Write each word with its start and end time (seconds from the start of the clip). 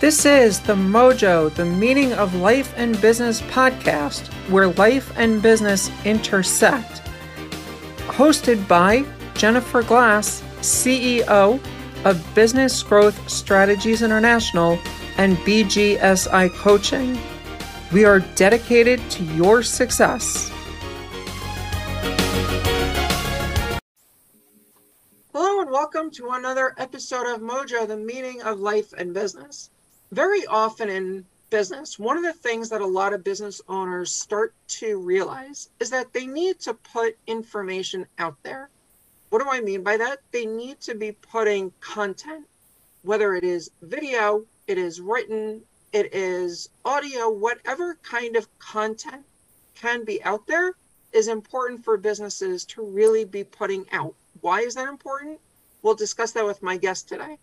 This 0.00 0.24
is 0.24 0.60
the 0.60 0.74
Mojo, 0.74 1.54
the 1.54 1.66
Meaning 1.66 2.14
of 2.14 2.34
Life 2.34 2.72
and 2.78 2.98
Business 3.02 3.42
podcast, 3.42 4.28
where 4.48 4.68
life 4.68 5.12
and 5.18 5.42
business 5.42 5.90
intersect. 6.06 7.02
Hosted 8.06 8.66
by 8.66 9.04
Jennifer 9.34 9.82
Glass, 9.82 10.42
CEO 10.62 11.60
of 12.06 12.34
Business 12.34 12.82
Growth 12.82 13.28
Strategies 13.28 14.00
International 14.00 14.78
and 15.18 15.36
BGSI 15.38 16.48
Coaching. 16.54 17.18
We 17.92 18.06
are 18.06 18.20
dedicated 18.36 19.00
to 19.10 19.24
your 19.34 19.62
success. 19.62 20.50
Hello, 25.34 25.60
and 25.60 25.70
welcome 25.70 26.10
to 26.12 26.30
another 26.30 26.74
episode 26.78 27.26
of 27.26 27.42
Mojo, 27.42 27.86
the 27.86 27.98
Meaning 27.98 28.40
of 28.40 28.60
Life 28.60 28.94
and 28.94 29.12
Business 29.12 29.68
very 30.12 30.44
often 30.46 30.88
in 30.88 31.24
business, 31.50 31.98
one 31.98 32.16
of 32.16 32.22
the 32.22 32.32
things 32.32 32.68
that 32.68 32.80
a 32.80 32.86
lot 32.86 33.12
of 33.12 33.24
business 33.24 33.60
owners 33.68 34.12
start 34.12 34.54
to 34.68 34.98
realize 34.98 35.68
is 35.80 35.90
that 35.90 36.12
they 36.12 36.26
need 36.26 36.60
to 36.60 36.74
put 36.74 37.16
information 37.26 38.06
out 38.18 38.36
there. 38.42 38.70
What 39.30 39.42
do 39.42 39.48
I 39.48 39.60
mean 39.60 39.82
by 39.82 39.96
that? 39.96 40.18
They 40.32 40.46
need 40.46 40.80
to 40.82 40.94
be 40.94 41.12
putting 41.12 41.72
content, 41.80 42.46
whether 43.02 43.34
it 43.34 43.44
is 43.44 43.70
video, 43.82 44.44
it 44.66 44.78
is 44.78 45.00
written, 45.00 45.62
it 45.92 46.14
is 46.14 46.68
audio, 46.84 47.30
whatever 47.30 47.96
kind 48.02 48.36
of 48.36 48.46
content 48.58 49.24
can 49.74 50.04
be 50.04 50.22
out 50.24 50.46
there 50.46 50.74
is 51.12 51.28
important 51.28 51.84
for 51.84 51.96
businesses 51.96 52.64
to 52.64 52.82
really 52.82 53.24
be 53.24 53.42
putting 53.42 53.86
out. 53.92 54.14
Why 54.40 54.60
is 54.60 54.74
that 54.74 54.88
important? 54.88 55.40
We'll 55.82 55.94
discuss 55.94 56.32
that 56.32 56.46
with 56.46 56.62
my 56.62 56.76
guest 56.76 57.08
today. 57.08 57.38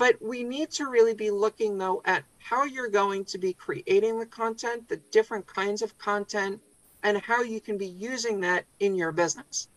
But 0.00 0.16
we 0.22 0.44
need 0.44 0.70
to 0.70 0.86
really 0.86 1.12
be 1.12 1.30
looking 1.30 1.76
though 1.76 2.00
at 2.06 2.24
how 2.38 2.64
you're 2.64 2.88
going 2.88 3.26
to 3.26 3.36
be 3.36 3.52
creating 3.52 4.18
the 4.18 4.24
content, 4.24 4.88
the 4.88 4.96
different 4.96 5.46
kinds 5.46 5.82
of 5.82 5.98
content, 5.98 6.62
and 7.02 7.20
how 7.20 7.42
you 7.42 7.60
can 7.60 7.76
be 7.76 7.88
using 7.88 8.40
that 8.40 8.64
in 8.78 8.94
your 8.94 9.12
business. 9.12 9.68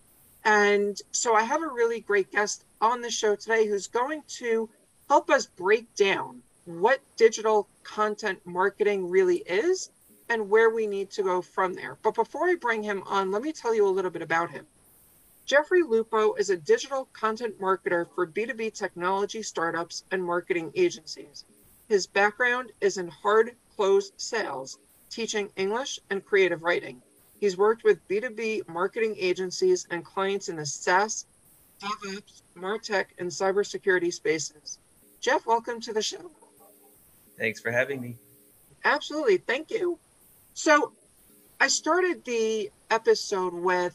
And 0.45 0.97
so 1.11 1.35
I 1.35 1.43
have 1.43 1.61
a 1.61 1.67
really 1.67 1.99
great 1.99 2.31
guest 2.31 2.63
on 2.79 3.01
the 3.01 3.11
show 3.11 3.35
today 3.35 3.67
who's 3.67 3.87
going 3.87 4.23
to 4.39 4.69
help 5.09 5.29
us 5.29 5.45
break 5.45 5.93
down 5.93 6.41
what 6.63 7.01
digital 7.17 7.67
content 7.83 8.39
marketing 8.45 9.09
really 9.09 9.39
is 9.39 9.89
and 10.29 10.49
where 10.49 10.69
we 10.69 10.87
need 10.87 11.11
to 11.11 11.23
go 11.23 11.41
from 11.41 11.73
there. 11.73 11.97
But 12.01 12.15
before 12.15 12.47
I 12.47 12.55
bring 12.55 12.81
him 12.81 13.03
on, 13.07 13.29
let 13.29 13.41
me 13.41 13.51
tell 13.51 13.75
you 13.75 13.85
a 13.85 13.91
little 13.91 14.09
bit 14.09 14.21
about 14.21 14.51
him. 14.51 14.65
Jeffrey 15.45 15.83
Lupo 15.83 16.35
is 16.35 16.49
a 16.49 16.57
digital 16.57 17.09
content 17.11 17.59
marketer 17.59 18.07
for 18.15 18.25
B2B 18.25 18.73
technology 18.73 19.43
startups 19.43 20.05
and 20.11 20.23
marketing 20.23 20.71
agencies. 20.75 21.43
His 21.89 22.07
background 22.07 22.71
is 22.79 22.97
in 22.97 23.09
hard 23.09 23.51
close 23.75 24.13
sales, 24.15 24.77
teaching 25.09 25.49
English 25.57 25.99
and 26.09 26.23
creative 26.23 26.63
writing. 26.63 27.01
He's 27.41 27.57
worked 27.57 27.83
with 27.83 28.07
B2B 28.07 28.69
marketing 28.69 29.17
agencies 29.19 29.85
and 29.91 30.05
clients 30.05 30.47
in 30.47 30.55
the 30.55 30.65
SaaS, 30.65 31.25
DevOps, 31.81 32.41
MarTech, 32.55 33.07
and 33.17 33.29
cybersecurity 33.29 34.13
spaces. 34.13 34.79
Jeff, 35.19 35.45
welcome 35.45 35.81
to 35.81 35.91
the 35.91 36.01
show. 36.01 36.31
Thanks 37.37 37.59
for 37.59 37.69
having 37.71 37.99
me. 37.99 38.15
Absolutely. 38.85 39.37
Thank 39.37 39.71
you. 39.71 39.99
So, 40.53 40.93
I 41.59 41.67
started 41.67 42.23
the 42.23 42.71
episode 42.89 43.53
with 43.53 43.93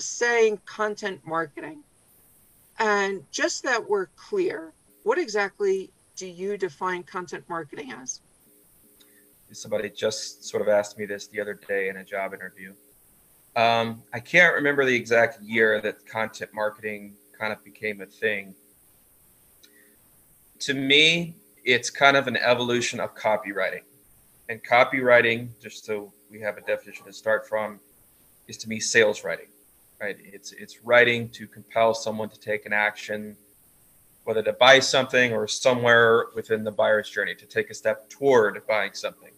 saying 0.00 0.60
content 0.64 1.20
marketing. 1.26 1.82
And 2.78 3.22
just 3.30 3.62
that 3.64 3.88
we're 3.88 4.06
clear, 4.16 4.72
what 5.02 5.18
exactly 5.18 5.90
do 6.16 6.26
you 6.26 6.56
define 6.56 7.02
content 7.02 7.44
marketing 7.48 7.92
as? 7.92 8.20
Somebody 9.52 9.90
just 9.90 10.44
sort 10.44 10.62
of 10.62 10.68
asked 10.68 10.96
me 10.96 11.06
this 11.06 11.26
the 11.26 11.40
other 11.40 11.54
day 11.54 11.88
in 11.88 11.96
a 11.98 12.04
job 12.04 12.32
interview. 12.32 12.72
Um, 13.56 14.02
I 14.14 14.20
can't 14.20 14.54
remember 14.54 14.84
the 14.84 14.94
exact 14.94 15.42
year 15.42 15.80
that 15.80 16.06
content 16.06 16.52
marketing 16.54 17.14
kind 17.38 17.52
of 17.52 17.62
became 17.64 18.00
a 18.00 18.06
thing. 18.06 18.54
To 20.60 20.74
me, 20.74 21.34
it's 21.64 21.90
kind 21.90 22.16
of 22.16 22.28
an 22.28 22.36
evolution 22.36 23.00
of 23.00 23.14
copywriting. 23.16 23.82
And 24.48 24.62
copywriting, 24.62 25.48
just 25.60 25.84
so 25.84 26.12
we 26.30 26.40
have 26.40 26.56
a 26.58 26.60
definition 26.60 27.04
to 27.06 27.12
start 27.12 27.48
from, 27.48 27.80
is 28.46 28.56
to 28.58 28.68
me 28.68 28.78
sales 28.78 29.24
writing 29.24 29.46
right? 30.00 30.16
It's 30.20 30.52
it's 30.52 30.82
writing 30.82 31.28
to 31.30 31.46
compel 31.46 31.94
someone 31.94 32.30
to 32.30 32.40
take 32.40 32.66
an 32.66 32.72
action, 32.72 33.36
whether 34.24 34.42
to 34.42 34.52
buy 34.54 34.80
something 34.80 35.32
or 35.32 35.46
somewhere 35.46 36.26
within 36.34 36.64
the 36.64 36.72
buyer's 36.72 37.10
journey 37.10 37.34
to 37.34 37.46
take 37.46 37.70
a 37.70 37.74
step 37.74 38.08
toward 38.08 38.66
buying 38.66 38.94
something. 38.94 39.32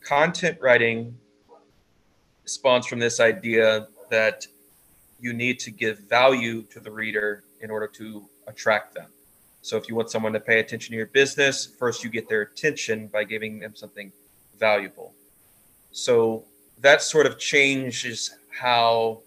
Content 0.00 0.58
writing 0.60 1.16
spawns 2.46 2.86
from 2.86 2.98
this 2.98 3.20
idea 3.20 3.88
that 4.10 4.46
you 5.18 5.32
need 5.32 5.58
to 5.58 5.70
give 5.70 5.98
value 6.00 6.62
to 6.62 6.80
the 6.80 6.90
reader 6.90 7.44
in 7.60 7.70
order 7.70 7.86
to 7.86 8.28
attract 8.46 8.94
them. 8.94 9.06
So 9.62 9.78
if 9.78 9.88
you 9.88 9.94
want 9.94 10.10
someone 10.10 10.34
to 10.34 10.40
pay 10.40 10.60
attention 10.60 10.92
to 10.92 10.96
your 10.96 11.06
business, 11.06 11.64
first 11.64 12.04
you 12.04 12.10
get 12.10 12.28
their 12.28 12.42
attention 12.42 13.06
by 13.06 13.24
giving 13.24 13.58
them 13.58 13.74
something 13.74 14.12
valuable. 14.58 15.14
So 15.92 16.44
that 16.80 17.00
sort 17.00 17.24
of 17.24 17.38
changes 17.38 18.36
how 18.50 19.22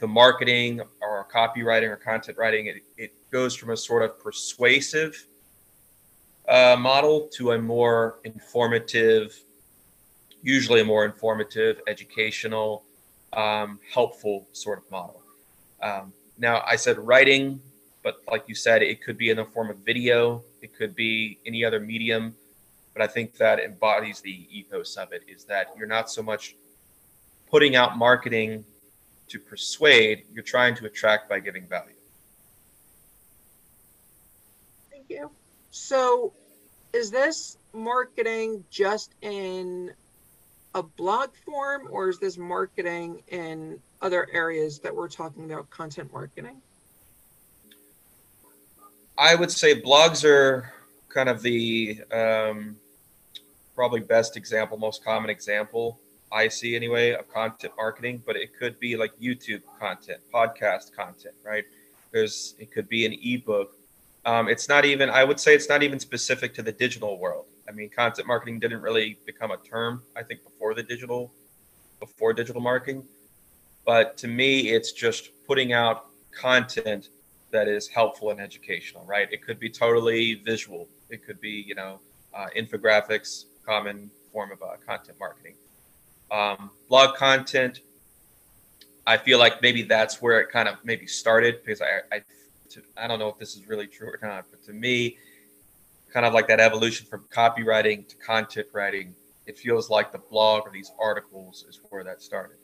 the 0.00 0.08
marketing 0.08 0.80
or 1.00 1.26
copywriting 1.32 1.88
or 1.88 1.96
content 1.96 2.36
writing, 2.38 2.66
it, 2.66 2.82
it 2.96 3.12
goes 3.30 3.54
from 3.54 3.70
a 3.70 3.76
sort 3.76 4.02
of 4.02 4.18
persuasive 4.18 5.26
uh, 6.48 6.76
model 6.78 7.28
to 7.34 7.52
a 7.52 7.58
more 7.58 8.18
informative, 8.24 9.38
usually 10.42 10.80
a 10.80 10.84
more 10.84 11.04
informative, 11.04 11.80
educational, 11.86 12.82
um, 13.34 13.78
helpful 13.92 14.48
sort 14.52 14.78
of 14.78 14.90
model. 14.90 15.22
Um, 15.82 16.12
now, 16.38 16.62
I 16.66 16.76
said 16.76 16.98
writing, 16.98 17.60
but 18.02 18.16
like 18.28 18.44
you 18.48 18.54
said, 18.54 18.82
it 18.82 19.02
could 19.02 19.18
be 19.18 19.30
in 19.30 19.36
the 19.36 19.44
form 19.44 19.70
of 19.70 19.76
video, 19.78 20.42
it 20.62 20.74
could 20.76 20.94
be 20.96 21.38
any 21.46 21.64
other 21.64 21.78
medium. 21.78 22.34
But 22.94 23.02
I 23.02 23.06
think 23.06 23.36
that 23.36 23.60
embodies 23.60 24.20
the 24.20 24.46
ethos 24.50 24.96
of 24.96 25.12
it 25.12 25.22
is 25.28 25.44
that 25.44 25.68
you're 25.78 25.86
not 25.86 26.10
so 26.10 26.22
much 26.22 26.56
putting 27.48 27.76
out 27.76 27.96
marketing 27.96 28.64
to 29.30 29.38
persuade, 29.38 30.24
you're 30.32 30.44
trying 30.44 30.74
to 30.76 30.86
attract 30.86 31.28
by 31.28 31.40
giving 31.40 31.66
value. 31.66 31.94
Thank 34.90 35.06
you. 35.08 35.30
So, 35.70 36.32
is 36.92 37.10
this 37.10 37.56
marketing 37.72 38.64
just 38.70 39.14
in 39.22 39.92
a 40.74 40.82
blog 40.82 41.30
form, 41.44 41.88
or 41.90 42.08
is 42.08 42.18
this 42.18 42.36
marketing 42.36 43.22
in 43.28 43.80
other 44.02 44.28
areas 44.32 44.78
that 44.80 44.94
we're 44.94 45.08
talking 45.08 45.44
about 45.44 45.70
content 45.70 46.12
marketing? 46.12 46.60
I 49.16 49.34
would 49.34 49.50
say 49.50 49.80
blogs 49.80 50.24
are 50.24 50.72
kind 51.08 51.28
of 51.28 51.42
the 51.42 52.00
um, 52.12 52.76
probably 53.74 54.00
best 54.00 54.36
example, 54.36 54.78
most 54.78 55.04
common 55.04 55.30
example. 55.30 56.00
I 56.32 56.48
see 56.48 56.76
anyway 56.76 57.12
of 57.12 57.28
content 57.28 57.72
marketing, 57.76 58.22
but 58.24 58.36
it 58.36 58.56
could 58.56 58.78
be 58.78 58.96
like 58.96 59.12
YouTube 59.20 59.62
content, 59.80 60.20
podcast 60.32 60.94
content, 60.94 61.34
right? 61.44 61.64
There's 62.12 62.54
it 62.58 62.72
could 62.72 62.88
be 62.88 63.04
an 63.04 63.16
ebook. 63.22 63.72
Um, 64.24 64.48
it's 64.48 64.68
not 64.68 64.84
even 64.84 65.10
I 65.10 65.24
would 65.24 65.40
say 65.40 65.54
it's 65.54 65.68
not 65.68 65.82
even 65.82 65.98
specific 65.98 66.54
to 66.54 66.62
the 66.62 66.72
digital 66.72 67.18
world. 67.18 67.46
I 67.68 67.72
mean, 67.72 67.90
content 67.90 68.28
marketing 68.28 68.60
didn't 68.60 68.80
really 68.80 69.18
become 69.26 69.50
a 69.50 69.56
term 69.56 70.02
I 70.16 70.22
think 70.22 70.44
before 70.44 70.74
the 70.74 70.82
digital 70.82 71.32
before 71.98 72.32
digital 72.32 72.62
marketing, 72.62 73.04
but 73.84 74.16
to 74.18 74.28
me 74.28 74.70
it's 74.70 74.92
just 74.92 75.30
putting 75.46 75.72
out 75.72 76.06
content 76.32 77.08
that 77.50 77.66
is 77.66 77.88
helpful 77.88 78.30
and 78.30 78.40
educational, 78.40 79.04
right? 79.04 79.28
It 79.32 79.44
could 79.44 79.58
be 79.58 79.68
totally 79.68 80.34
visual. 80.34 80.88
It 81.08 81.26
could 81.26 81.40
be 81.40 81.64
you 81.66 81.74
know 81.74 81.98
uh, 82.32 82.46
infographics, 82.56 83.46
common 83.66 84.12
form 84.32 84.52
of 84.52 84.62
uh, 84.62 84.76
content 84.86 85.18
marketing 85.18 85.54
um, 86.30 86.70
blog 86.88 87.16
content. 87.16 87.80
I 89.06 89.16
feel 89.16 89.38
like 89.38 89.62
maybe 89.62 89.82
that's 89.82 90.22
where 90.22 90.40
it 90.40 90.50
kind 90.50 90.68
of 90.68 90.76
maybe 90.84 91.06
started 91.06 91.60
because 91.64 91.80
I, 91.80 92.16
I, 92.16 92.22
to, 92.70 92.82
I 92.96 93.08
don't 93.08 93.18
know 93.18 93.28
if 93.28 93.38
this 93.38 93.56
is 93.56 93.66
really 93.66 93.86
true 93.86 94.08
or 94.08 94.18
not, 94.22 94.44
but 94.50 94.62
to 94.64 94.72
me, 94.72 95.16
kind 96.12 96.26
of 96.26 96.34
like 96.34 96.48
that 96.48 96.60
evolution 96.60 97.06
from 97.06 97.24
copywriting 97.32 98.06
to 98.08 98.16
content 98.16 98.66
writing, 98.72 99.14
it 99.46 99.58
feels 99.58 99.90
like 99.90 100.12
the 100.12 100.18
blog 100.18 100.66
or 100.66 100.70
these 100.70 100.92
articles 101.00 101.64
is 101.68 101.80
where 101.88 102.04
that 102.04 102.22
started. 102.22 102.56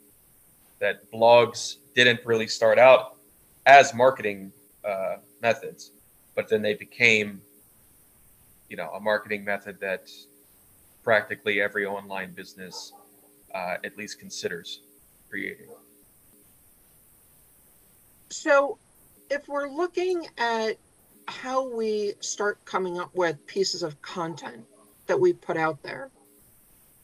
That 0.79 1.11
blogs 1.11 1.77
didn't 1.95 2.21
really 2.25 2.47
start 2.47 2.77
out 2.77 3.17
as 3.65 3.93
marketing 3.93 4.51
uh, 4.85 5.17
methods, 5.41 5.91
but 6.35 6.47
then 6.47 6.61
they 6.61 6.75
became, 6.75 7.41
you 8.69 8.77
know, 8.77 8.89
a 8.91 8.99
marketing 8.99 9.43
method 9.43 9.79
that 9.81 10.09
practically 11.03 11.61
every 11.61 11.85
online 11.85 12.33
business 12.33 12.93
uh, 13.53 13.77
at 13.83 13.97
least 13.97 14.19
considers 14.19 14.81
creating. 15.29 15.67
So, 18.29 18.77
if 19.29 19.47
we're 19.47 19.69
looking 19.69 20.27
at 20.37 20.77
how 21.27 21.67
we 21.67 22.13
start 22.19 22.63
coming 22.65 22.99
up 22.99 23.13
with 23.13 23.45
pieces 23.47 23.83
of 23.83 24.01
content 24.01 24.65
that 25.07 25.19
we 25.19 25.33
put 25.33 25.57
out 25.57 25.81
there, 25.83 26.09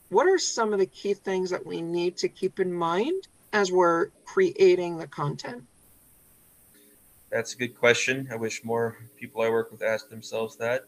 what 0.09 0.27
are 0.27 0.37
some 0.37 0.73
of 0.73 0.79
the 0.79 0.85
key 0.85 1.13
things 1.13 1.49
that 1.49 1.65
we 1.65 1.81
need 1.81 2.17
to 2.17 2.27
keep 2.27 2.59
in 2.59 2.71
mind 2.71 3.27
as 3.51 3.71
we're 3.71 4.07
creating 4.25 4.97
the 4.97 5.07
content? 5.07 5.63
That's 7.31 7.53
a 7.53 7.57
good 7.57 7.75
question. 7.75 8.27
I 8.31 8.35
wish 8.35 8.63
more 8.63 8.97
people 9.17 9.41
I 9.41 9.49
work 9.49 9.71
with 9.71 9.81
ask 9.81 10.09
themselves 10.09 10.55
that. 10.57 10.85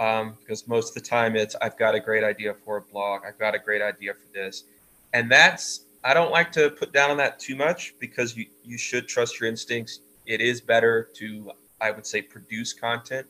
Um, 0.00 0.36
because 0.40 0.66
most 0.66 0.96
of 0.96 1.02
the 1.02 1.08
time 1.08 1.36
it's 1.36 1.54
I've 1.62 1.78
got 1.78 1.94
a 1.94 2.00
great 2.00 2.24
idea 2.24 2.54
for 2.64 2.78
a 2.78 2.82
blog, 2.82 3.22
I've 3.26 3.38
got 3.38 3.54
a 3.54 3.58
great 3.58 3.80
idea 3.80 4.12
for 4.12 4.26
this. 4.32 4.64
And 5.12 5.30
that's 5.30 5.84
I 6.02 6.12
don't 6.12 6.30
like 6.30 6.52
to 6.52 6.70
put 6.70 6.92
down 6.92 7.10
on 7.10 7.16
that 7.16 7.38
too 7.38 7.56
much 7.56 7.94
because 7.98 8.36
you, 8.36 8.46
you 8.62 8.76
should 8.76 9.08
trust 9.08 9.40
your 9.40 9.48
instincts. 9.48 10.00
It 10.26 10.42
is 10.42 10.60
better 10.60 11.08
to, 11.14 11.52
I 11.80 11.90
would 11.92 12.06
say, 12.06 12.20
produce 12.20 12.74
content 12.74 13.26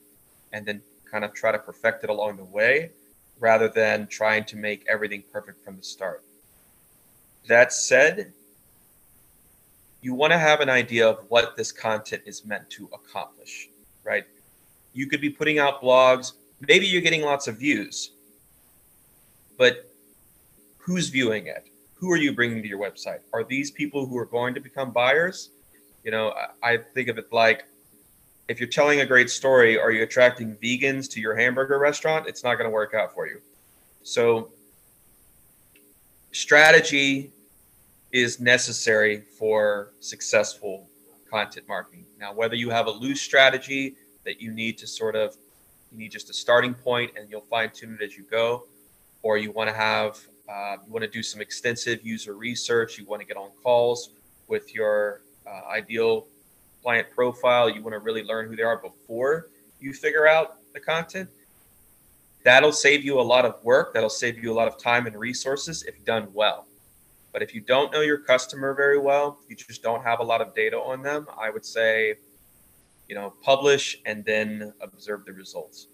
and 0.53 0.67
then 0.67 0.83
kind 1.09 1.25
of 1.25 1.33
try 1.35 1.53
to 1.53 1.59
perfect 1.59 2.03
it 2.03 2.11
along 2.11 2.37
the 2.39 2.45
way 2.45 2.91
rather 3.39 3.69
than 3.69 4.09
trying 4.09 4.45
to 4.45 4.57
make 4.57 4.85
everything 4.89 5.23
perfect 5.33 5.65
from 5.65 5.77
the 5.77 5.83
start. 5.85 6.25
That 7.47 7.73
said, 7.73 8.33
you 10.01 10.15
want 10.15 10.33
to 10.33 10.39
have 10.39 10.61
an 10.61 10.69
idea 10.69 11.09
of 11.09 11.25
what 11.29 11.57
this 11.57 11.71
content 11.71 12.23
is 12.27 12.45
meant 12.45 12.69
to 12.71 12.89
accomplish, 12.93 13.69
right? 14.03 14.25
You 14.93 15.07
could 15.07 15.21
be 15.21 15.31
putting 15.31 15.59
out 15.59 15.81
blogs, 15.81 16.33
maybe 16.61 16.87
you're 16.87 17.03
getting 17.03 17.23
lots 17.23 17.49
of 17.49 17.59
views, 17.59 18.11
but 19.59 19.91
who's 20.79 21.09
viewing 21.09 21.47
it? 21.47 21.69
Who 21.95 22.11
are 22.11 22.17
you 22.17 22.35
bringing 22.35 22.63
to 22.63 22.69
your 22.69 22.79
website? 22.79 23.21
Are 23.33 23.45
these 23.45 23.71
people 23.71 24.07
who 24.07 24.19
are 24.19 24.27
going 24.27 24.55
to 24.55 24.61
become 24.61 24.91
buyers? 24.91 25.51
You 26.03 26.11
know, 26.11 26.35
I 26.63 26.77
think 26.77 27.09
of 27.09 27.19
it 27.19 27.33
like 27.33 27.65
if 28.49 28.61
you're 28.61 28.69
telling 28.69 29.01
a 29.01 29.07
great 29.07 29.31
story, 29.31 29.79
are 29.79 29.91
you 29.91 30.03
attracting 30.03 30.57
vegans 30.57 31.11
to 31.13 31.21
your 31.21 31.35
hamburger 31.35 31.79
restaurant? 31.79 32.27
It's 32.27 32.45
not 32.45 32.57
going 32.57 32.69
to 32.69 32.75
work 32.75 32.93
out 32.95 33.15
for 33.15 33.27
you. 33.27 33.41
So, 34.03 34.51
strategy 36.33 37.33
is 38.13 38.41
necessary 38.41 39.23
for 39.39 39.93
successful 40.01 40.89
content 41.31 41.67
marketing. 41.67 42.05
Now, 42.21 42.35
whether 42.35 42.55
you 42.55 42.71
have 42.71 42.87
a 42.87 42.91
loose 42.91 43.23
strategy 43.23 43.97
that 44.25 44.41
you 44.41 44.53
need 44.53 44.77
to 44.79 44.87
sort 44.87 45.17
of, 45.17 45.37
you 45.95 46.01
need 46.01 46.11
just 46.11 46.29
a 46.29 46.35
starting 46.35 46.75
point 46.75 47.13
and 47.17 47.31
you'll 47.31 47.47
fine 47.49 47.71
tune 47.73 47.97
it 48.01 48.05
as 48.05 48.17
you 48.17 48.25
go, 48.25 48.67
or 49.23 49.39
you 49.39 49.53
want 49.53 49.71
to 49.71 49.75
have, 49.75 50.19
uh, 50.49 50.77
you 50.85 50.93
want 50.93 51.05
to 51.05 51.11
do 51.11 51.23
some 51.23 51.41
extensive 51.41 52.05
user 52.05 52.35
research, 52.35 52.99
you 52.99 53.07
want 53.07 53.21
to 53.21 53.27
get 53.27 53.37
on 53.37 53.51
calls 53.63 54.11
with 54.49 54.75
your 54.75 55.23
uh, 55.47 55.69
ideal 55.71 56.27
client 56.83 57.09
profile, 57.15 57.71
you 57.71 57.83
want 57.83 57.95
to 57.95 58.01
really 58.01 58.25
learn 58.25 58.49
who 58.49 58.57
they 58.57 58.63
are 58.63 58.77
before 58.77 59.47
you 59.81 59.93
figure 59.93 60.27
out 60.27 60.57
the 60.73 60.81
content. 60.81 61.29
That'll 62.43 62.73
save 62.73 63.05
you 63.05 63.21
a 63.21 63.23
lot 63.23 63.45
of 63.45 63.63
work. 63.63 63.95
That'll 63.95 64.11
save 64.11 64.43
you 64.43 64.53
a 64.53 64.57
lot 64.57 64.69
of 64.69 64.79
time 64.79 65.07
and 65.07 65.17
resources 65.17 65.83
if 65.85 66.03
done 66.05 66.29
well. 66.33 66.67
But 67.33 67.43
if 67.43 67.55
you 67.55 67.61
don't 67.61 67.93
know 67.93 68.01
your 68.01 68.19
customer 68.19 68.75
very 68.75 68.99
well, 68.99 69.39
you 69.49 69.57
just 69.57 69.83
don't 69.83 70.03
have 70.03 70.21
a 70.21 70.23
lot 70.23 70.41
of 70.41 70.55
data 70.55 70.77
on 70.77 71.03
them, 71.03 71.27
I 71.39 71.51
would 71.51 71.65
say, 71.65 72.15
you 73.09 73.15
know, 73.15 73.33
publish 73.43 73.99
and 74.07 74.25
then 74.25 74.73
observe 74.81 75.25
the 75.25 75.33
results. 75.33 75.89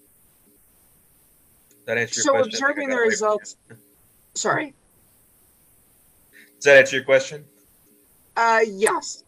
That 1.87 1.99
answer 1.99 2.21
your 2.21 2.25
so 2.25 2.31
question? 2.33 2.53
So 2.53 2.59
observing 2.59 2.89
the 2.91 2.97
results. 2.97 3.57
Sorry. 4.35 4.75
Does 6.57 6.65
that 6.65 6.79
answer 6.79 6.97
your 6.97 7.05
question? 7.05 7.45
Uh, 8.37 8.61
yes. 8.67 9.25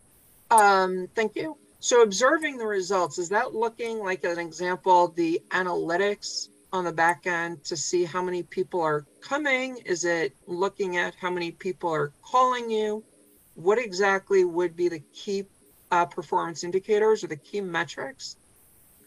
Um, 0.50 1.08
thank 1.14 1.34
you. 1.34 1.56
So 1.80 2.02
observing 2.02 2.58
the 2.58 2.66
results, 2.66 3.18
is 3.18 3.28
that 3.30 3.54
looking 3.54 3.98
like 3.98 4.22
an 4.24 4.38
example, 4.38 5.08
the 5.08 5.42
analytics 5.50 6.48
on 6.72 6.84
the 6.84 6.92
back 6.92 7.26
end 7.26 7.64
to 7.64 7.76
see 7.76 8.04
how 8.04 8.22
many 8.22 8.42
people 8.42 8.80
are 8.80 9.04
coming? 9.20 9.78
Is 9.84 10.04
it 10.04 10.34
looking 10.46 10.96
at 10.96 11.14
how 11.14 11.30
many 11.30 11.50
people 11.50 11.90
are 11.90 12.12
calling 12.22 12.70
you? 12.70 13.02
What 13.54 13.78
exactly 13.78 14.44
would 14.44 14.76
be 14.76 14.88
the 14.88 15.02
key 15.12 15.44
uh, 15.92 16.06
performance 16.06 16.64
indicators 16.64 17.22
or 17.22 17.28
the 17.28 17.36
key 17.36 17.60
metrics 17.60 18.36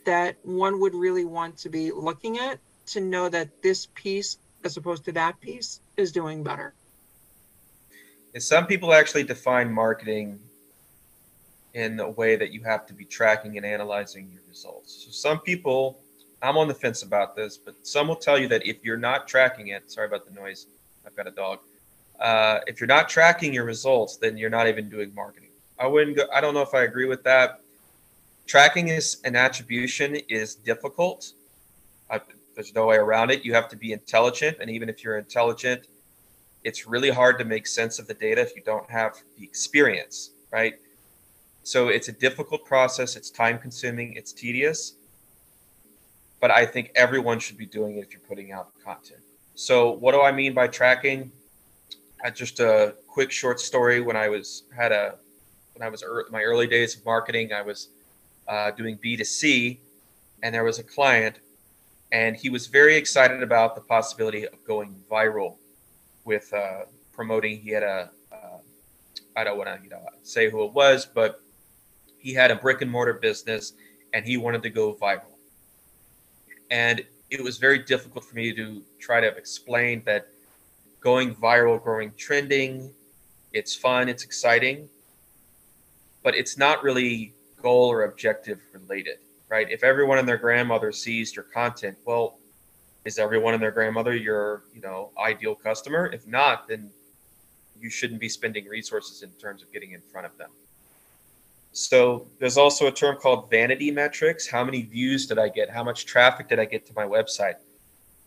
that 0.06 0.38
one 0.44 0.80
would 0.80 0.94
really 0.94 1.26
want 1.26 1.58
to 1.58 1.70
be 1.70 1.92
looking 1.92 2.38
at 2.38 2.60
to 2.86 3.02
know 3.02 3.28
that 3.28 3.62
this 3.64 3.88
piece, 3.96 4.38
as 4.64 4.78
opposed 4.78 5.04
to 5.06 5.12
that 5.12 5.42
piece, 5.42 5.82
is 5.98 6.12
doing 6.12 6.44
better? 6.44 6.74
Some 8.38 8.68
people 8.68 8.94
actually 8.94 9.24
define 9.24 9.72
marketing 9.72 10.40
in 11.74 12.00
a 12.00 12.10
way 12.10 12.36
that 12.36 12.52
you 12.52 12.62
have 12.64 12.86
to 12.88 12.94
be 12.94 13.04
tracking 13.04 13.58
and 13.58 13.66
analyzing 13.66 14.30
your 14.32 14.42
results. 14.48 15.06
So 15.06 15.12
some 15.12 15.40
people, 15.40 15.98
I'm 16.42 16.58
on 16.58 16.68
the 16.68 16.74
fence 16.74 17.02
about 17.02 17.36
this, 17.36 17.58
but 17.58 17.76
some 17.88 18.08
will 18.08 18.16
tell 18.16 18.38
you 18.38 18.48
that 18.50 18.66
if 18.68 18.84
you're 18.84 18.98
not 18.98 19.28
tracking 19.28 19.70
it, 19.70 19.90
sorry 19.90 20.08
about 20.08 20.28
the 20.28 20.34
noise, 20.34 20.68
I've 21.06 21.16
got 21.16 21.28
a 21.28 21.32
dog. 21.32 21.60
Uh, 22.20 22.60
if 22.68 22.80
you're 22.80 22.88
not 22.88 23.10
tracking 23.10 23.54
your 23.54 23.66
results, 23.66 24.18
then 24.18 24.38
you're 24.38 24.50
not 24.50 24.68
even 24.68 24.90
doing 24.90 25.14
marketing. 25.16 25.45
I 25.80 25.88
wouldn't 25.88 26.16
go, 26.16 26.26
I 26.34 26.42
don't 26.42 26.54
know 26.54 26.62
if 26.62 26.74
I 26.74 26.84
agree 26.84 27.06
with 27.06 27.24
that. 27.24 27.62
Tracking 28.46 28.90
is 28.90 29.18
an 29.26 29.36
attribution 29.36 30.16
is 30.30 30.56
difficult. 30.56 31.34
I, 32.10 32.22
there's 32.56 32.74
no 32.74 32.86
way 32.86 32.96
around 32.98 33.32
it. 33.32 33.44
You 33.44 33.54
have 33.54 33.68
to 33.70 33.76
be 33.76 33.92
intelligent, 33.92 34.58
and 34.62 34.70
even 34.70 34.88
if 34.88 35.04
you're 35.04 35.18
intelligent, 35.18 35.88
it's 36.64 36.88
really 36.88 37.10
hard 37.10 37.38
to 37.40 37.46
make 37.46 37.68
sense 37.68 38.00
of 38.00 38.08
the 38.08 38.14
data 38.14 38.42
if 38.42 38.56
you 38.56 38.62
don't 38.64 38.90
have 38.90 39.16
the 39.38 39.44
experience, 39.44 40.32
right? 40.52 40.76
So 41.64 41.90
it's 41.90 42.08
a 42.08 42.12
difficult 42.12 42.64
process. 42.66 43.16
It's 43.16 43.30
time 43.30 43.58
consuming. 43.58 44.14
It's 44.14 44.32
tedious. 44.32 44.94
But 46.40 46.52
I 46.52 46.66
think 46.66 46.92
everyone 46.96 47.40
should 47.40 47.58
be 47.58 47.66
doing 47.66 47.98
it 47.98 48.02
if 48.06 48.12
you're 48.14 48.22
putting 48.28 48.52
out 48.52 48.70
content. 48.84 49.22
So 49.56 49.92
what 49.92 50.12
do 50.12 50.22
I 50.22 50.32
mean 50.32 50.54
by 50.54 50.68
tracking? 50.68 51.32
Uh, 52.24 52.30
just 52.30 52.60
a 52.60 52.96
quick 53.08 53.32
short 53.32 53.60
story. 53.60 54.02
When 54.02 54.16
I 54.16 54.30
was 54.30 54.64
had 54.76 54.92
a 54.92 55.16
when 55.76 55.86
I 55.86 55.90
was 55.90 56.04
er, 56.04 56.26
my 56.32 56.42
early 56.42 56.68
days 56.68 56.96
of 56.96 57.06
marketing, 57.06 57.54
I 57.54 57.62
was 57.62 57.90
uh, 58.48 58.72
doing 58.72 58.98
B2C, 58.98 59.78
and 60.42 60.56
there 60.56 60.64
was 60.64 60.80
a 60.80 60.84
client, 60.84 61.40
and 62.12 62.36
he 62.36 62.50
was 62.50 62.68
very 62.68 62.96
excited 62.96 63.44
about 63.44 63.76
the 63.76 63.82
possibility 63.82 64.48
of 64.48 64.64
going 64.66 64.96
viral 65.12 65.58
with 66.24 66.52
uh, 66.54 66.86
promoting. 67.12 67.60
He 67.60 67.72
had 67.72 67.84
a 67.84 68.10
uh, 68.32 68.58
I 69.36 69.44
don't 69.44 69.58
want 69.58 69.70
to 69.76 69.84
you 69.84 69.90
know 69.90 70.02
say 70.24 70.50
who 70.50 70.64
it 70.64 70.74
was, 70.74 71.06
but 71.06 71.42
he 72.18 72.34
had 72.34 72.52
a 72.52 72.56
brick 72.56 72.82
and 72.82 72.90
mortar 72.90 73.14
business 73.14 73.74
and 74.14 74.26
he 74.26 74.38
wanted 74.38 74.64
to 74.64 74.70
go 74.70 74.96
viral. 74.96 75.36
And 76.72 77.04
it 77.30 77.44
was 77.44 77.58
very 77.58 77.80
difficult 77.80 78.24
for 78.24 78.34
me 78.34 78.54
to 78.54 78.82
try 78.98 79.20
to 79.20 79.28
explain 79.28 80.02
that 80.06 80.28
going 81.02 81.36
viral, 81.36 81.84
growing 81.84 82.14
trending, 82.18 82.92
it's 83.54 83.76
fun, 83.76 84.10
it's 84.10 84.24
exciting, 84.24 84.90
but 86.26 86.34
it's 86.34 86.58
not 86.58 86.84
really 86.84 87.36
goal 87.62 87.88
or 87.88 88.06
objective 88.06 88.60
related, 88.74 89.20
right? 89.48 89.70
If 89.70 89.84
everyone 89.84 90.18
and 90.18 90.28
their 90.28 90.40
grandmother 90.40 90.92
sees 90.92 91.36
your 91.36 91.46
content, 91.46 91.96
well, 92.04 92.40
is 93.06 93.20
everyone 93.20 93.54
and 93.54 93.62
their 93.62 93.70
grandmother 93.70 94.16
your, 94.16 94.64
you 94.74 94.82
know, 94.82 95.12
ideal 95.20 95.54
customer? 95.54 96.08
If 96.12 96.26
not, 96.26 96.68
then 96.68 96.90
you 97.80 97.92
shouldn't 97.92 98.20
be 98.20 98.28
spending 98.28 98.66
resources 98.66 99.22
in 99.22 99.30
terms 99.34 99.62
of 99.62 99.72
getting 99.72 99.92
in 99.92 100.02
front 100.02 100.26
of 100.26 100.36
them. 100.40 100.50
So 101.74 102.26
there's 102.40 102.58
also 102.58 102.88
a 102.88 102.92
term 102.92 103.18
called 103.18 103.52
vanity 103.52 103.92
metrics. 103.92 104.48
How 104.48 104.64
many 104.64 104.82
views 104.82 105.28
did 105.28 105.38
I 105.38 105.50
get? 105.50 105.70
How 105.70 105.84
much 105.84 106.08
traffic 106.08 106.50
did 106.50 106.58
I 106.58 106.66
get 106.66 106.88
to 106.88 106.94
my 106.96 107.06
website? 107.06 107.58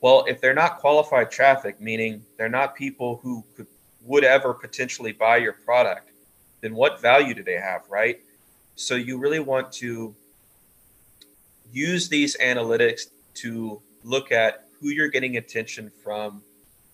Well, 0.00 0.24
if 0.28 0.40
they're 0.40 0.54
not 0.54 0.78
qualified 0.78 1.32
traffic, 1.32 1.80
meaning 1.80 2.24
they're 2.36 2.48
not 2.48 2.76
people 2.76 3.18
who 3.24 3.44
could 3.56 3.66
would 4.02 4.22
ever 4.22 4.54
potentially 4.54 5.10
buy 5.10 5.38
your 5.38 5.54
product, 5.54 6.12
then 6.60 6.74
what 6.74 7.00
value 7.00 7.34
do 7.34 7.42
they 7.42 7.58
have, 7.58 7.82
right? 7.88 8.20
So 8.74 8.94
you 8.94 9.18
really 9.18 9.40
want 9.40 9.72
to 9.74 10.14
use 11.72 12.08
these 12.08 12.36
analytics 12.38 13.02
to 13.34 13.80
look 14.04 14.32
at 14.32 14.66
who 14.80 14.88
you're 14.88 15.08
getting 15.08 15.36
attention 15.36 15.90
from, 16.02 16.42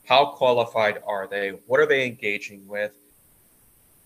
how 0.05 0.27
qualified 0.27 1.03
are 1.07 1.27
they, 1.27 1.51
what 1.67 1.81
are 1.81 1.87
they 1.87 2.07
engaging 2.07 2.67
with, 2.67 2.93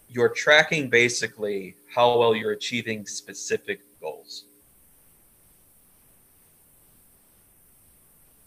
you're 0.09 0.29
tracking 0.29 0.89
basically 0.89 1.75
how 1.95 2.19
well 2.19 2.35
you're 2.35 2.53
achieving 2.53 3.07
specific 3.07 3.81
goals. 4.01 4.45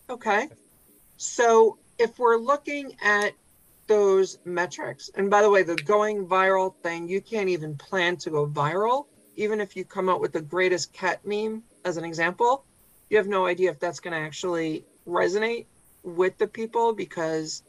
Okay. 0.09 0.49
So 1.17 1.77
if 1.99 2.19
we're 2.19 2.37
looking 2.37 2.95
at 3.01 3.33
those 3.91 4.39
metrics, 4.45 5.09
and 5.15 5.29
by 5.29 5.41
the 5.41 5.49
way, 5.49 5.63
the 5.63 5.75
going 5.75 6.25
viral 6.25 6.73
thing, 6.81 7.09
you 7.09 7.19
can't 7.19 7.49
even 7.49 7.75
plan 7.75 8.15
to 8.17 8.29
go 8.29 8.47
viral. 8.47 9.07
Even 9.35 9.59
if 9.59 9.75
you 9.75 9.83
come 9.83 10.07
up 10.07 10.21
with 10.21 10.31
the 10.31 10.41
greatest 10.41 10.93
cat 10.93 11.19
meme 11.25 11.61
as 11.83 11.97
an 11.97 12.05
example, 12.05 12.63
you 13.09 13.17
have 13.17 13.27
no 13.27 13.45
idea 13.45 13.69
if 13.69 13.79
that's 13.79 13.99
going 13.99 14.13
to 14.13 14.19
actually 14.19 14.85
resonate 15.05 15.65
with 16.03 16.37
the 16.37 16.47
people 16.47 16.93
because 16.93 17.63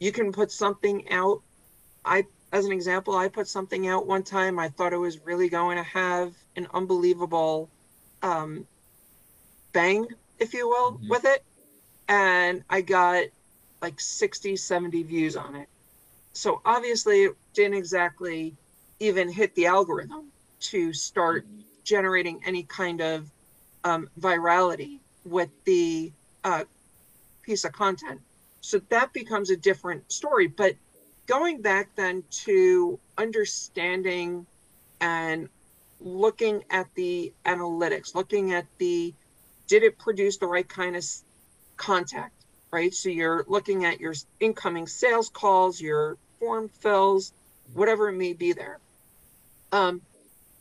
you 0.00 0.10
can 0.10 0.32
put 0.32 0.50
something 0.50 1.08
out. 1.10 1.40
I 2.04 2.26
as 2.52 2.64
an 2.64 2.72
example, 2.72 3.14
I 3.16 3.28
put 3.28 3.46
something 3.46 3.86
out 3.86 4.08
one 4.08 4.24
time. 4.24 4.58
I 4.58 4.70
thought 4.70 4.92
it 4.92 4.96
was 4.96 5.20
really 5.24 5.48
going 5.48 5.76
to 5.76 5.84
have 5.84 6.34
an 6.56 6.66
unbelievable 6.74 7.70
um, 8.22 8.66
bang, 9.72 10.08
if 10.40 10.52
you 10.52 10.66
will, 10.66 10.94
mm-hmm. 10.94 11.10
with 11.10 11.24
it. 11.26 11.44
And 12.08 12.64
I 12.68 12.80
got 12.80 13.26
like 13.82 14.00
60, 14.00 14.56
70 14.56 15.02
views 15.02 15.36
on 15.36 15.56
it. 15.56 15.68
So 16.32 16.60
obviously, 16.64 17.24
it 17.24 17.36
didn't 17.54 17.74
exactly 17.74 18.54
even 19.00 19.30
hit 19.30 19.54
the 19.54 19.66
algorithm 19.66 20.30
to 20.60 20.92
start 20.92 21.46
generating 21.84 22.40
any 22.44 22.62
kind 22.64 23.00
of 23.00 23.30
um, 23.84 24.08
virality 24.20 25.00
with 25.24 25.48
the 25.64 26.12
uh, 26.44 26.64
piece 27.42 27.64
of 27.64 27.72
content. 27.72 28.20
So 28.60 28.78
that 28.90 29.12
becomes 29.12 29.50
a 29.50 29.56
different 29.56 30.10
story. 30.12 30.46
But 30.46 30.74
going 31.26 31.62
back 31.62 31.88
then 31.96 32.22
to 32.30 32.98
understanding 33.16 34.46
and 35.00 35.48
looking 36.00 36.64
at 36.70 36.86
the 36.94 37.32
analytics, 37.46 38.14
looking 38.14 38.52
at 38.52 38.66
the 38.78 39.14
did 39.66 39.82
it 39.84 39.98
produce 39.98 40.36
the 40.36 40.46
right 40.46 40.68
kind 40.68 40.96
of 40.96 41.04
contact, 41.76 42.34
right? 42.70 42.94
So 42.94 43.08
you're 43.08 43.44
looking 43.48 43.84
at 43.84 44.00
your 44.00 44.14
incoming 44.38 44.86
sales 44.86 45.28
calls, 45.28 45.80
your 45.80 46.16
form 46.38 46.68
fills, 46.68 47.32
whatever 47.74 48.08
it 48.08 48.16
may 48.16 48.32
be 48.32 48.52
there. 48.52 48.78
Um, 49.72 50.00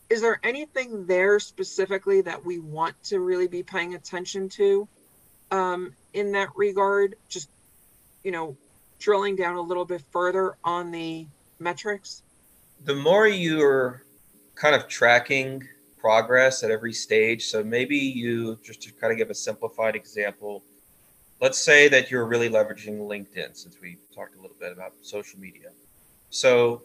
is 0.09 0.21
there 0.21 0.39
anything 0.43 1.05
there 1.05 1.39
specifically 1.39 2.21
that 2.21 2.43
we 2.43 2.59
want 2.59 3.01
to 3.03 3.19
really 3.19 3.47
be 3.47 3.61
paying 3.61 3.93
attention 3.93 4.49
to 4.49 4.87
um, 5.51 5.93
in 6.13 6.31
that 6.31 6.49
regard? 6.55 7.15
Just, 7.29 7.49
you 8.23 8.31
know, 8.31 8.57
drilling 8.97 9.35
down 9.35 9.55
a 9.55 9.61
little 9.61 9.85
bit 9.85 10.01
further 10.11 10.57
on 10.63 10.91
the 10.91 11.27
metrics? 11.59 12.23
The 12.85 12.95
more 12.95 13.27
you're 13.27 14.03
kind 14.55 14.75
of 14.75 14.87
tracking 14.87 15.67
progress 15.99 16.63
at 16.63 16.71
every 16.71 16.93
stage, 16.93 17.45
so 17.45 17.63
maybe 17.63 17.97
you, 17.97 18.57
just 18.63 18.81
to 18.83 18.91
kind 18.91 19.11
of 19.11 19.17
give 19.17 19.29
a 19.29 19.35
simplified 19.35 19.95
example, 19.95 20.63
let's 21.41 21.59
say 21.59 21.87
that 21.87 22.11
you're 22.11 22.25
really 22.25 22.49
leveraging 22.49 22.99
LinkedIn, 22.99 23.55
since 23.55 23.77
we 23.81 23.97
talked 24.13 24.35
a 24.35 24.41
little 24.41 24.57
bit 24.59 24.71
about 24.71 24.93
social 25.01 25.39
media. 25.39 25.69
So 26.29 26.83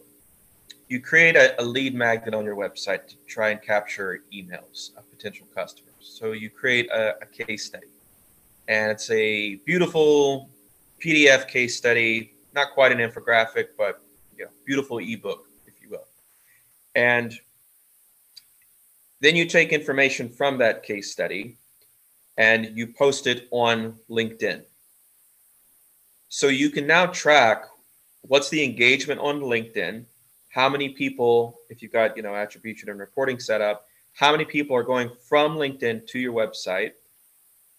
you 0.89 1.01
create 1.01 1.37
a, 1.37 1.61
a, 1.61 1.65
lead 1.65 1.95
magnet 1.95 2.35
on 2.35 2.45
your 2.45 2.57
website 2.57 3.07
to 3.09 3.17
try 3.27 3.51
and 3.51 3.61
capture 3.61 4.23
emails 4.33 4.97
of 4.97 5.11
potential 5.11 5.47
customers. 5.55 5.93
So 6.01 6.33
you 6.33 6.51
create 6.51 6.89
a, 6.91 7.17
a 7.23 7.27
case 7.27 7.65
study, 7.65 7.89
and 8.69 8.91
it's 8.91 9.11
a 9.11 9.57
beautiful 9.67 10.49
PDF 11.05 11.49
case 11.49 11.77
study, 11.77 12.35
not 12.55 12.73
quite 12.73 12.93
an 12.93 12.99
infographic, 12.99 13.69
but 13.77 14.01
you 14.37 14.45
know, 14.45 14.51
beautiful 14.65 14.99
ebook, 14.99 15.47
if 15.67 15.75
you 15.83 15.91
will. 15.91 16.07
And 16.95 17.35
then 19.21 19.37
you 19.37 19.47
take 19.47 19.73
information 19.73 20.29
from 20.29 20.59
that 20.59 20.83
case 20.83 21.11
study 21.11 21.57
and 22.37 22.77
you 22.77 22.87
post 22.87 23.27
it 23.27 23.49
on 23.51 23.99
LinkedIn. 24.11 24.63
So 26.29 26.49
you 26.49 26.71
can 26.71 26.87
now 26.87 27.07
track 27.07 27.65
what's 28.23 28.49
the 28.49 28.65
engagement 28.65 29.21
on 29.21 29.41
LinkedIn 29.41 30.07
how 30.55 30.69
many 30.69 30.89
people, 30.89 31.59
if 31.69 31.83
you've 31.83 31.93
got, 31.93 32.17
you 32.17 32.23
know, 32.23 32.37
attribution 32.37 32.89
and 32.89 33.01
reporting 33.01 33.41
set 33.41 33.61
up, 33.61 33.89
how 34.13 34.31
many 34.31 34.45
people 34.45 34.77
are 34.77 34.85
going 34.85 35.11
from 35.29 35.57
LinkedIn 35.57 36.07
to 36.07 36.21
your 36.21 36.33
website, 36.33 36.93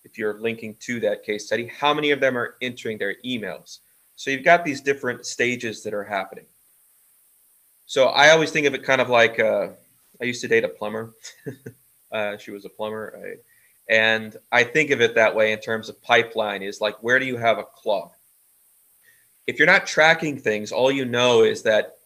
if 0.04 0.18
you're 0.18 0.42
linking 0.42 0.76
to 0.82 1.00
that 1.00 1.24
case 1.24 1.46
study, 1.46 1.68
how 1.68 1.94
many 1.94 2.12
of 2.12 2.20
them 2.20 2.38
are 2.38 2.56
entering 2.62 2.98
their 2.98 3.16
emails. 3.26 3.80
So 4.18 4.30
you've 4.30 4.44
got 4.44 4.66
these 4.66 4.82
different 4.82 5.26
stages 5.26 5.84
that 5.84 5.94
are 5.94 6.04
happening. 6.04 6.44
So 7.86 8.08
I 8.08 8.32
always 8.32 8.52
think 8.52 8.68
of 8.68 8.74
it 8.74 8.84
kind 8.84 9.00
of 9.00 9.10
like 9.10 9.40
uh, 9.40 9.70
I 10.22 10.26
used 10.26 10.42
to 10.42 10.50
date 10.50 10.66
a 10.66 10.70
plumber. 10.70 11.14
uh, 12.12 12.36
she 12.36 12.52
was 12.52 12.66
a 12.66 12.70
plumber. 12.70 13.18
I, 13.18 13.36
and 13.88 14.36
I 14.52 14.64
think 14.64 14.90
of 14.92 15.02
it 15.02 15.16
that 15.16 15.36
way 15.36 15.52
in 15.52 15.60
terms 15.60 15.90
of 15.90 16.02
pipeline 16.02 16.64
is 16.64 16.82
like, 16.82 17.02
where 17.04 17.20
do 17.20 17.26
you 17.26 17.38
have 17.38 17.60
a 17.60 17.64
clog? 17.64 18.12
If 19.46 19.60
you're 19.60 19.68
not 19.68 19.86
tracking 19.86 20.40
things, 20.40 20.72
all 20.72 20.92
you 20.92 21.06
know 21.06 21.44
is 21.44 21.62
that 21.64 21.98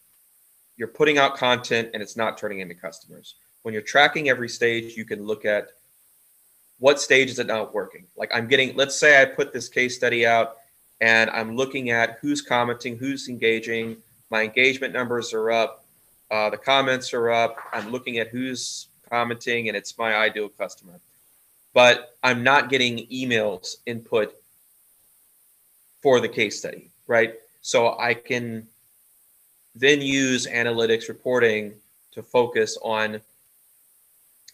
you're 0.75 0.89
putting 0.89 1.17
out 1.17 1.37
content 1.37 1.91
and 1.93 2.03
it's 2.03 2.17
not 2.17 2.37
turning 2.37 2.59
into 2.59 2.75
customers. 2.75 3.35
When 3.63 3.73
you're 3.73 3.81
tracking 3.83 4.29
every 4.29 4.49
stage, 4.49 4.97
you 4.97 5.05
can 5.05 5.23
look 5.23 5.45
at 5.45 5.69
what 6.79 6.99
stage 6.99 7.29
is 7.29 7.39
it 7.39 7.47
not 7.47 7.73
working. 7.73 8.05
Like 8.17 8.31
I'm 8.33 8.47
getting, 8.47 8.75
let's 8.75 8.95
say 8.95 9.21
I 9.21 9.25
put 9.25 9.53
this 9.53 9.69
case 9.69 9.95
study 9.95 10.25
out 10.25 10.57
and 11.01 11.29
I'm 11.29 11.55
looking 11.55 11.91
at 11.91 12.17
who's 12.21 12.41
commenting, 12.41 12.97
who's 12.97 13.29
engaging. 13.29 13.97
My 14.29 14.43
engagement 14.43 14.93
numbers 14.93 15.33
are 15.33 15.51
up, 15.51 15.85
uh, 16.31 16.49
the 16.49 16.57
comments 16.57 17.13
are 17.13 17.29
up. 17.29 17.57
I'm 17.73 17.89
looking 17.91 18.17
at 18.17 18.27
who's 18.27 18.87
commenting 19.09 19.69
and 19.69 19.77
it's 19.77 19.97
my 19.97 20.15
ideal 20.15 20.49
customer. 20.49 20.99
But 21.73 22.15
I'm 22.23 22.43
not 22.43 22.69
getting 22.69 23.07
emails 23.07 23.77
input 23.85 24.33
for 26.01 26.19
the 26.19 26.29
case 26.29 26.57
study, 26.57 26.89
right? 27.07 27.35
So 27.61 27.97
I 27.99 28.13
can 28.13 28.67
then 29.75 30.01
use 30.01 30.47
analytics 30.47 31.07
reporting 31.09 31.73
to 32.11 32.23
focus 32.23 32.77
on 32.83 33.21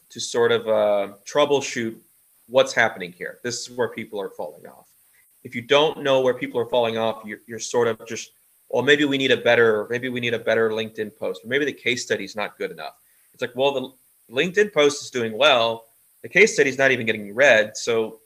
to 0.09 0.19
sort 0.19 0.51
of 0.51 0.67
uh, 0.67 1.13
troubleshoot 1.25 1.95
what's 2.47 2.73
happening 2.73 3.11
here. 3.11 3.39
This 3.43 3.61
is 3.61 3.75
where 3.75 3.89
people 3.89 4.19
are 4.19 4.29
falling 4.29 4.67
off. 4.67 4.87
If 5.43 5.55
you 5.55 5.61
don't 5.61 6.03
know 6.03 6.21
where 6.21 6.33
people 6.33 6.59
are 6.59 6.65
falling 6.65 6.97
off, 6.97 7.23
you're, 7.25 7.39
you're 7.47 7.59
sort 7.59 7.87
of 7.87 8.05
just, 8.07 8.31
well, 8.69 8.83
maybe 8.83 9.05
we 9.05 9.17
need 9.17 9.31
a 9.31 9.37
better, 9.37 9.87
maybe 9.89 10.09
we 10.09 10.19
need 10.19 10.33
a 10.33 10.39
better 10.39 10.69
LinkedIn 10.71 11.17
post, 11.17 11.43
or 11.43 11.47
maybe 11.47 11.65
the 11.65 11.73
case 11.73 12.03
study 12.03 12.23
is 12.23 12.35
not 12.35 12.57
good 12.57 12.71
enough. 12.71 12.93
It's 13.33 13.41
like, 13.41 13.55
well, 13.55 13.71
the 13.73 14.33
LinkedIn 14.33 14.73
post 14.73 15.03
is 15.03 15.09
doing 15.09 15.37
well. 15.37 15.85
The 16.25 16.29
case 16.29 16.55
study 16.55 16.71
is 16.71 16.79
not 16.79 16.89
even 16.89 17.05
getting 17.05 17.35
read. 17.35 17.77
So 17.77 18.19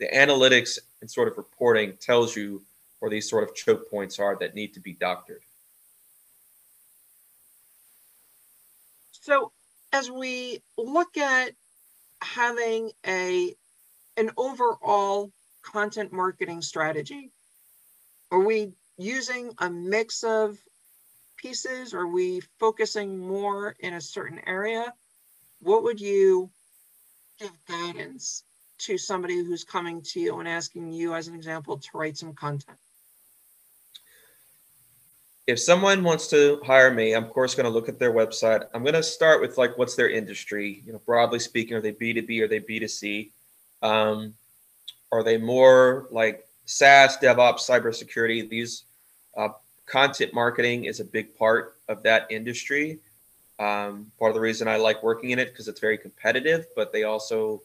the 0.00 0.08
analytics 0.08 0.78
and 1.02 1.10
sort 1.10 1.28
of 1.28 1.36
reporting 1.36 1.92
tells 2.00 2.34
you 2.34 2.62
where 2.98 3.10
these 3.10 3.28
sort 3.28 3.44
of 3.44 3.54
choke 3.54 3.90
points 3.90 4.18
are 4.18 4.38
that 4.40 4.54
need 4.54 4.72
to 4.72 4.80
be 4.80 4.94
doctored. 4.94 5.42
So 9.10 9.52
as 9.92 10.10
we 10.10 10.62
look 10.78 11.18
at 11.18 11.52
having 12.22 12.92
a 13.06 13.54
an 14.16 14.30
overall 14.38 15.30
content 15.60 16.14
marketing 16.14 16.62
strategy, 16.62 17.32
are 18.30 18.40
we 18.40 18.72
using 18.96 19.52
a 19.58 19.68
mix 19.68 20.24
of 20.24 20.56
pieces? 21.36 21.92
Are 21.92 22.06
we 22.06 22.40
focusing 22.58 23.18
more 23.18 23.76
in 23.80 23.92
a 23.92 24.00
certain 24.00 24.40
area? 24.46 24.94
What 25.60 25.82
would 25.82 26.00
you 26.00 26.50
give 27.38 27.52
guidance 27.68 28.44
to 28.78 28.98
somebody 28.98 29.44
who's 29.44 29.64
coming 29.64 30.02
to 30.02 30.20
you 30.20 30.38
and 30.38 30.48
asking 30.48 30.92
you, 30.92 31.14
as 31.14 31.28
an 31.28 31.34
example, 31.34 31.78
to 31.78 31.88
write 31.94 32.16
some 32.16 32.34
content? 32.34 32.78
if 35.46 35.60
someone 35.60 36.02
wants 36.02 36.26
to 36.28 36.60
hire 36.64 36.92
me, 36.92 37.14
I'm 37.14 37.24
of 37.24 37.30
course 37.30 37.54
going 37.54 37.64
to 37.64 37.70
look 37.70 37.88
at 37.88 37.98
their 37.98 38.12
website. 38.12 38.66
I'm 38.74 38.82
going 38.82 38.94
to 38.94 39.02
start 39.02 39.40
with 39.40 39.56
like, 39.56 39.78
what's 39.78 39.94
their 39.94 40.10
industry? 40.10 40.82
You 40.84 40.92
know, 40.92 41.00
broadly 41.06 41.38
speaking, 41.38 41.76
are 41.76 41.80
they 41.80 41.92
B2B? 41.92 42.40
Are 42.40 42.48
they 42.48 42.60
B2C? 42.60 43.30
Um, 43.82 44.34
are 45.12 45.22
they 45.22 45.38
more 45.38 46.08
like 46.10 46.44
SaaS, 46.64 47.16
DevOps, 47.18 47.60
cybersecurity? 47.60 48.48
These 48.48 48.84
uh, 49.36 49.50
content 49.86 50.34
marketing 50.34 50.86
is 50.86 50.98
a 50.98 51.04
big 51.04 51.36
part 51.36 51.76
of 51.88 52.02
that 52.02 52.26
industry. 52.28 52.98
Um, 53.58 54.12
part 54.18 54.30
of 54.30 54.34
the 54.34 54.40
reason 54.40 54.68
I 54.68 54.76
like 54.76 55.02
working 55.02 55.30
in 55.30 55.38
it 55.38 55.50
because 55.50 55.66
it's 55.66 55.80
very 55.80 55.96
competitive, 55.96 56.66
but 56.76 56.92
they 56.92 57.04
also 57.04 57.62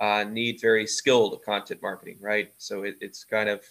uh, 0.00 0.24
need 0.24 0.60
very 0.60 0.86
skilled 0.86 1.42
content 1.44 1.82
marketing, 1.82 2.16
right? 2.20 2.52
So 2.58 2.84
it, 2.84 2.96
it's 3.00 3.24
kind 3.24 3.48
of 3.48 3.62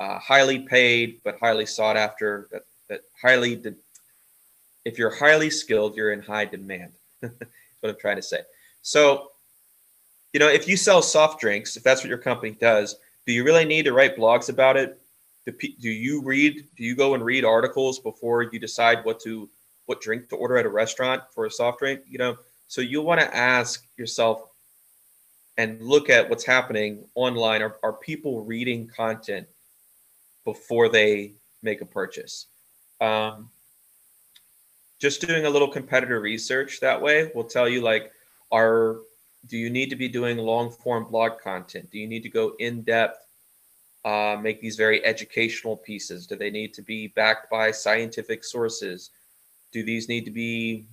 uh, 0.00 0.18
highly 0.18 0.60
paid 0.60 1.20
but 1.22 1.38
highly 1.38 1.66
sought 1.66 1.96
after. 1.96 2.48
That 2.50 2.62
that 2.88 3.02
highly, 3.20 3.56
de- 3.56 3.74
if 4.84 4.98
you're 4.98 5.14
highly 5.14 5.50
skilled, 5.50 5.96
you're 5.96 6.12
in 6.12 6.20
high 6.20 6.44
demand. 6.44 6.92
that's 7.20 7.34
what 7.80 7.90
I'm 7.90 7.96
trying 8.00 8.16
to 8.16 8.22
say. 8.22 8.40
So, 8.82 9.30
you 10.32 10.40
know, 10.40 10.48
if 10.48 10.66
you 10.66 10.76
sell 10.76 11.02
soft 11.02 11.40
drinks, 11.40 11.76
if 11.76 11.82
that's 11.82 12.02
what 12.02 12.08
your 12.08 12.18
company 12.18 12.52
does, 12.52 12.96
do 13.26 13.32
you 13.32 13.44
really 13.44 13.64
need 13.64 13.84
to 13.84 13.92
write 13.92 14.16
blogs 14.16 14.48
about 14.48 14.76
it? 14.76 15.00
Do, 15.46 15.52
do 15.52 15.90
you 15.90 16.22
read? 16.22 16.66
Do 16.76 16.84
you 16.84 16.96
go 16.96 17.14
and 17.14 17.24
read 17.24 17.44
articles 17.44 17.98
before 17.98 18.42
you 18.42 18.58
decide 18.58 19.04
what 19.04 19.20
to 19.20 19.48
what 19.90 20.00
drink 20.00 20.28
to 20.28 20.36
order 20.36 20.56
at 20.56 20.64
a 20.64 20.68
restaurant 20.68 21.20
for 21.34 21.46
a 21.46 21.50
soft 21.50 21.80
drink? 21.80 22.02
You 22.08 22.18
know, 22.18 22.36
so 22.68 22.80
you 22.80 23.02
want 23.02 23.20
to 23.20 23.36
ask 23.36 23.84
yourself 23.98 24.42
and 25.58 25.82
look 25.82 26.08
at 26.08 26.30
what's 26.30 26.44
happening 26.44 27.04
online. 27.16 27.60
Are, 27.60 27.76
are 27.82 27.94
people 27.94 28.44
reading 28.44 28.86
content 28.86 29.48
before 30.44 30.88
they 30.88 31.32
make 31.60 31.80
a 31.80 31.84
purchase? 31.84 32.46
Um, 33.00 33.50
just 35.00 35.26
doing 35.26 35.44
a 35.44 35.50
little 35.50 35.66
competitor 35.66 36.20
research 36.20 36.78
that 36.78 37.02
way 37.02 37.32
will 37.34 37.44
tell 37.44 37.68
you 37.68 37.80
like, 37.80 38.12
are 38.52 38.98
do 39.46 39.56
you 39.56 39.70
need 39.70 39.90
to 39.90 39.96
be 39.96 40.08
doing 40.08 40.38
long 40.38 40.70
form 40.70 41.04
blog 41.10 41.40
content? 41.40 41.90
Do 41.90 41.98
you 41.98 42.06
need 42.06 42.22
to 42.22 42.28
go 42.28 42.52
in 42.60 42.82
depth, 42.82 43.26
uh, 44.04 44.36
make 44.40 44.60
these 44.60 44.76
very 44.76 45.04
educational 45.04 45.76
pieces? 45.76 46.28
Do 46.28 46.36
they 46.36 46.50
need 46.50 46.74
to 46.74 46.82
be 46.82 47.08
backed 47.08 47.50
by 47.50 47.72
scientific 47.72 48.44
sources? 48.44 49.10
Do 49.72 49.84
these 49.84 50.08
need 50.08 50.24
to 50.24 50.30
be 50.30 50.86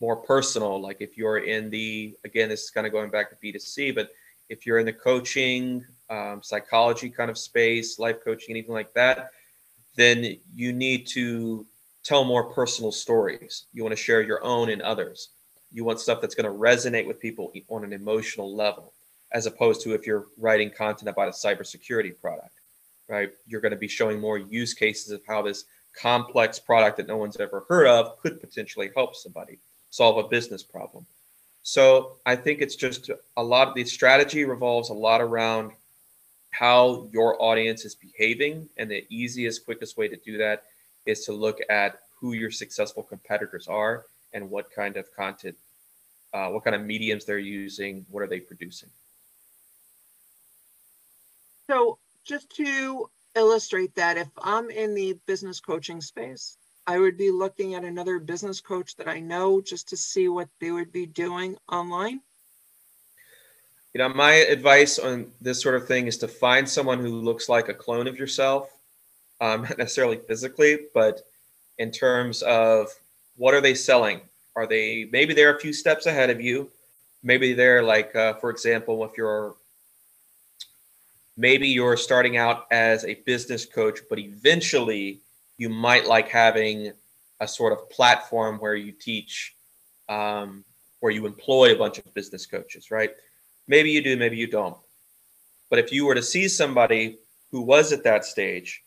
more 0.00 0.16
personal? 0.16 0.80
Like 0.80 0.98
if 1.00 1.16
you're 1.16 1.38
in 1.38 1.70
the 1.70 2.16
again, 2.24 2.48
this 2.48 2.64
is 2.64 2.70
kind 2.70 2.86
of 2.86 2.92
going 2.92 3.10
back 3.10 3.30
to 3.30 3.36
B2C, 3.36 3.94
but 3.94 4.10
if 4.48 4.64
you're 4.64 4.78
in 4.78 4.86
the 4.86 4.92
coaching, 4.92 5.84
um, 6.10 6.42
psychology 6.42 7.10
kind 7.10 7.30
of 7.30 7.36
space, 7.36 7.98
life 7.98 8.16
coaching, 8.24 8.50
anything 8.50 8.72
like 8.72 8.92
that, 8.94 9.30
then 9.96 10.36
you 10.54 10.72
need 10.72 11.06
to 11.08 11.66
tell 12.02 12.24
more 12.24 12.44
personal 12.44 12.92
stories. 12.92 13.66
You 13.72 13.82
want 13.82 13.96
to 13.96 14.02
share 14.02 14.22
your 14.22 14.42
own 14.44 14.70
and 14.70 14.80
others. 14.80 15.30
You 15.70 15.84
want 15.84 16.00
stuff 16.00 16.20
that's 16.20 16.34
going 16.34 16.50
to 16.50 16.58
resonate 16.58 17.06
with 17.06 17.20
people 17.20 17.52
on 17.68 17.84
an 17.84 17.92
emotional 17.92 18.54
level, 18.54 18.94
as 19.32 19.44
opposed 19.44 19.82
to 19.82 19.92
if 19.92 20.06
you're 20.06 20.26
writing 20.38 20.70
content 20.70 21.10
about 21.10 21.28
a 21.28 21.32
cybersecurity 21.32 22.18
product, 22.18 22.60
right? 23.08 23.30
You're 23.46 23.60
going 23.60 23.72
to 23.72 23.78
be 23.78 23.88
showing 23.88 24.18
more 24.18 24.38
use 24.38 24.72
cases 24.72 25.10
of 25.10 25.20
how 25.28 25.42
this 25.42 25.64
complex 25.94 26.58
product 26.58 26.96
that 26.96 27.06
no 27.06 27.16
one's 27.16 27.36
ever 27.38 27.64
heard 27.68 27.86
of 27.86 28.18
could 28.20 28.40
potentially 28.40 28.90
help 28.94 29.16
somebody 29.16 29.58
solve 29.90 30.24
a 30.24 30.28
business 30.28 30.62
problem. 30.62 31.06
So 31.62 32.16
I 32.24 32.36
think 32.36 32.60
it's 32.60 32.76
just 32.76 33.10
a 33.36 33.42
lot 33.42 33.68
of 33.68 33.74
the 33.74 33.84
strategy 33.84 34.44
revolves 34.44 34.90
a 34.90 34.94
lot 34.94 35.20
around 35.20 35.72
how 36.50 37.08
your 37.12 37.40
audience 37.42 37.84
is 37.84 37.94
behaving. 37.94 38.68
And 38.76 38.90
the 38.90 39.04
easiest, 39.10 39.64
quickest 39.64 39.96
way 39.96 40.08
to 40.08 40.16
do 40.16 40.38
that 40.38 40.64
is 41.04 41.24
to 41.26 41.32
look 41.32 41.58
at 41.68 42.00
who 42.18 42.32
your 42.32 42.50
successful 42.50 43.02
competitors 43.02 43.68
are 43.68 44.06
and 44.32 44.50
what 44.50 44.70
kind 44.70 44.96
of 44.96 45.14
content, 45.14 45.56
uh, 46.32 46.48
what 46.48 46.64
kind 46.64 46.74
of 46.74 46.82
mediums 46.82 47.24
they're 47.24 47.38
using, 47.38 48.04
what 48.10 48.22
are 48.22 48.26
they 48.26 48.40
producing. 48.40 48.88
So 51.70 51.98
just 52.24 52.48
to 52.56 53.10
illustrate 53.38 53.94
that, 53.94 54.18
if 54.18 54.28
I'm 54.42 54.70
in 54.70 54.94
the 54.94 55.16
business 55.26 55.60
coaching 55.60 56.00
space, 56.00 56.58
I 56.86 56.98
would 56.98 57.16
be 57.16 57.30
looking 57.30 57.74
at 57.74 57.84
another 57.84 58.18
business 58.18 58.60
coach 58.60 58.96
that 58.96 59.08
I 59.08 59.20
know 59.20 59.60
just 59.60 59.88
to 59.90 59.96
see 59.96 60.28
what 60.28 60.48
they 60.60 60.70
would 60.70 60.90
be 60.90 61.06
doing 61.06 61.56
online. 61.70 62.20
You 63.94 63.98
know, 63.98 64.08
my 64.08 64.32
advice 64.32 64.98
on 64.98 65.26
this 65.40 65.62
sort 65.62 65.74
of 65.74 65.86
thing 65.86 66.06
is 66.06 66.18
to 66.18 66.28
find 66.28 66.68
someone 66.68 66.98
who 66.98 67.08
looks 67.08 67.48
like 67.48 67.68
a 67.68 67.74
clone 67.74 68.06
of 68.06 68.18
yourself, 68.18 68.70
um, 69.40 69.62
not 69.68 69.78
necessarily 69.78 70.16
physically, 70.16 70.86
but 70.94 71.22
in 71.78 71.90
terms 71.90 72.42
of 72.42 72.88
what 73.36 73.54
are 73.54 73.60
they 73.60 73.74
selling? 73.74 74.20
Are 74.56 74.66
they 74.66 75.08
maybe 75.12 75.34
they're 75.34 75.56
a 75.56 75.60
few 75.60 75.72
steps 75.72 76.06
ahead 76.06 76.30
of 76.30 76.40
you? 76.40 76.70
Maybe 77.22 77.52
they're 77.52 77.82
like, 77.82 78.14
uh, 78.16 78.34
for 78.34 78.50
example, 78.50 79.04
if 79.04 79.12
you're 79.16 79.54
maybe 81.38 81.68
you're 81.68 81.96
starting 81.96 82.36
out 82.36 82.66
as 82.72 83.04
a 83.04 83.14
business 83.24 83.64
coach, 83.64 84.00
but 84.10 84.18
eventually 84.18 85.20
you 85.56 85.68
might 85.68 86.04
like 86.06 86.28
having 86.28 86.92
a 87.40 87.46
sort 87.46 87.72
of 87.72 87.88
platform 87.90 88.58
where 88.58 88.74
you 88.74 88.90
teach, 88.90 89.54
um, 90.08 90.64
where 90.98 91.12
you 91.12 91.26
employ 91.26 91.72
a 91.72 91.78
bunch 91.78 91.98
of 91.98 92.12
business 92.12 92.44
coaches, 92.44 92.90
right? 92.90 93.12
Maybe 93.68 93.90
you 93.90 94.02
do, 94.02 94.16
maybe 94.16 94.36
you 94.36 94.48
don't. 94.48 94.76
But 95.70 95.78
if 95.78 95.92
you 95.92 96.06
were 96.06 96.16
to 96.16 96.22
see 96.22 96.48
somebody 96.48 97.18
who 97.52 97.62
was 97.62 97.92
at 97.92 98.02
that 98.02 98.24
stage 98.24 98.82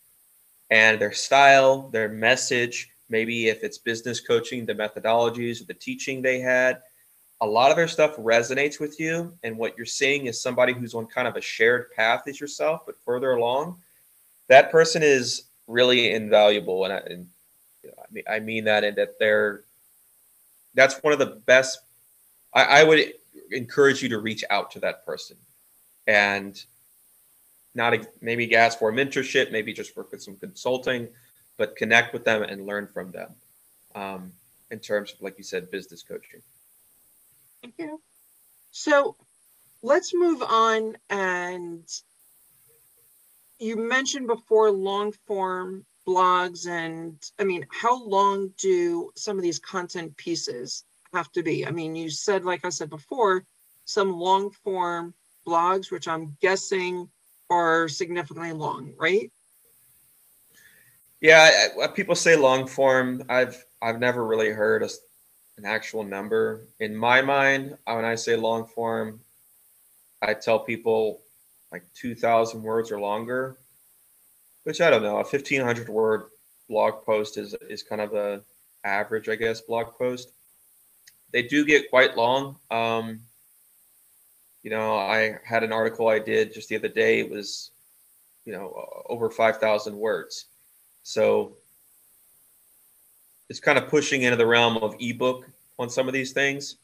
and 0.69 0.99
their 0.99 1.13
style, 1.13 1.87
their 1.89 2.09
message, 2.09 2.89
maybe 3.09 3.47
if 3.47 3.63
it's 3.63 3.77
business 3.77 4.19
coaching, 4.19 4.65
the 4.65 4.75
methodologies, 4.75 5.65
the 5.65 5.73
teaching 5.73 6.21
they 6.21 6.41
had, 6.41 6.81
a 7.41 7.45
lot 7.45 7.71
of 7.71 7.75
their 7.77 7.87
stuff 7.87 8.15
resonates 8.17 8.79
with 8.79 8.99
you. 8.99 9.33
And 9.43 9.57
what 9.57 9.75
you're 9.75 9.85
seeing 9.85 10.27
is 10.27 10.41
somebody 10.41 10.73
who's 10.73 10.93
on 10.93 11.07
kind 11.07 11.27
of 11.27 11.35
a 11.35 11.41
shared 11.41 11.91
path 11.91 12.23
as 12.27 12.39
yourself, 12.39 12.85
but 12.85 12.95
further 13.03 13.31
along. 13.31 13.77
That 14.47 14.71
person 14.71 15.01
is 15.01 15.43
really 15.67 16.11
invaluable. 16.11 16.85
And 16.85 16.93
I, 16.93 16.97
and, 16.97 17.27
I, 18.29 18.39
mean, 18.39 18.63
that 18.65 18.83
in 18.83 18.93
that 18.95 19.17
they're, 19.17 19.63
that's 20.75 21.01
one 21.01 21.13
of 21.13 21.19
the 21.19 21.41
best. 21.47 21.79
I, 22.53 22.63
I 22.63 22.83
would 22.83 23.13
encourage 23.49 24.03
you 24.03 24.09
to 24.09 24.19
reach 24.19 24.43
out 24.51 24.69
to 24.71 24.79
that 24.81 25.03
person 25.03 25.37
and 26.05 26.63
not 27.73 27.95
maybe 28.21 28.55
ask 28.55 28.77
for 28.77 28.91
mentorship, 28.91 29.51
maybe 29.51 29.73
just 29.73 29.97
work 29.97 30.11
with 30.11 30.21
some 30.21 30.35
consulting, 30.35 31.07
but 31.57 31.75
connect 31.75 32.13
with 32.13 32.23
them 32.23 32.43
and 32.43 32.67
learn 32.67 32.85
from 32.85 33.11
them 33.11 33.31
um, 33.95 34.31
in 34.69 34.79
terms 34.79 35.13
of, 35.13 35.21
like 35.21 35.37
you 35.37 35.43
said, 35.43 35.71
business 35.71 36.03
coaching. 36.03 36.41
Thank 37.61 37.75
you. 37.77 38.01
So 38.71 39.15
let's 39.83 40.13
move 40.13 40.41
on. 40.41 40.97
And 41.09 41.87
you 43.59 43.75
mentioned 43.75 44.27
before 44.27 44.71
long 44.71 45.11
form 45.27 45.85
blogs. 46.07 46.67
And 46.67 47.17
I 47.39 47.43
mean, 47.43 47.65
how 47.69 48.03
long 48.03 48.51
do 48.57 49.11
some 49.15 49.37
of 49.37 49.43
these 49.43 49.59
content 49.59 50.17
pieces 50.17 50.83
have 51.13 51.31
to 51.33 51.43
be? 51.43 51.65
I 51.65 51.71
mean, 51.71 51.95
you 51.95 52.09
said, 52.09 52.45
like 52.45 52.65
I 52.65 52.69
said 52.69 52.89
before, 52.89 53.45
some 53.85 54.11
long 54.11 54.51
form 54.51 55.13
blogs, 55.45 55.91
which 55.91 56.07
I'm 56.07 56.37
guessing 56.41 57.09
are 57.49 57.87
significantly 57.87 58.53
long, 58.53 58.93
right? 58.97 59.31
Yeah, 61.19 61.67
people 61.93 62.15
say 62.15 62.35
long 62.35 62.65
form. 62.65 63.23
I've 63.29 63.63
I've 63.81 63.99
never 63.99 64.25
really 64.25 64.49
heard 64.49 64.81
a, 64.81 64.89
an 65.61 65.69
actual 65.69 66.03
number. 66.03 66.65
In 66.79 66.95
my 66.95 67.21
mind, 67.21 67.77
when 67.85 68.05
I 68.05 68.15
say 68.15 68.35
long 68.35 68.65
form, 68.65 69.19
I 70.21 70.33
tell 70.33 70.59
people 70.59 71.21
like 71.71 71.83
2,000 71.93 72.61
words 72.63 72.91
or 72.91 72.99
longer, 72.99 73.57
which 74.63 74.81
I 74.81 74.89
don't 74.89 75.03
know. 75.03 75.17
A 75.17 75.23
1,500 75.23 75.87
word 75.87 76.23
blog 76.67 77.05
post 77.05 77.37
is 77.37 77.55
is 77.69 77.83
kind 77.83 78.01
of 78.01 78.13
a 78.13 78.41
average, 78.83 79.29
I 79.29 79.35
guess, 79.35 79.61
blog 79.61 79.93
post. 79.97 80.31
They 81.31 81.43
do 81.43 81.65
get 81.65 81.89
quite 81.89 82.17
long. 82.17 82.57
Um, 82.71 83.21
you 84.63 84.71
know, 84.71 84.95
I 84.95 85.37
had 85.43 85.63
an 85.63 85.71
article 85.71 86.07
I 86.07 86.19
did 86.19 86.53
just 86.53 86.69
the 86.69 86.75
other 86.75 86.87
day. 86.87 87.19
It 87.19 87.29
was, 87.29 87.71
you 88.45 88.53
know, 88.53 89.03
over 89.07 89.29
5,000 89.29 89.95
words. 89.95 90.45
So 91.03 91.57
it's 93.51 93.59
kind 93.59 93.77
of 93.77 93.89
pushing 93.89 94.21
into 94.21 94.37
the 94.37 94.47
realm 94.47 94.77
of 94.77 94.95
ebook 95.01 95.45
on 95.77 95.89
some 95.89 96.07
of 96.07 96.13
these 96.13 96.31
things. 96.31 96.77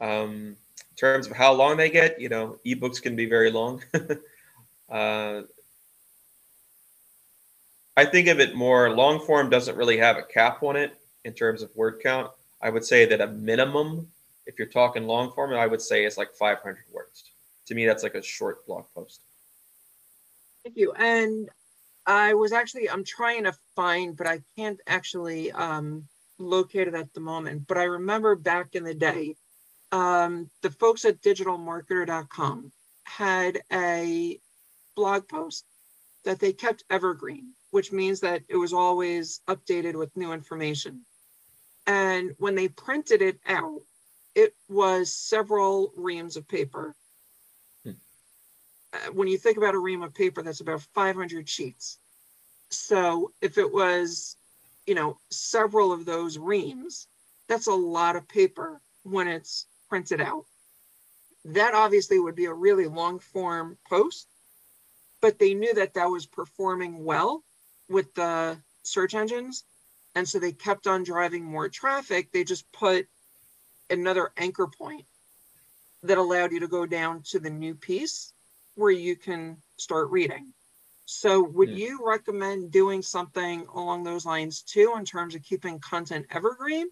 Um, 0.00 0.56
in 0.90 0.96
terms 0.96 1.28
of 1.28 1.36
how 1.36 1.52
long 1.52 1.76
they 1.76 1.88
get, 1.88 2.20
you 2.20 2.28
know, 2.28 2.58
ebooks 2.66 3.00
can 3.00 3.14
be 3.14 3.26
very 3.26 3.52
long. 3.52 3.80
uh, 4.90 5.42
I 7.96 8.04
think 8.04 8.26
of 8.26 8.40
it 8.40 8.56
more 8.56 8.90
long 8.90 9.20
form 9.20 9.48
doesn't 9.48 9.76
really 9.76 9.96
have 9.98 10.16
a 10.16 10.24
cap 10.24 10.64
on 10.64 10.74
it 10.74 10.98
in 11.24 11.32
terms 11.32 11.62
of 11.62 11.70
word 11.76 12.00
count. 12.02 12.32
I 12.60 12.68
would 12.68 12.84
say 12.84 13.06
that 13.06 13.20
a 13.20 13.28
minimum 13.28 14.08
if 14.46 14.58
you're 14.58 14.66
talking 14.66 15.06
long 15.06 15.30
form, 15.30 15.52
I 15.52 15.68
would 15.68 15.80
say 15.80 16.04
it's 16.04 16.18
like 16.18 16.34
500 16.34 16.76
words. 16.92 17.22
To 17.66 17.74
me, 17.76 17.86
that's 17.86 18.02
like 18.02 18.16
a 18.16 18.22
short 18.22 18.66
blog 18.66 18.86
post. 18.96 19.20
Thank 20.64 20.76
you. 20.76 20.92
And 20.94 21.48
I 22.06 22.34
was 22.34 22.52
actually, 22.52 22.88
I'm 22.88 23.04
trying 23.04 23.44
to 23.44 23.54
find, 23.74 24.16
but 24.16 24.26
I 24.26 24.40
can't 24.56 24.80
actually 24.86 25.50
um, 25.52 26.06
locate 26.38 26.88
it 26.88 26.94
at 26.94 27.12
the 27.14 27.20
moment. 27.20 27.66
But 27.66 27.78
I 27.78 27.84
remember 27.84 28.36
back 28.36 28.74
in 28.74 28.84
the 28.84 28.94
day, 28.94 29.36
um, 29.92 30.50
the 30.62 30.70
folks 30.70 31.04
at 31.04 31.20
digitalmarketer.com 31.22 32.72
had 33.04 33.60
a 33.72 34.38
blog 34.94 35.28
post 35.28 35.64
that 36.24 36.40
they 36.40 36.52
kept 36.52 36.84
evergreen, 36.90 37.52
which 37.70 37.92
means 37.92 38.20
that 38.20 38.42
it 38.48 38.56
was 38.56 38.72
always 38.72 39.40
updated 39.48 39.94
with 39.94 40.16
new 40.16 40.32
information. 40.32 41.04
And 41.86 42.34
when 42.38 42.54
they 42.54 42.68
printed 42.68 43.22
it 43.22 43.38
out, 43.46 43.80
it 44.34 44.54
was 44.68 45.16
several 45.16 45.92
reams 45.96 46.36
of 46.36 46.48
paper. 46.48 46.94
Uh, 48.96 49.10
when 49.12 49.28
you 49.28 49.38
think 49.38 49.56
about 49.56 49.74
a 49.74 49.78
ream 49.78 50.02
of 50.02 50.14
paper, 50.14 50.42
that's 50.42 50.60
about 50.60 50.82
500 50.94 51.48
sheets. 51.48 51.98
So 52.70 53.32
if 53.40 53.58
it 53.58 53.72
was, 53.72 54.36
you 54.86 54.94
know, 54.94 55.18
several 55.30 55.92
of 55.92 56.04
those 56.04 56.38
reams, 56.38 57.08
that's 57.48 57.66
a 57.66 57.74
lot 57.74 58.16
of 58.16 58.28
paper 58.28 58.80
when 59.02 59.28
it's 59.28 59.66
printed 59.88 60.20
out. 60.20 60.44
That 61.44 61.74
obviously 61.74 62.18
would 62.18 62.34
be 62.34 62.46
a 62.46 62.52
really 62.52 62.86
long 62.86 63.18
form 63.18 63.78
post, 63.88 64.26
but 65.20 65.38
they 65.38 65.54
knew 65.54 65.74
that 65.74 65.94
that 65.94 66.10
was 66.10 66.26
performing 66.26 67.04
well 67.04 67.44
with 67.88 68.12
the 68.14 68.58
search 68.82 69.14
engines. 69.14 69.64
And 70.14 70.28
so 70.28 70.38
they 70.38 70.52
kept 70.52 70.86
on 70.86 71.04
driving 71.04 71.44
more 71.44 71.68
traffic. 71.68 72.32
They 72.32 72.42
just 72.42 72.70
put 72.72 73.06
another 73.90 74.32
anchor 74.36 74.66
point 74.66 75.04
that 76.02 76.18
allowed 76.18 76.52
you 76.52 76.60
to 76.60 76.68
go 76.68 76.86
down 76.86 77.22
to 77.30 77.38
the 77.38 77.50
new 77.50 77.74
piece 77.74 78.32
where 78.76 78.92
you 78.92 79.16
can 79.16 79.56
start 79.76 80.10
reading. 80.10 80.52
So, 81.04 81.42
would 81.42 81.70
yeah. 81.70 81.88
you 81.88 82.00
recommend 82.04 82.72
doing 82.72 83.02
something 83.02 83.66
along 83.74 84.04
those 84.04 84.26
lines 84.26 84.62
too, 84.62 84.94
in 84.96 85.04
terms 85.04 85.34
of 85.34 85.42
keeping 85.42 85.78
content 85.80 86.26
evergreen? 86.30 86.88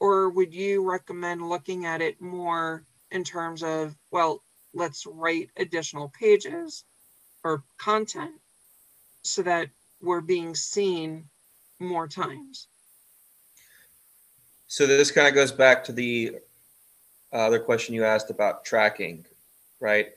Or 0.00 0.30
would 0.30 0.52
you 0.52 0.88
recommend 0.88 1.48
looking 1.48 1.86
at 1.86 2.00
it 2.00 2.20
more 2.20 2.84
in 3.10 3.24
terms 3.24 3.62
of, 3.62 3.94
well, 4.10 4.42
let's 4.74 5.06
write 5.06 5.50
additional 5.56 6.08
pages 6.08 6.84
or 7.44 7.62
content 7.78 8.32
so 9.22 9.42
that 9.42 9.68
we're 10.00 10.20
being 10.20 10.54
seen 10.54 11.28
more 11.78 12.08
times? 12.08 12.68
So 14.66 14.86
this 14.86 15.10
kind 15.10 15.28
of 15.28 15.34
goes 15.34 15.52
back 15.52 15.84
to 15.84 15.92
the 15.92 16.38
other 17.32 17.58
question 17.58 17.94
you 17.94 18.04
asked 18.04 18.30
about 18.30 18.64
tracking, 18.64 19.26
right? 19.78 20.12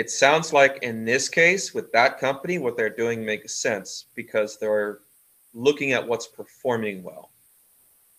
It 0.00 0.10
sounds 0.10 0.54
like 0.54 0.78
in 0.80 1.04
this 1.04 1.28
case 1.28 1.74
with 1.74 1.92
that 1.92 2.18
company, 2.18 2.56
what 2.56 2.74
they're 2.74 2.88
doing 2.88 3.22
makes 3.22 3.52
sense 3.56 4.06
because 4.14 4.56
they're 4.56 5.00
looking 5.52 5.92
at 5.92 6.08
what's 6.08 6.26
performing 6.26 7.02
well. 7.02 7.28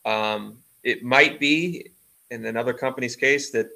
Um, 0.06 0.60
it 0.84 1.02
might 1.02 1.40
be 1.40 1.90
in 2.30 2.46
another 2.46 2.74
company's 2.74 3.16
case 3.16 3.50
that 3.54 3.68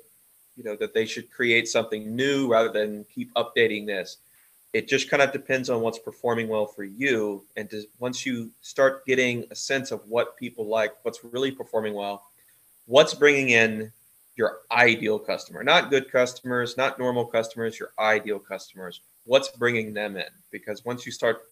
you 0.56 0.64
know 0.64 0.76
that 0.76 0.94
they 0.94 1.08
should 1.08 1.32
create 1.32 1.68
something 1.68 2.16
new 2.16 2.48
rather 2.48 2.72
than 2.72 3.06
keep 3.06 3.34
updating 3.34 3.88
this 3.88 4.18
it 4.74 4.88
just 4.88 5.10
kind 5.10 5.24
of 5.24 5.32
depends 5.32 5.72
on 5.72 5.82
what's 5.82 6.00
performing 6.00 6.48
well 6.48 6.66
for 6.66 6.84
you 6.84 7.44
and 7.58 7.70
to, 7.72 7.84
once 8.00 8.24
you 8.26 8.52
start 8.62 9.06
getting 9.06 9.46
a 9.50 9.56
sense 9.56 9.92
of 9.92 10.00
what 10.08 10.38
people 10.38 10.68
like 10.68 10.94
what's 11.04 11.24
really 11.24 11.52
performing 11.52 11.94
well 11.94 12.28
what's 12.86 13.14
bringing 13.16 13.50
in 13.50 13.92
your 14.36 14.60
ideal 14.72 15.18
customer 15.18 15.64
not 15.64 15.90
good 15.90 16.12
customers 16.12 16.78
not 16.78 17.00
normal 17.00 17.26
customers 17.26 17.80
your 17.80 17.92
ideal 18.00 18.40
customers 18.40 19.02
what's 19.26 19.50
bringing 19.50 19.94
them 19.94 20.18
in 20.18 20.26
because 20.52 20.86
once 20.86 21.06
you 21.06 21.12
start 21.12 21.44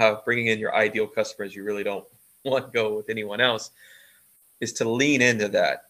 uh, 0.00 0.16
bringing 0.24 0.46
in 0.46 0.58
your 0.58 0.74
ideal 0.74 1.06
customers 1.06 1.54
you 1.54 1.64
really 1.64 1.84
don't 1.84 2.04
want 2.44 2.66
to 2.66 2.70
go 2.72 2.94
with 2.94 3.10
anyone 3.10 3.40
else 3.40 3.70
is 4.60 4.72
to 4.72 4.88
lean 4.88 5.20
into 5.22 5.48
that 5.48 5.84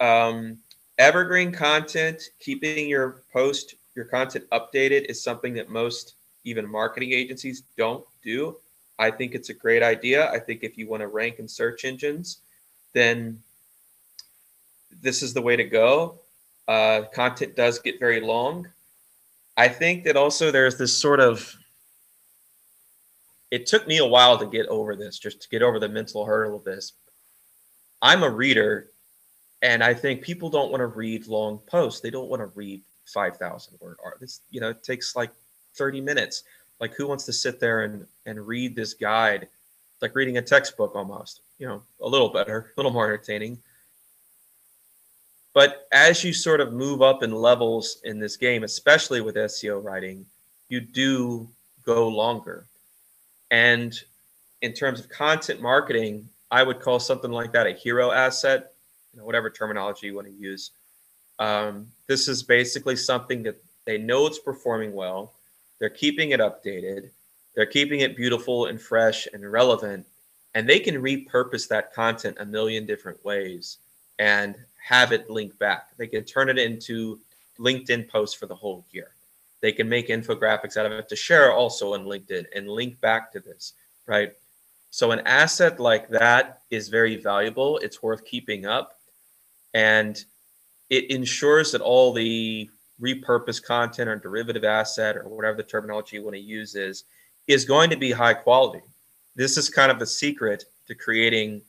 um, 0.00 0.58
evergreen 0.98 1.52
content 1.52 2.22
keeping 2.40 2.88
your 2.88 3.22
post 3.32 3.76
your 3.94 4.06
content 4.06 4.44
updated 4.52 5.04
is 5.06 5.22
something 5.22 5.54
that 5.54 5.68
most 5.68 6.14
even 6.44 6.68
marketing 6.68 7.12
agencies 7.12 7.62
don't 7.76 8.04
do. 8.22 8.56
I 8.98 9.10
think 9.10 9.34
it's 9.34 9.48
a 9.48 9.54
great 9.54 9.82
idea. 9.82 10.30
I 10.30 10.38
think 10.38 10.62
if 10.62 10.76
you 10.76 10.88
want 10.88 11.02
to 11.02 11.08
rank 11.08 11.38
in 11.38 11.48
search 11.48 11.84
engines, 11.84 12.38
then 12.92 13.40
this 15.02 15.22
is 15.22 15.34
the 15.34 15.42
way 15.42 15.56
to 15.56 15.64
go. 15.64 16.20
Uh, 16.68 17.02
content 17.12 17.56
does 17.56 17.78
get 17.80 17.98
very 17.98 18.20
long. 18.20 18.68
I 19.56 19.68
think 19.68 20.04
that 20.04 20.16
also 20.16 20.50
there's 20.50 20.78
this 20.78 20.96
sort 20.96 21.20
of 21.20 21.54
it 23.50 23.66
took 23.66 23.86
me 23.86 23.98
a 23.98 24.06
while 24.06 24.38
to 24.38 24.46
get 24.46 24.66
over 24.68 24.96
this, 24.96 25.18
just 25.18 25.42
to 25.42 25.48
get 25.50 25.60
over 25.60 25.78
the 25.78 25.88
mental 25.88 26.24
hurdle 26.24 26.56
of 26.56 26.64
this. 26.64 26.94
I'm 28.00 28.22
a 28.22 28.30
reader, 28.30 28.88
and 29.60 29.84
I 29.84 29.92
think 29.92 30.22
people 30.22 30.48
don't 30.48 30.70
want 30.70 30.80
to 30.80 30.86
read 30.86 31.26
long 31.26 31.58
posts. 31.66 32.00
They 32.00 32.08
don't 32.08 32.30
want 32.30 32.40
to 32.40 32.46
read 32.46 32.80
5,000 33.12 33.78
word 33.78 33.98
art. 34.02 34.18
This, 34.20 34.40
you 34.50 34.60
know, 34.60 34.70
it 34.70 34.82
takes 34.82 35.14
like 35.14 35.30
30 35.74 36.00
minutes. 36.00 36.44
Like 36.80 36.94
who 36.94 37.06
wants 37.06 37.26
to 37.26 37.32
sit 37.32 37.60
there 37.60 37.84
and, 37.84 38.06
and 38.24 38.44
read 38.44 38.74
this 38.74 38.94
guide? 38.94 39.42
It's 39.42 40.02
like 40.02 40.16
reading 40.16 40.38
a 40.38 40.42
textbook 40.42 40.96
almost, 40.96 41.42
you 41.58 41.66
know, 41.66 41.82
a 42.00 42.08
little 42.08 42.30
better, 42.30 42.72
a 42.74 42.80
little 42.80 42.90
more 42.90 43.04
entertaining. 43.04 43.58
But 45.54 45.86
as 45.92 46.24
you 46.24 46.32
sort 46.32 46.60
of 46.60 46.72
move 46.72 47.02
up 47.02 47.22
in 47.22 47.32
levels 47.32 47.98
in 48.04 48.18
this 48.18 48.36
game, 48.36 48.64
especially 48.64 49.20
with 49.20 49.36
SEO 49.36 49.82
writing, 49.82 50.24
you 50.68 50.80
do 50.80 51.48
go 51.84 52.08
longer. 52.08 52.64
And 53.50 53.94
in 54.62 54.72
terms 54.72 55.00
of 55.00 55.10
content 55.10 55.60
marketing, 55.60 56.28
I 56.50 56.62
would 56.62 56.80
call 56.80 56.98
something 56.98 57.30
like 57.30 57.52
that 57.52 57.66
a 57.66 57.72
hero 57.72 58.10
asset, 58.10 58.72
you 59.12 59.18
know, 59.18 59.26
whatever 59.26 59.50
terminology 59.50 60.06
you 60.06 60.14
want 60.14 60.28
to 60.28 60.32
use. 60.32 60.70
Um, 61.38 61.88
this 62.06 62.28
is 62.28 62.42
basically 62.42 62.96
something 62.96 63.42
that 63.42 63.62
they 63.84 63.98
know 63.98 64.26
it's 64.26 64.38
performing 64.38 64.94
well. 64.94 65.34
They're 65.80 65.90
keeping 65.90 66.30
it 66.30 66.40
updated. 66.40 67.10
They're 67.54 67.66
keeping 67.66 68.00
it 68.00 68.16
beautiful 68.16 68.66
and 68.66 68.80
fresh 68.80 69.28
and 69.32 69.50
relevant. 69.50 70.06
And 70.54 70.68
they 70.68 70.78
can 70.78 71.02
repurpose 71.02 71.68
that 71.68 71.92
content 71.92 72.36
a 72.40 72.46
million 72.46 72.86
different 72.86 73.22
ways 73.24 73.78
and 74.18 74.54
have 74.82 75.12
it 75.12 75.30
link 75.30 75.58
back. 75.58 75.96
They 75.96 76.06
can 76.06 76.24
turn 76.24 76.48
it 76.48 76.58
into 76.58 77.20
LinkedIn 77.58 78.08
posts 78.08 78.34
for 78.34 78.46
the 78.46 78.54
whole 78.54 78.84
year. 78.90 79.10
They 79.60 79.72
can 79.72 79.88
make 79.88 80.08
infographics 80.08 80.76
out 80.76 80.86
of 80.86 80.92
it 80.92 81.08
to 81.08 81.16
share 81.16 81.52
also 81.52 81.94
on 81.94 82.04
LinkedIn 82.04 82.46
and 82.54 82.68
link 82.68 83.00
back 83.00 83.32
to 83.32 83.40
this, 83.40 83.74
right? 84.06 84.32
So 84.90 85.12
an 85.12 85.20
asset 85.20 85.78
like 85.78 86.08
that 86.10 86.62
is 86.70 86.88
very 86.88 87.16
valuable. 87.16 87.78
It's 87.78 88.02
worth 88.02 88.24
keeping 88.24 88.66
up. 88.66 88.98
And 89.72 90.22
it 90.90 91.10
ensures 91.10 91.72
that 91.72 91.80
all 91.80 92.12
the 92.12 92.68
repurposed 93.00 93.64
content 93.64 94.08
or 94.08 94.16
derivative 94.16 94.64
asset 94.64 95.16
or 95.16 95.28
whatever 95.28 95.56
the 95.56 95.62
terminology 95.62 96.16
you 96.16 96.24
want 96.24 96.36
to 96.36 96.42
use 96.42 96.74
is 96.74 97.04
is 97.48 97.64
going 97.64 97.90
to 97.90 97.96
be 97.96 98.12
high 98.12 98.34
quality. 98.34 98.82
This 99.34 99.56
is 99.56 99.68
kind 99.68 99.90
of 99.90 99.98
the 99.98 100.06
secret 100.06 100.64
to 100.86 100.94
creating 100.94 101.62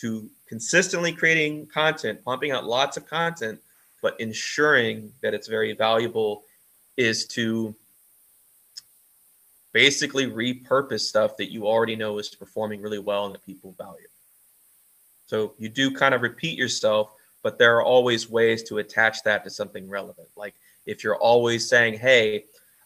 to 0.00 0.28
consistently 0.46 1.12
creating 1.12 1.66
content, 1.66 2.24
pumping 2.24 2.50
out 2.50 2.64
lots 2.64 2.96
of 2.96 3.06
content, 3.06 3.60
but 4.02 4.18
ensuring 4.20 5.12
that 5.22 5.34
it's 5.34 5.48
very 5.48 5.72
valuable 5.72 6.44
is 6.96 7.26
to 7.26 7.74
basically 9.72 10.26
repurpose 10.26 11.00
stuff 11.00 11.36
that 11.36 11.52
you 11.52 11.66
already 11.66 11.96
know 11.96 12.18
is 12.18 12.28
performing 12.28 12.80
really 12.80 12.98
well 12.98 13.26
and 13.26 13.34
that 13.34 13.44
people 13.44 13.74
value. 13.78 14.08
So 15.26 15.54
you 15.58 15.68
do 15.68 15.94
kind 15.94 16.14
of 16.14 16.22
repeat 16.22 16.56
yourself 16.56 17.12
but 17.42 17.58
there 17.58 17.76
are 17.76 17.82
always 17.82 18.28
ways 18.28 18.62
to 18.64 18.78
attach 18.78 19.22
that 19.22 19.44
to 19.44 19.50
something 19.50 19.88
relevant. 19.88 20.28
Like 20.36 20.54
if 20.86 21.04
you're 21.04 21.16
always 21.16 21.68
saying, 21.68 21.98
hey, 21.98 22.44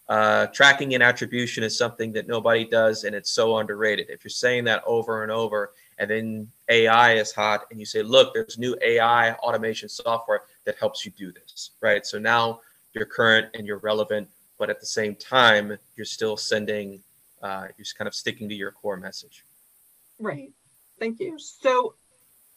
uh, 0.08 0.46
tracking 0.46 0.94
and 0.94 1.02
attribution 1.02 1.64
is 1.64 1.76
something 1.76 2.12
that 2.12 2.28
nobody 2.28 2.64
does 2.64 3.04
and 3.04 3.14
it's 3.14 3.30
so 3.30 3.56
underrated. 3.58 4.10
If 4.10 4.24
you're 4.24 4.30
saying 4.30 4.64
that 4.64 4.82
over 4.86 5.22
and 5.22 5.32
over, 5.32 5.72
and 5.98 6.10
then 6.10 6.48
AI 6.68 7.14
is 7.14 7.32
hot, 7.32 7.66
and 7.70 7.78
you 7.78 7.86
say, 7.86 8.02
look, 8.02 8.34
there's 8.34 8.58
new 8.58 8.76
AI 8.82 9.32
automation 9.34 9.88
software 9.88 10.42
that 10.64 10.76
helps 10.78 11.04
you 11.04 11.12
do 11.12 11.32
this, 11.32 11.70
right? 11.80 12.04
So 12.06 12.18
now 12.18 12.60
you're 12.94 13.06
current 13.06 13.48
and 13.54 13.66
you're 13.66 13.78
relevant, 13.78 14.28
but 14.58 14.70
at 14.70 14.80
the 14.80 14.86
same 14.86 15.14
time, 15.14 15.76
you're 15.96 16.04
still 16.04 16.36
sending, 16.36 17.02
uh, 17.42 17.68
you're 17.76 17.86
kind 17.96 18.08
of 18.08 18.14
sticking 18.14 18.48
to 18.48 18.54
your 18.54 18.72
core 18.72 18.96
message. 18.96 19.44
Right. 20.18 20.52
Thank 20.98 21.20
you. 21.20 21.38
So 21.38 21.94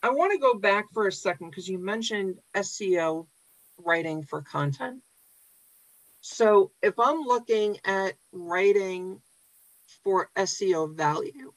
I 0.03 0.09
want 0.09 0.31
to 0.33 0.37
go 0.37 0.53
back 0.53 0.85
for 0.93 1.07
a 1.07 1.11
second 1.11 1.49
because 1.49 1.67
you 1.67 1.79
mentioned 1.79 2.37
SEO 2.55 3.25
writing 3.77 4.23
for 4.23 4.41
content. 4.41 5.01
So 6.21 6.71
if 6.81 6.99
I'm 6.99 7.21
looking 7.21 7.77
at 7.85 8.13
writing 8.31 9.21
for 10.03 10.29
SEO 10.35 10.95
value, 10.95 11.53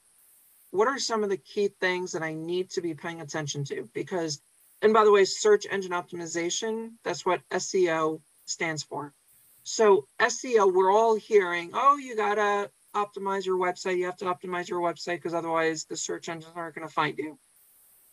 what 0.70 0.88
are 0.88 0.98
some 0.98 1.24
of 1.24 1.31
the 1.31 1.37
key 1.37 1.68
things 1.81 2.12
that 2.12 2.22
I 2.22 2.35
need 2.35 2.70
to 2.70 2.81
be 2.81 2.94
paying 2.94 3.20
attention 3.20 3.64
to? 3.64 3.88
Because, 3.94 4.40
and 4.83 4.92
by 4.92 5.04
the 5.04 5.12
way, 5.12 5.24
search 5.24 5.66
engine 5.70 5.92
optimization, 5.92 6.92
that's 7.04 7.24
what 7.24 7.40
SEO 7.50 8.20
stands 8.46 8.83
for. 8.83 9.14
So 9.62 10.07
SEO, 10.20 10.72
we're 10.72 10.92
all 10.92 11.14
hearing, 11.16 11.70
oh, 11.74 11.96
you 11.96 12.16
gotta 12.16 12.70
optimize 12.94 13.44
your 13.46 13.59
website. 13.59 13.98
You 13.98 14.07
have 14.07 14.16
to 14.18 14.24
optimize 14.24 14.68
your 14.68 14.81
website 14.81 15.16
because 15.16 15.35
otherwise 15.35 15.85
the 15.85 15.96
search 15.96 16.28
engines 16.28 16.52
aren't 16.54 16.74
going 16.74 16.87
to 16.87 16.92
find 16.92 17.18
you. 17.18 17.38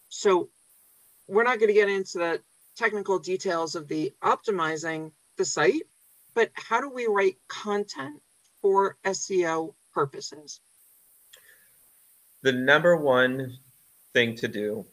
So 0.09 0.49
we're 1.27 1.43
not 1.43 1.59
going 1.59 1.69
to 1.69 1.73
get 1.73 1.89
into 1.89 2.17
the 2.19 2.41
technical 2.75 3.19
details 3.19 3.75
of 3.75 3.87
the 3.87 4.13
optimizing 4.23 5.11
the 5.37 5.45
site, 5.45 5.83
but 6.33 6.51
how 6.53 6.81
do 6.81 6.89
we 6.89 7.07
write 7.07 7.37
content 7.47 8.21
for 8.61 8.97
SEO 9.05 9.73
purposes? 9.93 10.59
The 12.45 12.51
number 12.51 12.95
one 12.95 13.57
thing 14.13 14.35
to 14.35 14.47
do 14.47 14.85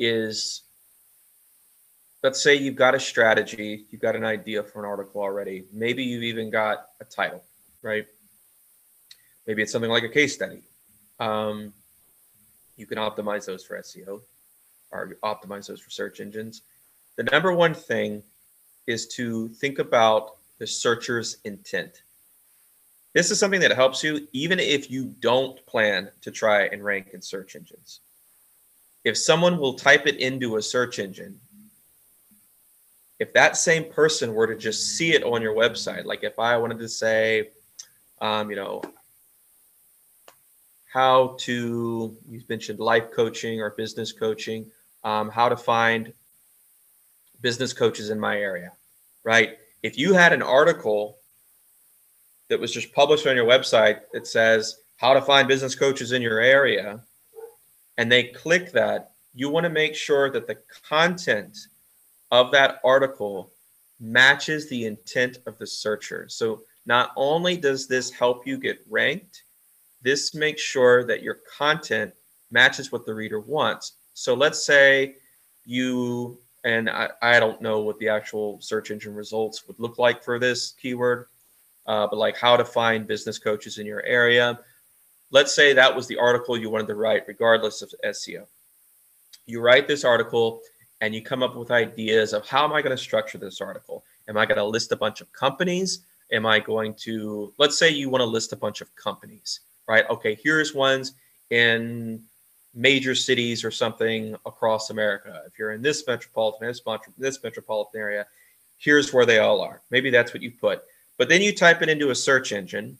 is 0.00 0.62
let's 2.24 2.42
say 2.42 2.56
you've 2.56 2.74
got 2.74 2.96
a 2.96 2.98
strategy, 2.98 3.84
you've 3.92 4.00
got 4.02 4.16
an 4.16 4.24
idea 4.24 4.64
for 4.64 4.80
an 4.80 4.84
article 4.84 5.20
already. 5.20 5.66
Maybe 5.72 6.02
you've 6.02 6.24
even 6.24 6.50
got 6.50 6.86
a 7.00 7.04
title, 7.04 7.44
right? 7.82 8.04
Maybe 9.46 9.62
it's 9.62 9.70
something 9.70 9.92
like 9.92 10.02
a 10.02 10.08
case 10.08 10.34
study. 10.34 10.62
Um, 11.20 11.72
you 12.76 12.86
can 12.86 12.98
optimize 12.98 13.46
those 13.46 13.62
for 13.64 13.78
SEO 13.78 14.20
or 14.90 15.16
optimize 15.22 15.68
those 15.68 15.80
for 15.80 15.90
search 15.90 16.18
engines. 16.18 16.62
The 17.14 17.22
number 17.30 17.52
one 17.52 17.74
thing 17.74 18.24
is 18.88 19.06
to 19.14 19.50
think 19.50 19.78
about 19.78 20.38
the 20.58 20.66
searcher's 20.66 21.36
intent. 21.44 22.02
This 23.14 23.30
is 23.30 23.38
something 23.38 23.60
that 23.60 23.72
helps 23.72 24.02
you 24.02 24.26
even 24.32 24.58
if 24.58 24.90
you 24.90 25.14
don't 25.20 25.64
plan 25.66 26.10
to 26.22 26.32
try 26.32 26.64
and 26.66 26.84
rank 26.84 27.10
in 27.14 27.22
search 27.22 27.54
engines. 27.54 28.00
If 29.04 29.16
someone 29.16 29.58
will 29.58 29.74
type 29.74 30.06
it 30.06 30.16
into 30.16 30.56
a 30.56 30.62
search 30.62 30.98
engine, 30.98 31.38
if 33.20 33.32
that 33.34 33.56
same 33.56 33.84
person 33.84 34.34
were 34.34 34.48
to 34.48 34.56
just 34.56 34.96
see 34.96 35.12
it 35.12 35.22
on 35.22 35.42
your 35.42 35.54
website, 35.54 36.04
like 36.04 36.24
if 36.24 36.40
I 36.40 36.56
wanted 36.56 36.80
to 36.80 36.88
say, 36.88 37.50
um, 38.20 38.50
you 38.50 38.56
know, 38.56 38.82
how 40.92 41.36
to, 41.40 42.16
you 42.28 42.42
mentioned 42.48 42.80
life 42.80 43.12
coaching 43.14 43.60
or 43.60 43.70
business 43.70 44.10
coaching, 44.10 44.66
um, 45.04 45.30
how 45.30 45.48
to 45.48 45.56
find 45.56 46.12
business 47.40 47.72
coaches 47.72 48.10
in 48.10 48.18
my 48.18 48.38
area, 48.38 48.72
right? 49.22 49.58
If 49.82 49.98
you 49.98 50.14
had 50.14 50.32
an 50.32 50.42
article 50.42 51.18
that 52.54 52.60
was 52.60 52.70
just 52.70 52.92
published 52.92 53.26
on 53.26 53.34
your 53.34 53.48
website 53.48 54.02
that 54.12 54.28
says 54.28 54.78
how 54.98 55.12
to 55.12 55.20
find 55.20 55.48
business 55.48 55.74
coaches 55.74 56.12
in 56.12 56.22
your 56.22 56.38
area, 56.38 57.00
and 57.98 58.10
they 58.10 58.22
click 58.22 58.70
that, 58.70 59.10
you 59.34 59.48
want 59.48 59.64
to 59.64 59.70
make 59.70 59.96
sure 59.96 60.30
that 60.30 60.46
the 60.46 60.56
content 60.88 61.58
of 62.30 62.52
that 62.52 62.78
article 62.84 63.50
matches 63.98 64.68
the 64.68 64.86
intent 64.86 65.38
of 65.46 65.58
the 65.58 65.66
searcher. 65.66 66.26
So 66.28 66.62
not 66.86 67.10
only 67.16 67.56
does 67.56 67.88
this 67.88 68.12
help 68.12 68.46
you 68.46 68.56
get 68.56 68.78
ranked, 68.88 69.42
this 70.02 70.32
makes 70.32 70.62
sure 70.62 71.02
that 71.06 71.24
your 71.24 71.38
content 71.58 72.14
matches 72.52 72.92
what 72.92 73.04
the 73.04 73.14
reader 73.14 73.40
wants. 73.40 73.94
So 74.12 74.32
let's 74.32 74.64
say 74.64 75.16
you, 75.64 76.38
and 76.62 76.88
I, 76.88 77.10
I 77.20 77.40
don't 77.40 77.60
know 77.60 77.80
what 77.80 77.98
the 77.98 78.08
actual 78.08 78.60
search 78.60 78.92
engine 78.92 79.16
results 79.16 79.66
would 79.66 79.80
look 79.80 79.98
like 79.98 80.22
for 80.22 80.38
this 80.38 80.74
keyword, 80.80 81.26
uh, 81.86 82.06
but 82.06 82.16
like 82.16 82.36
how 82.36 82.56
to 82.56 82.64
find 82.64 83.06
business 83.06 83.38
coaches 83.38 83.78
in 83.78 83.86
your 83.86 84.02
area. 84.04 84.58
Let's 85.30 85.54
say 85.54 85.72
that 85.72 85.94
was 85.94 86.06
the 86.06 86.16
article 86.16 86.56
you 86.56 86.70
wanted 86.70 86.88
to 86.88 86.94
write, 86.94 87.24
regardless 87.26 87.82
of 87.82 87.92
SEO. 88.04 88.46
You 89.46 89.60
write 89.60 89.88
this 89.88 90.04
article 90.04 90.60
and 91.00 91.14
you 91.14 91.22
come 91.22 91.42
up 91.42 91.56
with 91.56 91.70
ideas 91.70 92.32
of 92.32 92.46
how 92.46 92.64
am 92.64 92.72
I 92.72 92.80
going 92.80 92.96
to 92.96 93.02
structure 93.02 93.38
this 93.38 93.60
article? 93.60 94.04
Am 94.28 94.36
I 94.36 94.46
going 94.46 94.58
to 94.58 94.64
list 94.64 94.92
a 94.92 94.96
bunch 94.96 95.20
of 95.20 95.30
companies? 95.32 96.00
Am 96.32 96.46
I 96.46 96.58
going 96.58 96.94
to, 97.00 97.52
let's 97.58 97.78
say 97.78 97.90
you 97.90 98.08
want 98.08 98.22
to 98.22 98.26
list 98.26 98.52
a 98.52 98.56
bunch 98.56 98.80
of 98.80 98.94
companies, 98.96 99.60
right? 99.86 100.08
Okay, 100.08 100.38
here's 100.42 100.74
ones 100.74 101.14
in 101.50 102.22
major 102.74 103.14
cities 103.14 103.64
or 103.64 103.70
something 103.70 104.34
across 104.46 104.90
America. 104.90 105.42
If 105.46 105.58
you're 105.58 105.72
in 105.72 105.82
this 105.82 106.06
metropolitan, 106.06 106.66
this, 106.66 106.80
this 107.18 107.42
metropolitan 107.42 108.00
area, 108.00 108.26
here's 108.78 109.12
where 109.12 109.26
they 109.26 109.38
all 109.38 109.60
are. 109.60 109.82
Maybe 109.90 110.10
that's 110.10 110.32
what 110.32 110.42
you 110.42 110.50
put. 110.50 110.82
But 111.18 111.28
then 111.28 111.42
you 111.42 111.54
type 111.54 111.82
it 111.82 111.88
into 111.88 112.10
a 112.10 112.14
search 112.14 112.52
engine 112.52 112.98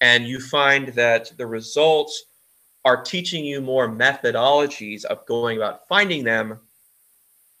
and 0.00 0.26
you 0.26 0.40
find 0.40 0.88
that 0.88 1.32
the 1.36 1.46
results 1.46 2.24
are 2.84 3.02
teaching 3.02 3.44
you 3.44 3.60
more 3.60 3.88
methodologies 3.88 5.04
of 5.04 5.26
going 5.26 5.56
about 5.56 5.86
finding 5.88 6.24
them 6.24 6.60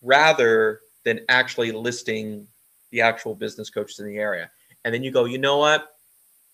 rather 0.02 0.80
than 1.04 1.20
actually 1.28 1.72
listing 1.72 2.46
the 2.90 3.00
actual 3.00 3.34
business 3.34 3.70
coaches 3.70 3.98
in 3.98 4.06
the 4.06 4.18
area. 4.18 4.50
And 4.84 4.94
then 4.94 5.02
you 5.02 5.10
go, 5.10 5.24
you 5.24 5.38
know 5.38 5.58
what? 5.58 5.96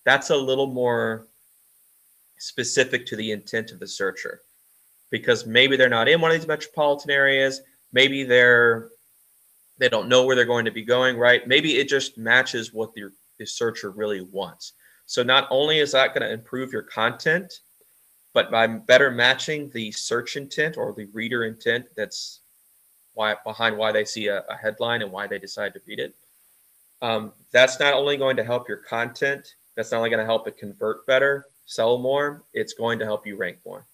That's 0.04 0.30
a 0.30 0.36
little 0.36 0.66
more 0.66 1.26
specific 2.38 3.06
to 3.06 3.16
the 3.16 3.30
intent 3.30 3.70
of 3.70 3.78
the 3.78 3.86
searcher 3.86 4.40
because 5.10 5.46
maybe 5.46 5.76
they're 5.76 5.88
not 5.88 6.08
in 6.08 6.20
one 6.20 6.30
of 6.30 6.36
these 6.36 6.48
metropolitan 6.48 7.10
areas. 7.10 7.60
Maybe 7.92 8.24
they're 8.24 8.88
they 9.78 9.88
don't 9.88 10.08
know 10.08 10.24
where 10.24 10.36
they're 10.36 10.44
going 10.44 10.64
to 10.64 10.70
be 10.70 10.84
going, 10.84 11.16
right? 11.16 11.46
Maybe 11.46 11.76
it 11.78 11.88
just 11.88 12.16
matches 12.16 12.72
what 12.72 12.94
the, 12.94 13.10
the 13.42 13.46
searcher 13.46 13.90
really 13.90 14.20
wants. 14.20 14.74
So 15.06 15.24
not 15.24 15.48
only 15.50 15.80
is 15.80 15.92
that 15.92 16.14
going 16.14 16.22
to 16.22 16.32
improve 16.32 16.72
your 16.72 16.82
content, 16.82 17.60
but 18.32 18.50
by 18.52 18.66
better 18.68 19.10
matching 19.10 19.68
the 19.70 19.90
search 19.90 20.36
intent 20.36 20.76
or 20.76 20.92
the 20.92 21.06
reader 21.06 21.44
intent 21.44 21.86
that's 21.96 22.40
why 23.14 23.34
behind 23.44 23.76
why 23.76 23.92
they 23.92 24.04
see 24.04 24.28
a, 24.28 24.42
a 24.48 24.56
headline 24.56 25.02
and 25.02 25.12
why 25.12 25.26
they 25.26 25.38
decide 25.38 25.74
to 25.74 25.80
read 25.86 25.98
it. 25.98 26.14
Um, 27.02 27.32
that's 27.50 27.80
not 27.80 27.94
only 27.94 28.16
going 28.16 28.36
to 28.36 28.44
help 28.44 28.68
your 28.68 28.78
content, 28.78 29.54
that's 29.76 29.90
not 29.90 29.98
only 29.98 30.10
going 30.10 30.20
to 30.20 30.24
help 30.24 30.46
it 30.46 30.56
convert 30.56 31.04
better, 31.06 31.46
sell 31.66 31.98
more, 31.98 32.44
it's 32.54 32.72
going 32.72 32.98
to 33.00 33.04
help 33.04 33.26
you 33.26 33.36
rank 33.36 33.58
more. 33.66 33.84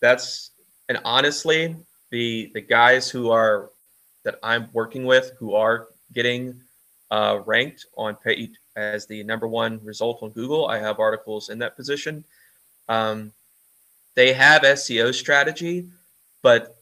That's 0.00 0.50
and 0.88 0.98
honestly, 1.04 1.76
the 2.10 2.50
the 2.54 2.60
guys 2.60 3.08
who 3.08 3.30
are 3.30 3.70
that 4.24 4.38
I'm 4.42 4.68
working 4.72 5.06
with 5.06 5.32
who 5.38 5.54
are 5.54 5.88
getting 6.12 6.60
uh, 7.10 7.40
ranked 7.46 7.86
on 7.96 8.16
paid 8.16 8.52
as 8.76 9.06
the 9.06 9.22
number 9.24 9.48
one 9.48 9.80
result 9.82 10.22
on 10.22 10.30
Google. 10.30 10.66
I 10.66 10.78
have 10.78 11.00
articles 11.00 11.48
in 11.48 11.58
that 11.58 11.76
position. 11.76 12.24
Um, 12.88 13.32
they 14.14 14.32
have 14.32 14.62
SEO 14.62 15.14
strategy, 15.14 15.88
but 16.42 16.76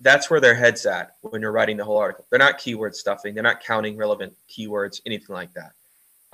that's 0.00 0.28
where 0.28 0.40
their 0.40 0.54
head's 0.54 0.86
at 0.86 1.16
when 1.22 1.40
you're 1.40 1.52
writing 1.52 1.76
the 1.76 1.84
whole 1.84 1.98
article. 1.98 2.26
They're 2.30 2.38
not 2.38 2.58
keyword 2.58 2.94
stuffing. 2.94 3.34
They're 3.34 3.42
not 3.42 3.62
counting 3.62 3.96
relevant 3.96 4.34
keywords, 4.48 5.00
anything 5.06 5.34
like 5.34 5.50
that. 5.54 5.72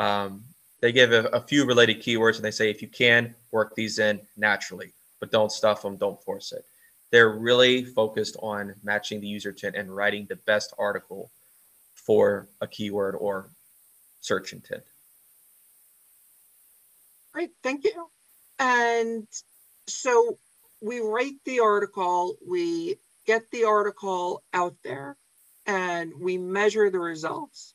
Um, 0.03 0.43
they 0.81 0.93
give 0.93 1.13
a, 1.13 1.25
a, 1.27 1.41
few 1.41 1.67
related 1.67 2.03
keywords 2.03 2.37
and 2.37 2.45
they 2.45 2.51
say 2.51 2.71
if 2.71 2.81
you 2.81 2.89
can 2.89 3.35
work 3.53 3.75
these 3.75 3.99
in 3.99 4.21
naturally, 4.37 4.93
but 5.21 5.31
don't 5.31 5.53
stuff 5.53 5.83
them, 5.83 5.97
don't 5.97 6.23
force 6.25 6.53
it. 6.53 6.65
They're 7.11 7.31
really 7.31 7.85
focused 7.85 8.37
on 8.41 8.75
matching 8.83 9.21
the 9.21 9.27
user 9.27 9.51
intent 9.51 9.77
and 9.77 9.95
writing 9.95 10.27
the 10.27 10.37
best 10.37 10.73
article 10.79 11.31
for 12.07 12.49
a 12.61 12.67
keyword 12.67 13.15
or 13.15 13.51
search 14.21 14.53
intent. 14.53 14.83
Great, 17.33 17.51
thank 17.63 17.85
you. 17.85 18.09
And 18.59 19.27
so 19.87 20.39
we 20.81 21.01
write 21.01 21.35
the 21.45 21.61
article, 21.61 22.37
we 22.47 22.97
get 23.27 23.51
the 23.51 23.65
article 23.65 24.43
out 24.53 24.77
there 24.83 25.17
and 25.67 26.13
we 26.19 26.39
measure 26.39 26.91
the 26.91 26.99
results. 26.99 27.75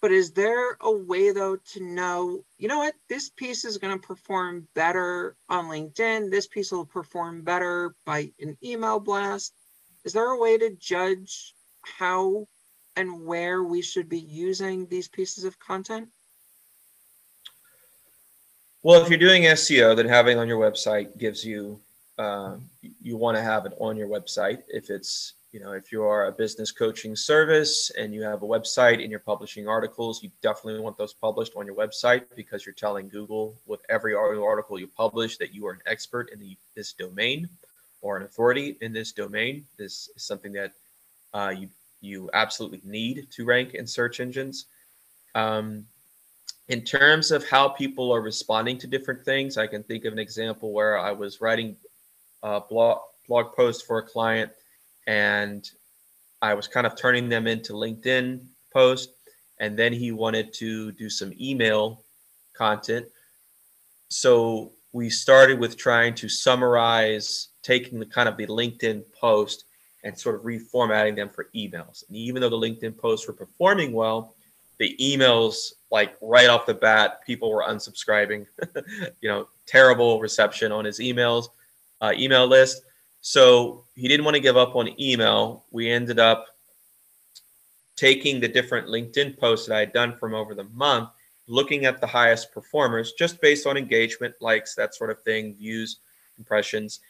But 0.00 0.10
is 0.10 0.32
there 0.32 0.76
a 0.80 0.90
way 0.90 1.30
though 1.30 1.56
to 1.74 1.80
know, 1.80 2.44
you 2.58 2.66
know 2.66 2.78
what, 2.78 2.94
this 3.08 3.30
piece 3.30 3.64
is 3.64 3.78
going 3.78 3.98
to 3.98 4.06
perform 4.06 4.66
better 4.74 5.36
on 5.48 5.66
LinkedIn, 5.66 6.30
this 6.30 6.48
piece 6.48 6.72
will 6.72 6.86
perform 6.86 7.42
better 7.42 7.94
by 8.04 8.32
an 8.40 8.56
email 8.64 8.98
blast? 8.98 9.54
Is 10.04 10.12
there 10.12 10.30
a 10.30 10.38
way 10.38 10.58
to 10.58 10.74
judge 10.74 11.54
how 11.82 12.48
and 12.96 13.24
where 13.24 13.62
we 13.62 13.82
should 13.82 14.08
be 14.08 14.20
using 14.20 14.86
these 14.86 15.08
pieces 15.08 15.44
of 15.44 15.58
content? 15.58 16.08
Well, 18.82 19.02
if 19.02 19.08
you're 19.08 19.18
doing 19.18 19.44
SEO, 19.44 19.94
then 19.96 20.08
having 20.08 20.38
on 20.38 20.48
your 20.48 20.58
website 20.58 21.16
gives 21.16 21.44
you 21.44 21.80
uh, 22.18 22.56
you 23.00 23.16
want 23.16 23.36
to 23.36 23.42
have 23.42 23.66
it 23.66 23.72
on 23.78 23.96
your 23.96 24.08
website. 24.08 24.62
If 24.68 24.90
it's, 24.90 25.34
you 25.52 25.60
know, 25.60 25.72
if 25.72 25.90
you 25.92 26.02
are 26.02 26.26
a 26.26 26.32
business 26.32 26.70
coaching 26.70 27.16
service 27.16 27.90
and 27.98 28.14
you 28.14 28.22
have 28.22 28.42
a 28.42 28.46
website 28.46 29.00
and 29.00 29.10
you're 29.10 29.20
publishing 29.20 29.66
articles, 29.66 30.22
you 30.22 30.30
definitely 30.42 30.80
want 30.80 30.98
those 30.98 31.14
published 31.14 31.52
on 31.56 31.66
your 31.66 31.74
website 31.74 32.24
because 32.36 32.66
you're 32.66 32.74
telling 32.74 33.08
Google 33.08 33.56
with 33.66 33.80
every 33.88 34.14
article 34.14 34.78
you 34.78 34.86
publish 34.86 35.38
that 35.38 35.54
you 35.54 35.66
are 35.66 35.72
an 35.72 35.80
expert 35.86 36.30
in 36.32 36.38
the, 36.38 36.56
this 36.74 36.92
domain 36.92 37.48
or 38.02 38.16
an 38.16 38.24
authority 38.24 38.76
in 38.80 38.92
this 38.92 39.12
domain. 39.12 39.64
This 39.78 40.10
is 40.14 40.24
something 40.24 40.52
that 40.52 40.72
uh, 41.34 41.54
you 41.56 41.68
you 42.02 42.28
absolutely 42.34 42.82
need 42.84 43.28
to 43.30 43.44
rank 43.44 43.74
in 43.74 43.86
search 43.86 44.20
engines. 44.20 44.66
Um, 45.34 45.86
in 46.68 46.82
terms 46.82 47.30
of 47.30 47.48
how 47.48 47.68
people 47.68 48.12
are 48.12 48.20
responding 48.20 48.78
to 48.78 48.86
different 48.86 49.24
things, 49.24 49.56
I 49.56 49.66
can 49.66 49.82
think 49.82 50.04
of 50.04 50.12
an 50.12 50.18
example 50.18 50.72
where 50.72 50.98
I 50.98 51.12
was 51.12 51.40
writing 51.40 51.76
uh, 52.42 52.60
blog 52.68 52.98
blog 53.28 53.54
post 53.54 53.86
for 53.86 53.98
a 53.98 54.02
client, 54.02 54.50
and 55.06 55.70
I 56.40 56.54
was 56.54 56.66
kind 56.66 56.86
of 56.86 56.96
turning 56.96 57.28
them 57.28 57.46
into 57.46 57.72
LinkedIn 57.72 58.44
post, 58.72 59.10
and 59.60 59.78
then 59.78 59.92
he 59.92 60.12
wanted 60.12 60.52
to 60.54 60.92
do 60.92 61.08
some 61.08 61.32
email 61.40 62.02
content. 62.54 63.06
So 64.08 64.72
we 64.92 65.08
started 65.08 65.58
with 65.58 65.76
trying 65.76 66.14
to 66.16 66.28
summarize, 66.28 67.48
taking 67.62 67.98
the 67.98 68.06
kind 68.06 68.28
of 68.28 68.36
the 68.36 68.46
LinkedIn 68.46 69.04
post 69.18 69.64
and 70.04 70.18
sort 70.18 70.34
of 70.34 70.42
reformatting 70.42 71.16
them 71.16 71.28
for 71.28 71.48
emails. 71.54 72.06
And 72.08 72.16
even 72.16 72.40
though 72.40 72.48
the 72.48 72.56
LinkedIn 72.56 72.96
posts 72.98 73.26
were 73.26 73.34
performing 73.34 73.92
well, 73.92 74.34
the 74.78 74.96
emails 75.00 75.72
like 75.90 76.16
right 76.20 76.48
off 76.48 76.66
the 76.66 76.74
bat, 76.74 77.24
people 77.24 77.50
were 77.50 77.62
unsubscribing. 77.62 78.46
you 79.20 79.28
know, 79.28 79.48
terrible 79.66 80.20
reception 80.20 80.72
on 80.72 80.84
his 80.84 80.98
emails 80.98 81.48
uh, 82.02 82.12
email 82.18 82.46
list. 82.46 82.82
So 83.22 83.84
he 83.94 84.08
didn't 84.08 84.24
want 84.24 84.34
to 84.34 84.40
give 84.40 84.56
up 84.56 84.74
on 84.74 85.00
email. 85.00 85.64
We 85.70 85.88
ended 85.88 86.18
up 86.18 86.46
taking 87.96 88.40
the 88.40 88.48
different 88.48 88.88
LinkedIn 88.88 89.38
posts 89.38 89.68
that 89.68 89.76
I 89.76 89.80
had 89.80 89.92
done 89.92 90.16
from 90.18 90.34
over 90.34 90.54
the 90.54 90.64
month, 90.64 91.10
looking 91.46 91.84
at 91.84 92.00
the 92.00 92.06
highest 92.06 92.52
performers 92.52 93.12
just 93.12 93.40
based 93.40 93.66
on 93.66 93.76
engagement, 93.76 94.34
likes, 94.40 94.74
that 94.74 94.94
sort 94.94 95.10
of 95.10 95.22
thing, 95.22 95.54
views, 95.54 95.98
impressions, 96.36 97.00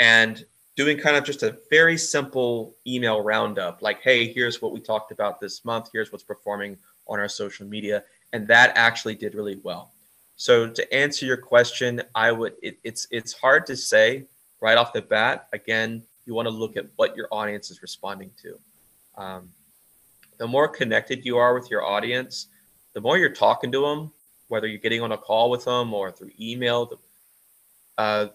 and 0.00 0.44
doing 0.80 0.96
kind 0.96 1.14
of 1.14 1.24
just 1.24 1.42
a 1.42 1.58
very 1.68 1.98
simple 1.98 2.74
email 2.86 3.20
roundup 3.20 3.82
like, 3.82 4.00
hey, 4.00 4.32
here's 4.32 4.62
what 4.62 4.72
we 4.72 4.80
talked 4.80 5.12
about 5.12 5.38
this 5.38 5.62
month, 5.62 5.90
here's 5.92 6.10
what's 6.10 6.24
performing 6.24 6.74
on 7.06 7.20
our 7.20 7.28
social 7.28 7.66
media. 7.66 8.02
And 8.32 8.48
that 8.48 8.72
actually 8.76 9.14
did 9.14 9.34
really 9.34 9.60
well. 9.62 9.92
So 10.36 10.70
to 10.70 10.94
answer 10.94 11.26
your 11.26 11.36
question, 11.36 12.00
I 12.14 12.32
would 12.32 12.54
it, 12.62 12.78
it's 12.82 13.06
it's 13.10 13.34
hard 13.34 13.66
to 13.66 13.76
say 13.76 14.24
right 14.62 14.78
off 14.78 14.94
the 14.94 15.02
bat, 15.02 15.48
again, 15.52 16.02
you 16.24 16.32
want 16.32 16.46
to 16.46 16.54
look 16.62 16.78
at 16.78 16.86
what 16.96 17.14
your 17.14 17.28
audience 17.30 17.70
is 17.70 17.82
responding 17.82 18.30
to. 18.40 18.58
Um, 19.22 19.50
the 20.38 20.46
more 20.46 20.66
connected 20.66 21.26
you 21.26 21.36
are 21.36 21.52
with 21.52 21.70
your 21.70 21.84
audience, 21.84 22.46
the 22.94 23.02
more 23.02 23.18
you're 23.18 23.28
talking 23.34 23.70
to 23.72 23.82
them, 23.82 24.12
whether 24.48 24.66
you're 24.66 24.78
getting 24.78 25.02
on 25.02 25.12
a 25.12 25.18
call 25.18 25.50
with 25.50 25.66
them 25.66 25.92
or 25.92 26.10
through 26.10 26.30
email. 26.40 26.98
Uh, 27.98 28.28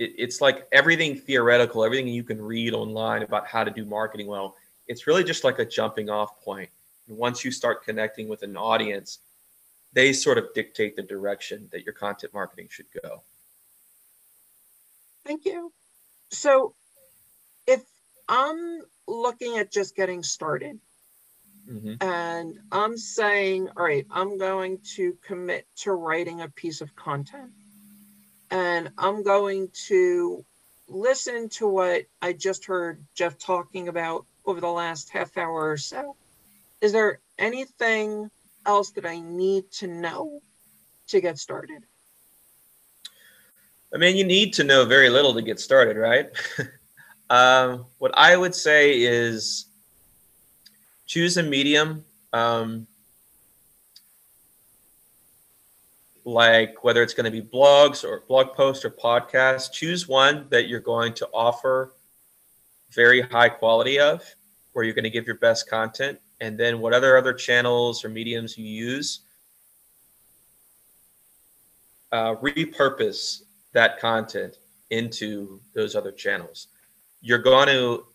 it, 0.00 0.14
it's 0.16 0.40
like 0.40 0.66
everything 0.72 1.14
theoretical, 1.14 1.84
everything 1.84 2.08
you 2.08 2.24
can 2.24 2.40
read 2.40 2.72
online 2.72 3.22
about 3.22 3.46
how 3.46 3.62
to 3.62 3.70
do 3.70 3.84
marketing 3.84 4.26
well. 4.26 4.56
It's 4.88 5.06
really 5.06 5.22
just 5.22 5.44
like 5.44 5.58
a 5.58 5.64
jumping 5.64 6.10
off 6.10 6.40
point. 6.42 6.70
And 7.08 7.16
once 7.16 7.44
you 7.44 7.52
start 7.52 7.84
connecting 7.84 8.28
with 8.28 8.42
an 8.42 8.56
audience, 8.56 9.18
they 9.92 10.12
sort 10.12 10.38
of 10.38 10.52
dictate 10.54 10.96
the 10.96 11.02
direction 11.02 11.68
that 11.72 11.84
your 11.84 11.92
content 11.92 12.32
marketing 12.32 12.68
should 12.70 12.86
go. 13.02 13.22
Thank 15.24 15.44
you. 15.44 15.72
So 16.30 16.74
if 17.66 17.82
I'm 18.28 18.82
looking 19.06 19.58
at 19.58 19.70
just 19.70 19.94
getting 19.94 20.22
started 20.22 20.78
mm-hmm. 21.68 21.94
and 22.00 22.58
I'm 22.72 22.96
saying, 22.96 23.68
all 23.76 23.84
right, 23.84 24.06
I'm 24.10 24.38
going 24.38 24.78
to 24.96 25.16
commit 25.22 25.66
to 25.78 25.92
writing 25.92 26.40
a 26.40 26.48
piece 26.48 26.80
of 26.80 26.94
content. 26.96 27.50
And 28.50 28.90
I'm 28.98 29.22
going 29.22 29.68
to 29.86 30.44
listen 30.88 31.48
to 31.50 31.68
what 31.68 32.06
I 32.20 32.32
just 32.32 32.64
heard 32.64 33.04
Jeff 33.14 33.38
talking 33.38 33.88
about 33.88 34.26
over 34.44 34.60
the 34.60 34.68
last 34.68 35.10
half 35.10 35.36
hour 35.36 35.70
or 35.70 35.76
so. 35.76 36.16
Is 36.80 36.92
there 36.92 37.20
anything 37.38 38.30
else 38.66 38.90
that 38.92 39.06
I 39.06 39.20
need 39.20 39.70
to 39.72 39.86
know 39.86 40.42
to 41.08 41.20
get 41.20 41.38
started? 41.38 41.84
I 43.94 43.98
mean, 43.98 44.16
you 44.16 44.24
need 44.24 44.52
to 44.54 44.64
know 44.64 44.84
very 44.84 45.10
little 45.10 45.34
to 45.34 45.42
get 45.42 45.58
started, 45.58 45.96
right? 45.96 46.30
um, 47.30 47.86
what 47.98 48.12
I 48.16 48.36
would 48.36 48.54
say 48.54 49.00
is 49.00 49.66
choose 51.06 51.36
a 51.36 51.42
medium 51.42 52.04
um, 52.32 52.86
like 56.30 56.84
whether 56.84 57.02
it's 57.02 57.12
going 57.12 57.24
to 57.24 57.30
be 57.30 57.42
blogs 57.42 58.04
or 58.04 58.22
blog 58.28 58.54
posts 58.54 58.84
or 58.84 58.90
podcasts 58.90 59.70
choose 59.70 60.06
one 60.06 60.46
that 60.48 60.68
you're 60.68 60.78
going 60.78 61.12
to 61.12 61.28
offer 61.34 61.94
very 62.92 63.20
high 63.20 63.48
quality 63.48 63.98
of 63.98 64.22
where 64.72 64.84
you're 64.84 64.94
going 64.94 65.04
to 65.04 65.10
give 65.10 65.26
your 65.26 65.38
best 65.38 65.68
content 65.68 66.18
and 66.40 66.56
then 66.56 66.80
what 66.80 66.92
other 66.92 67.16
other 67.16 67.32
channels 67.32 68.04
or 68.04 68.08
mediums 68.08 68.56
you 68.56 68.64
use 68.64 69.20
uh, 72.12 72.34
repurpose 72.36 73.42
that 73.72 73.98
content 73.98 74.58
into 74.90 75.60
those 75.74 75.94
other 75.94 76.12
channels. 76.12 76.68
You're 77.20 77.38
going 77.38 77.68
to 77.68 78.06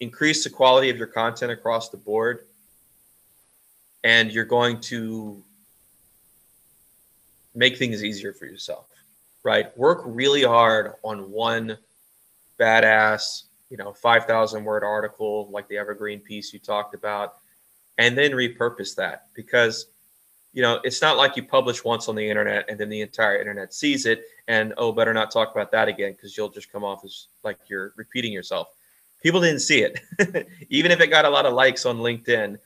increase 0.00 0.44
the 0.44 0.50
quality 0.50 0.90
of 0.90 0.98
your 0.98 1.06
content 1.06 1.50
across 1.50 1.88
the 1.88 1.96
board 1.96 2.46
and 4.04 4.30
you're 4.30 4.44
going 4.44 4.80
to 4.80 5.42
make 7.56 7.76
things 7.76 8.04
easier 8.04 8.32
for 8.32 8.46
yourself 8.46 8.86
right 9.42 9.76
work 9.76 10.02
really 10.04 10.42
hard 10.42 10.92
on 11.02 11.30
one 11.30 11.76
badass 12.58 13.44
you 13.70 13.76
know 13.76 13.92
5000 13.92 14.64
word 14.64 14.84
article 14.84 15.48
like 15.50 15.68
the 15.68 15.76
evergreen 15.76 16.20
piece 16.20 16.52
you 16.52 16.58
talked 16.58 16.94
about 16.94 17.36
and 17.98 18.16
then 18.16 18.32
repurpose 18.32 18.94
that 18.94 19.26
because 19.34 19.86
you 20.52 20.62
know 20.62 20.80
it's 20.84 21.02
not 21.02 21.16
like 21.16 21.36
you 21.36 21.42
publish 21.42 21.84
once 21.84 22.08
on 22.08 22.14
the 22.14 22.28
internet 22.28 22.64
and 22.68 22.78
then 22.78 22.88
the 22.88 23.00
entire 23.00 23.38
internet 23.38 23.74
sees 23.74 24.06
it 24.06 24.24
and 24.48 24.72
oh 24.76 24.92
better 24.92 25.12
not 25.12 25.30
talk 25.30 25.50
about 25.52 25.72
that 25.72 25.88
again 25.88 26.12
because 26.12 26.36
you'll 26.36 26.48
just 26.48 26.70
come 26.70 26.84
off 26.84 27.04
as 27.04 27.28
like 27.42 27.58
you're 27.68 27.92
repeating 27.96 28.32
yourself 28.32 28.68
people 29.22 29.40
didn't 29.40 29.60
see 29.60 29.82
it. 29.82 30.00
Even 30.70 30.90
if 30.90 31.00
it 31.00 31.08
got 31.08 31.24
a 31.24 31.30
lot 31.30 31.46
of 31.46 31.54
likes 31.54 31.84
on 31.86 31.98
LinkedIn, 31.98 32.58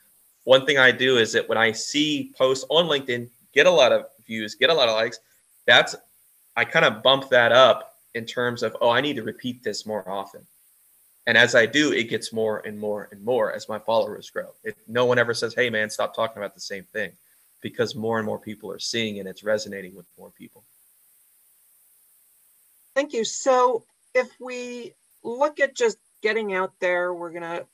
one 0.44 0.66
thing 0.66 0.78
I 0.78 0.90
do 0.90 1.16
is 1.16 1.32
that 1.32 1.48
when 1.48 1.58
I 1.58 1.72
see 1.72 2.32
posts 2.36 2.64
on 2.68 2.86
LinkedIn 2.86 3.28
get 3.54 3.66
a 3.66 3.70
lot 3.70 3.92
of 3.92 4.04
views, 4.30 4.54
get 4.54 4.70
a 4.70 4.74
lot 4.74 4.88
of 4.88 4.94
likes, 4.94 5.20
that's 5.66 5.94
I 6.56 6.64
kind 6.64 6.84
of 6.84 7.02
bump 7.02 7.28
that 7.30 7.52
up 7.52 7.96
in 8.14 8.24
terms 8.24 8.62
of, 8.62 8.76
oh, 8.80 8.90
I 8.90 9.00
need 9.00 9.16
to 9.16 9.22
repeat 9.22 9.62
this 9.62 9.84
more 9.84 10.08
often. 10.08 10.46
And 11.26 11.36
as 11.36 11.54
I 11.54 11.66
do, 11.66 11.92
it 11.92 12.08
gets 12.08 12.32
more 12.32 12.62
and 12.66 12.78
more 12.78 13.08
and 13.12 13.22
more 13.22 13.52
as 13.52 13.68
my 13.68 13.78
followers 13.78 14.30
grow. 14.30 14.48
If 14.64 14.74
no 14.88 15.04
one 15.04 15.18
ever 15.18 15.34
says, 15.34 15.54
hey, 15.54 15.70
man, 15.70 15.90
stop 15.90 16.14
talking 16.14 16.38
about 16.38 16.54
the 16.54 16.60
same 16.60 16.84
thing 16.84 17.12
because 17.60 17.94
more 17.94 18.18
and 18.18 18.26
more 18.26 18.38
people 18.38 18.72
are 18.72 18.78
seeing 18.78 19.18
and 19.18 19.28
it's 19.28 19.44
resonating 19.44 19.94
with 19.94 20.06
more 20.18 20.30
people. 20.30 20.64
Thank 22.94 23.12
you. 23.12 23.24
So 23.24 23.84
if 24.14 24.28
we 24.40 24.94
look 25.22 25.60
at 25.60 25.76
just 25.76 25.98
getting 26.22 26.54
out 26.54 26.72
there. 26.80 27.12
We're 27.12 27.32
to 27.32 27.66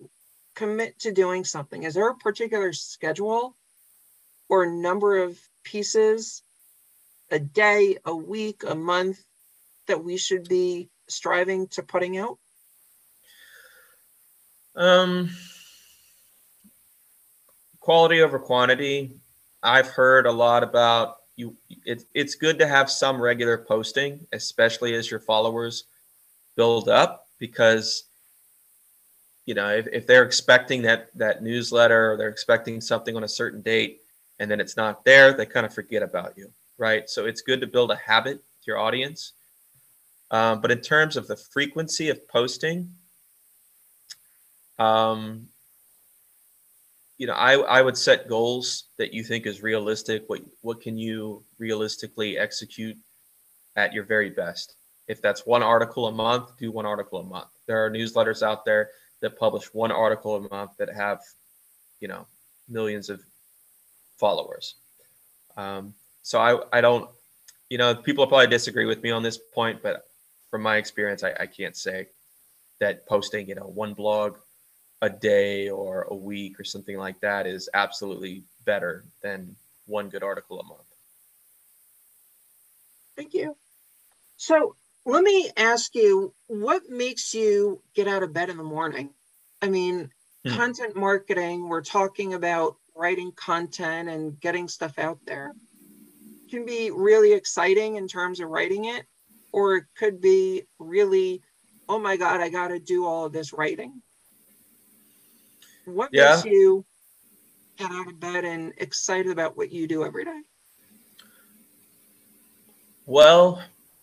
commit 0.55 0.99
to 1.01 1.12
doing 1.12 1.45
something. 1.45 1.83
Is 1.83 1.95
there 1.95 2.09
a 2.09 2.16
particular 2.16 2.73
schedule 2.73 3.57
or 4.49 4.66
number 4.66 5.19
of 5.19 5.38
pieces 5.64 6.42
a 7.31 7.39
day, 7.39 7.99
a 8.05 8.15
week, 8.15 8.62
a 8.67 8.75
month 8.75 9.25
that 9.87 10.03
we 10.03 10.17
should 10.17 10.49
be 10.49 10.89
striving 11.09 11.69
to 11.69 11.83
putting 11.83 12.19
out? 12.19 12.39
Um, 14.75 15.31
quality 17.81 18.21
over 18.21 18.39
quantity. 18.39 19.17
I've 19.62 19.89
heard 19.89 20.27
a 20.27 20.33
lot 20.33 20.62
about 20.62 21.17
you. 21.37 21.57
It, 21.85 22.05
it's 22.15 22.35
good 22.35 22.59
to 22.59 22.67
have 22.67 22.91
some 22.91 23.21
regular 23.21 23.59
posting, 23.59 24.27
especially 24.33 24.95
as 24.95 25.11
your 25.11 25.21
followers 25.21 25.85
build 26.57 26.89
up, 26.89 27.27
because 27.39 28.05
you 29.47 29.55
know, 29.55 29.69
if, 29.69 29.87
if 29.93 30.07
they're 30.07 30.25
expecting 30.25 30.83
that 30.83 31.09
that 31.15 31.43
newsletter 31.43 32.12
or 32.12 32.17
they're 32.17 32.29
expecting 32.29 32.81
something 32.81 33.17
on 33.17 33.25
a 33.25 33.29
certain 33.29 33.62
date 33.62 34.01
and 34.41 34.51
then 34.51 34.61
it's 34.61 34.77
not 34.77 35.05
there, 35.05 35.33
they 35.33 35.47
kind 35.47 35.65
of 35.65 35.73
forget 35.73 36.03
about 36.03 36.37
you, 36.37 36.51
right? 36.79 37.09
So 37.09 37.27
it's 37.27 37.41
good 37.41 37.61
to 37.61 37.67
build 37.67 37.91
a 37.91 37.97
habit 37.97 38.37
with 38.37 38.67
your 38.67 38.79
audience. 38.79 39.33
Um, 40.31 40.61
but 40.61 40.71
in 40.71 40.81
terms 40.81 41.17
of 41.17 41.29
the 41.29 41.37
frequency 41.37 42.09
of 42.09 42.27
posting, 42.29 42.91
um, 44.79 45.49
you 47.19 47.27
know, 47.27 47.33
I, 47.33 47.55
I 47.55 47.83
would 47.83 47.97
set 47.97 48.29
goals 48.29 48.85
that 48.99 49.15
you 49.15 49.23
think 49.25 49.47
is 49.47 49.62
realistic. 49.62 50.25
What 50.27 50.43
what 50.61 50.81
can 50.81 50.99
you 50.99 51.43
realistically 51.59 52.37
execute 52.37 52.97
at 53.77 53.93
your 53.95 54.05
very 54.05 54.31
best? 54.31 54.75
If 55.09 55.23
that's 55.23 55.47
one 55.47 55.62
article 55.62 56.09
a 56.09 56.12
month, 56.12 56.59
do 56.59 56.71
one 56.73 56.85
article 56.85 57.21
a 57.21 57.25
month. 57.25 57.49
There 57.67 57.85
are 57.85 57.91
newsletters 57.91 58.43
out 58.43 58.65
there 58.65 58.91
that 59.23 59.39
publish 59.39 59.73
one 59.73 59.93
article 59.93 60.37
a 60.37 60.49
month 60.55 60.73
that 60.79 60.93
have, 60.93 61.21
you 62.01 62.09
know, 62.09 62.27
millions 62.69 63.09
of 63.09 63.23
followers. 64.19 64.75
Um, 65.57 65.95
so 66.27 66.41
I, 66.41 66.59
I 66.77 66.81
don't, 66.81 67.09
you 67.71 67.79
know, 67.79 67.95
people 67.95 68.27
probably 68.27 68.49
disagree 68.49 68.85
with 68.85 69.01
me 69.01 69.12
on 69.12 69.23
this 69.23 69.39
point, 69.39 69.81
but 69.81 70.09
from 70.51 70.61
my 70.61 70.75
experience, 70.75 71.23
I, 71.23 71.33
I 71.39 71.47
can't 71.47 71.77
say 71.77 72.09
that 72.81 73.07
posting, 73.07 73.49
you 73.49 73.55
know, 73.55 73.69
one 73.69 73.95
blog 73.95 74.37
a 75.01 75.09
day 75.09 75.71
or 75.71 76.03
a 76.11 76.17
week 76.17 76.59
or 76.59 76.65
something 76.65 76.99
like 76.99 77.21
that 77.21 77.47
is 77.47 77.69
absolutely 77.75 78.43
better 78.65 79.05
than 79.23 79.55
one 79.87 80.09
good 80.09 80.25
article 80.25 80.59
a 80.59 80.65
month. 80.65 80.81
Thank 83.17 83.33
you. 83.33 83.57
So 84.37 84.75
let 85.05 85.23
me 85.23 85.49
ask 85.57 85.95
you, 85.95 86.35
what 86.49 86.91
makes 86.91 87.35
you 87.35 87.81
get 87.95 88.09
out 88.09 88.25
of 88.25 88.33
bed 88.33 88.51
in 88.51 88.57
the 88.57 88.65
morning? 88.65 89.11
I 89.62 89.69
mean, 89.69 90.11
hmm. 90.45 90.57
content 90.57 90.97
marketing, 90.97 91.69
we're 91.69 91.83
talking 91.83 92.35
about 92.35 92.79
writing 92.97 93.31
content 93.31 94.09
and 94.09 94.41
getting 94.41 94.67
stuff 94.67 94.99
out 94.99 95.21
there 95.25 95.55
can 96.49 96.65
be 96.65 96.91
really 96.91 97.33
exciting 97.33 97.97
in 97.97 98.09
terms 98.09 98.41
of 98.41 98.49
writing 98.49 98.87
it, 98.87 99.05
or 99.53 99.77
it 99.77 99.85
could 99.97 100.21
be 100.21 100.63
really, 100.79 101.43
oh 101.89 101.99
my 101.99 102.17
God, 102.17 102.41
I 102.41 102.49
got 102.49 102.69
to 102.69 102.79
do 102.79 103.07
all 103.07 103.27
of 103.27 103.33
this 103.33 103.53
writing. 103.53 104.03
What 105.85 106.11
yeah. 106.13 106.35
makes 106.35 106.45
you 106.45 106.85
get 107.77 107.91
out 107.91 108.09
of 108.09 108.19
bed 108.19 108.45
and 108.45 108.73
excited 108.79 109.31
about 109.31 109.57
what 109.57 109.71
you 109.71 109.87
do 109.87 110.05
every 110.05 110.25
day? 110.25 110.41
Well, 113.07 113.63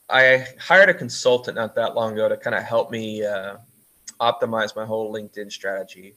I 0.09 0.45
hired 0.59 0.89
a 0.89 0.93
consultant 0.93 1.55
not 1.55 1.75
that 1.75 1.95
long 1.95 2.13
ago 2.13 2.29
to 2.29 2.37
kind 2.37 2.55
of 2.55 2.63
help 2.63 2.89
me 2.89 3.25
uh, 3.25 3.57
optimize 4.21 4.75
my 4.75 4.85
whole 4.85 5.13
LinkedIn 5.13 5.51
strategy. 5.51 6.15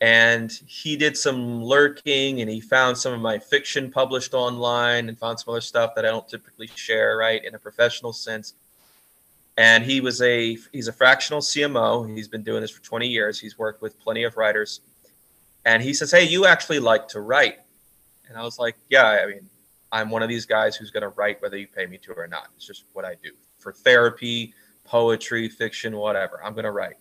And 0.00 0.50
he 0.66 0.96
did 0.96 1.16
some 1.16 1.62
lurking 1.62 2.40
and 2.40 2.50
he 2.50 2.60
found 2.60 2.96
some 2.96 3.12
of 3.12 3.20
my 3.20 3.38
fiction 3.38 3.90
published 3.90 4.32
online 4.32 5.08
and 5.10 5.18
found 5.18 5.38
some 5.38 5.52
other 5.52 5.60
stuff 5.60 5.94
that 5.94 6.06
I 6.06 6.08
don't 6.08 6.26
typically 6.26 6.68
share, 6.74 7.18
right, 7.18 7.44
in 7.44 7.54
a 7.54 7.58
professional 7.58 8.14
sense. 8.14 8.54
And 9.58 9.84
he 9.84 10.00
was 10.00 10.22
a 10.22 10.56
he's 10.72 10.88
a 10.88 10.92
fractional 10.92 11.40
CMO. 11.40 12.16
He's 12.16 12.28
been 12.28 12.42
doing 12.42 12.62
this 12.62 12.70
for 12.70 12.82
20 12.82 13.06
years. 13.08 13.38
He's 13.38 13.58
worked 13.58 13.82
with 13.82 14.00
plenty 14.00 14.24
of 14.24 14.38
writers. 14.38 14.80
And 15.66 15.82
he 15.82 15.92
says, 15.92 16.10
Hey, 16.10 16.24
you 16.24 16.46
actually 16.46 16.78
like 16.78 17.06
to 17.08 17.20
write. 17.20 17.58
And 18.26 18.38
I 18.38 18.42
was 18.42 18.58
like, 18.58 18.76
Yeah, 18.88 19.04
I 19.04 19.26
mean, 19.26 19.50
I'm 19.92 20.08
one 20.08 20.22
of 20.22 20.30
these 20.30 20.46
guys 20.46 20.76
who's 20.76 20.90
going 20.90 21.02
to 21.02 21.10
write 21.10 21.42
whether 21.42 21.58
you 21.58 21.66
pay 21.66 21.84
me 21.84 21.98
to 21.98 22.12
or 22.12 22.26
not. 22.26 22.48
It's 22.56 22.66
just 22.66 22.84
what 22.94 23.04
I 23.04 23.16
do 23.22 23.32
for 23.58 23.72
therapy, 23.72 24.54
poetry, 24.84 25.48
fiction, 25.50 25.96
whatever. 25.96 26.42
I'm 26.42 26.54
going 26.54 26.64
to 26.64 26.70
write. 26.70 26.96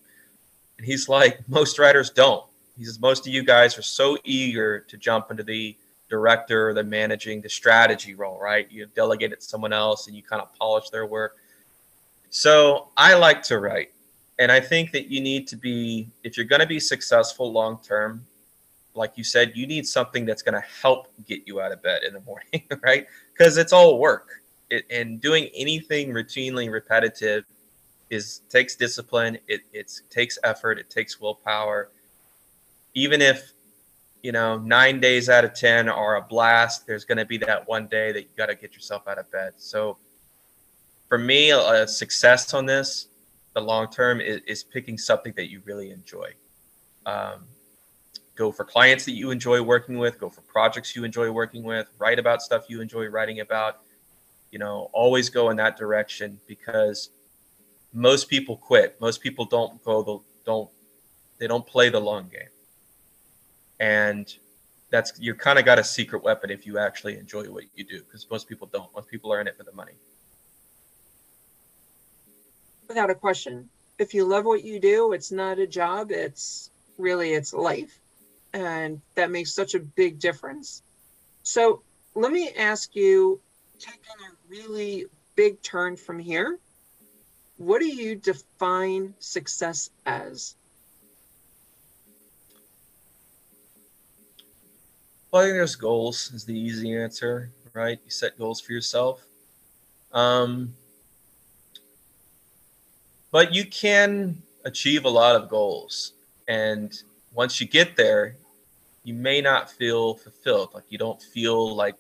And 0.78 0.86
he's 0.86 1.07
like, 1.07 1.39
most 1.47 1.80
writers 1.80 2.09
don't. 2.09 2.48
He 2.80 2.86
says, 2.86 2.99
most 2.99 3.27
of 3.27 3.34
you 3.34 3.43
guys 3.43 3.77
are 3.77 3.84
so 3.84 4.17
eager 4.23 4.80
to 4.80 4.97
jump 4.97 5.32
into 5.32 5.43
the 5.43 5.75
director, 6.09 6.73
the 6.73 6.84
managing, 6.84 7.41
the 7.41 7.49
strategy 7.49 8.15
role, 8.15 8.39
right? 8.39 8.71
You 8.71 8.88
delegate 8.95 9.34
it 9.34 9.41
to 9.41 9.45
someone 9.45 9.73
else 9.73 10.07
and 10.07 10.15
you 10.15 10.23
kind 10.23 10.41
of 10.41 10.53
polish 10.55 10.89
their 10.89 11.05
work. 11.05 11.36
So 12.30 12.88
I 12.95 13.15
like 13.15 13.43
to 13.43 13.59
write. 13.59 13.91
And 14.39 14.49
I 14.49 14.61
think 14.61 14.93
that 14.93 15.07
you 15.07 15.19
need 15.19 15.45
to 15.49 15.57
be, 15.57 16.09
if 16.23 16.38
you're 16.38 16.45
going 16.45 16.61
to 16.61 16.67
be 16.67 16.80
successful 16.80 17.51
long 17.51 17.80
term, 17.84 18.25
like 18.95 19.11
you 19.17 19.25
said, 19.25 19.51
you 19.55 19.67
need 19.67 19.86
something 19.86 20.25
that's 20.25 20.41
going 20.41 20.59
to 20.59 20.67
help 20.82 21.07
get 21.27 21.45
you 21.45 21.59
out 21.59 21.73
of 21.73 21.84
bed 21.84 22.03
in 22.03 22.13
the 22.13 22.21
morning, 22.21 22.63
right? 22.82 23.05
Because 23.38 23.57
it's 23.57 23.73
all 23.73 23.99
work. 23.99 24.41
It, 24.69 24.86
and 24.89 25.19
doing 25.19 25.49
anything 25.53 26.11
routinely 26.13 26.71
repetitive 26.71 27.43
is 28.09 28.41
takes 28.49 28.75
discipline. 28.75 29.38
It 29.47 29.61
it 29.73 29.91
takes 30.09 30.38
effort. 30.43 30.80
It 30.80 30.89
takes 30.89 31.19
willpower. 31.19 31.89
Even 32.99 33.21
if 33.21 33.53
you 34.21 34.31
know, 34.31 34.57
nine 34.57 34.99
days 34.99 35.29
out 35.29 35.45
of 35.45 35.53
10 35.53 35.87
are 35.87 36.17
a 36.17 36.21
blast. 36.21 36.85
There's 36.85 37.05
going 37.05 37.17
to 37.17 37.25
be 37.25 37.37
that 37.37 37.67
one 37.67 37.87
day 37.87 38.11
that 38.11 38.23
you 38.23 38.29
got 38.37 38.47
to 38.47 38.55
get 38.55 38.73
yourself 38.73 39.07
out 39.07 39.17
of 39.17 39.31
bed. 39.31 39.53
So 39.57 39.97
for 41.07 41.17
me, 41.17 41.51
a, 41.51 41.83
a 41.83 41.87
success 41.87 42.53
on 42.53 42.65
this, 42.65 43.07
the 43.53 43.61
long 43.61 43.89
term, 43.89 44.19
is, 44.19 44.41
is, 44.45 44.63
picking 44.63 44.97
something 44.97 45.33
that 45.35 45.49
you 45.49 45.61
really 45.65 45.91
enjoy. 45.91 46.31
Um, 47.05 47.45
go 48.35 48.51
for 48.51 48.63
clients 48.63 49.05
that 49.05 49.13
you 49.13 49.31
enjoy 49.31 49.61
working 49.61 49.97
with, 49.97 50.19
go 50.19 50.29
for 50.29 50.41
projects 50.41 50.95
you 50.95 51.03
enjoy 51.03 51.31
working 51.31 51.63
with, 51.63 51.87
write 51.97 52.19
about 52.19 52.41
stuff 52.41 52.65
you 52.69 52.81
enjoy 52.81 53.07
writing 53.07 53.39
about. 53.39 53.79
You 54.51 54.59
know, 54.59 54.89
always 54.93 55.29
go 55.29 55.49
in 55.49 55.57
that 55.57 55.77
direction 55.77 56.39
because 56.47 57.09
most 57.93 58.29
people 58.29 58.57
quit. 58.57 58.99
Most 58.99 59.21
people 59.21 59.45
don't 59.45 59.81
go 59.83 60.03
the 60.03 60.19
don't 60.45 60.69
they 61.37 61.47
don't 61.47 61.65
play 61.65 61.89
the 61.89 61.99
long 61.99 62.27
game 62.27 62.49
and 63.80 64.36
that's 64.89 65.13
you 65.19 65.36
kind 65.36 65.59
of 65.59 65.65
got 65.65 65.80
a 65.80 65.84
secret 65.84 66.23
weapon 66.23 66.49
if 66.49 66.65
you 66.65 66.77
actually 66.77 67.17
enjoy 67.17 67.43
what 67.45 67.65
you 67.75 67.84
do 67.84 67.99
because 67.99 68.27
most 68.30 68.47
people 68.47 68.67
don't. 68.71 68.93
Most 68.95 69.07
people 69.07 69.32
are 69.32 69.39
in 69.39 69.47
it 69.47 69.55
for 69.55 69.63
the 69.63 69.71
money. 69.71 69.93
Without 72.88 73.09
a 73.09 73.15
question. 73.15 73.69
If 73.99 74.13
you 74.13 74.25
love 74.25 74.45
what 74.45 74.63
you 74.63 74.80
do 74.80 75.13
it's 75.13 75.32
not 75.32 75.59
a 75.59 75.67
job 75.67 76.11
it's 76.11 76.71
really 76.97 77.34
it's 77.34 77.53
life. 77.53 77.99
And 78.53 79.01
that 79.15 79.30
makes 79.30 79.53
such 79.53 79.75
a 79.75 79.80
big 79.80 80.19
difference. 80.19 80.82
So 81.43 81.84
let 82.15 82.32
me 82.32 82.49
ask 82.57 82.95
you 82.95 83.39
taking 83.80 83.99
a 83.99 84.49
really 84.49 85.05
big 85.36 85.61
turn 85.61 85.95
from 85.95 86.19
here 86.19 86.59
what 87.59 87.80
do 87.80 87.88
you 87.88 88.15
define 88.15 89.13
success 89.19 89.89
as 90.05 90.55
Well, 95.32 95.43
I 95.43 95.45
think 95.45 95.57
there's 95.57 95.75
goals 95.75 96.32
is 96.34 96.43
the 96.43 96.57
easy 96.57 96.95
answer, 96.95 97.51
right? 97.73 97.99
You 98.03 98.09
set 98.09 98.36
goals 98.39 98.59
for 98.59 98.73
yourself. 98.73 99.23
Um, 100.11 100.73
but 103.30 103.53
you 103.53 103.65
can 103.65 104.41
achieve 104.65 105.05
a 105.05 105.09
lot 105.09 105.36
of 105.36 105.47
goals. 105.47 106.13
And 106.47 106.99
once 107.32 107.61
you 107.61 107.67
get 107.67 107.95
there, 107.95 108.38
you 109.03 109.13
may 109.13 109.39
not 109.39 109.69
feel 109.69 110.15
fulfilled. 110.15 110.71
Like 110.73 110.86
you 110.89 110.97
don't 110.97 111.21
feel 111.21 111.75
like, 111.75 111.97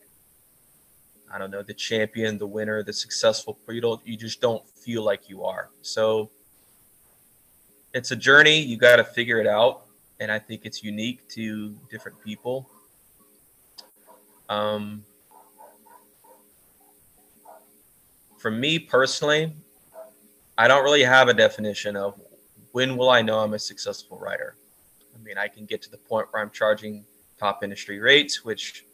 I 1.31 1.37
don't 1.37 1.51
know, 1.51 1.61
the 1.61 1.75
champion, 1.75 2.39
the 2.39 2.47
winner, 2.47 2.81
the 2.81 2.93
successful, 2.93 3.59
you 3.67 3.79
don't, 3.79 4.01
you 4.07 4.17
just 4.17 4.41
don't 4.41 4.67
feel 4.67 5.03
like 5.03 5.29
you 5.29 5.43
are. 5.43 5.69
So 5.83 6.31
it's 7.93 8.09
a 8.09 8.15
journey. 8.15 8.59
You 8.59 8.75
got 8.75 8.95
to 8.95 9.03
figure 9.03 9.39
it 9.39 9.45
out. 9.45 9.81
And 10.19 10.31
I 10.31 10.39
think 10.39 10.61
it's 10.65 10.83
unique 10.83 11.29
to 11.29 11.75
different 11.91 12.19
people 12.25 12.67
um, 14.49 15.03
for 18.37 18.51
me 18.51 18.79
personally, 18.79 19.53
I 20.57 20.67
don't 20.67 20.83
really 20.83 21.03
have 21.03 21.27
a 21.27 21.33
definition 21.33 21.95
of 21.95 22.19
when 22.71 22.97
will 22.97 23.09
I 23.09 23.21
know 23.21 23.39
I'm 23.39 23.53
a 23.53 23.59
successful 23.59 24.19
writer. 24.19 24.55
I 25.15 25.23
mean, 25.23 25.37
I 25.37 25.47
can 25.47 25.65
get 25.65 25.81
to 25.83 25.91
the 25.91 25.97
point 25.97 26.27
where 26.31 26.41
I'm 26.41 26.49
charging 26.49 27.05
top 27.39 27.63
industry 27.63 27.99
rates, 27.99 28.43
which 28.43 28.85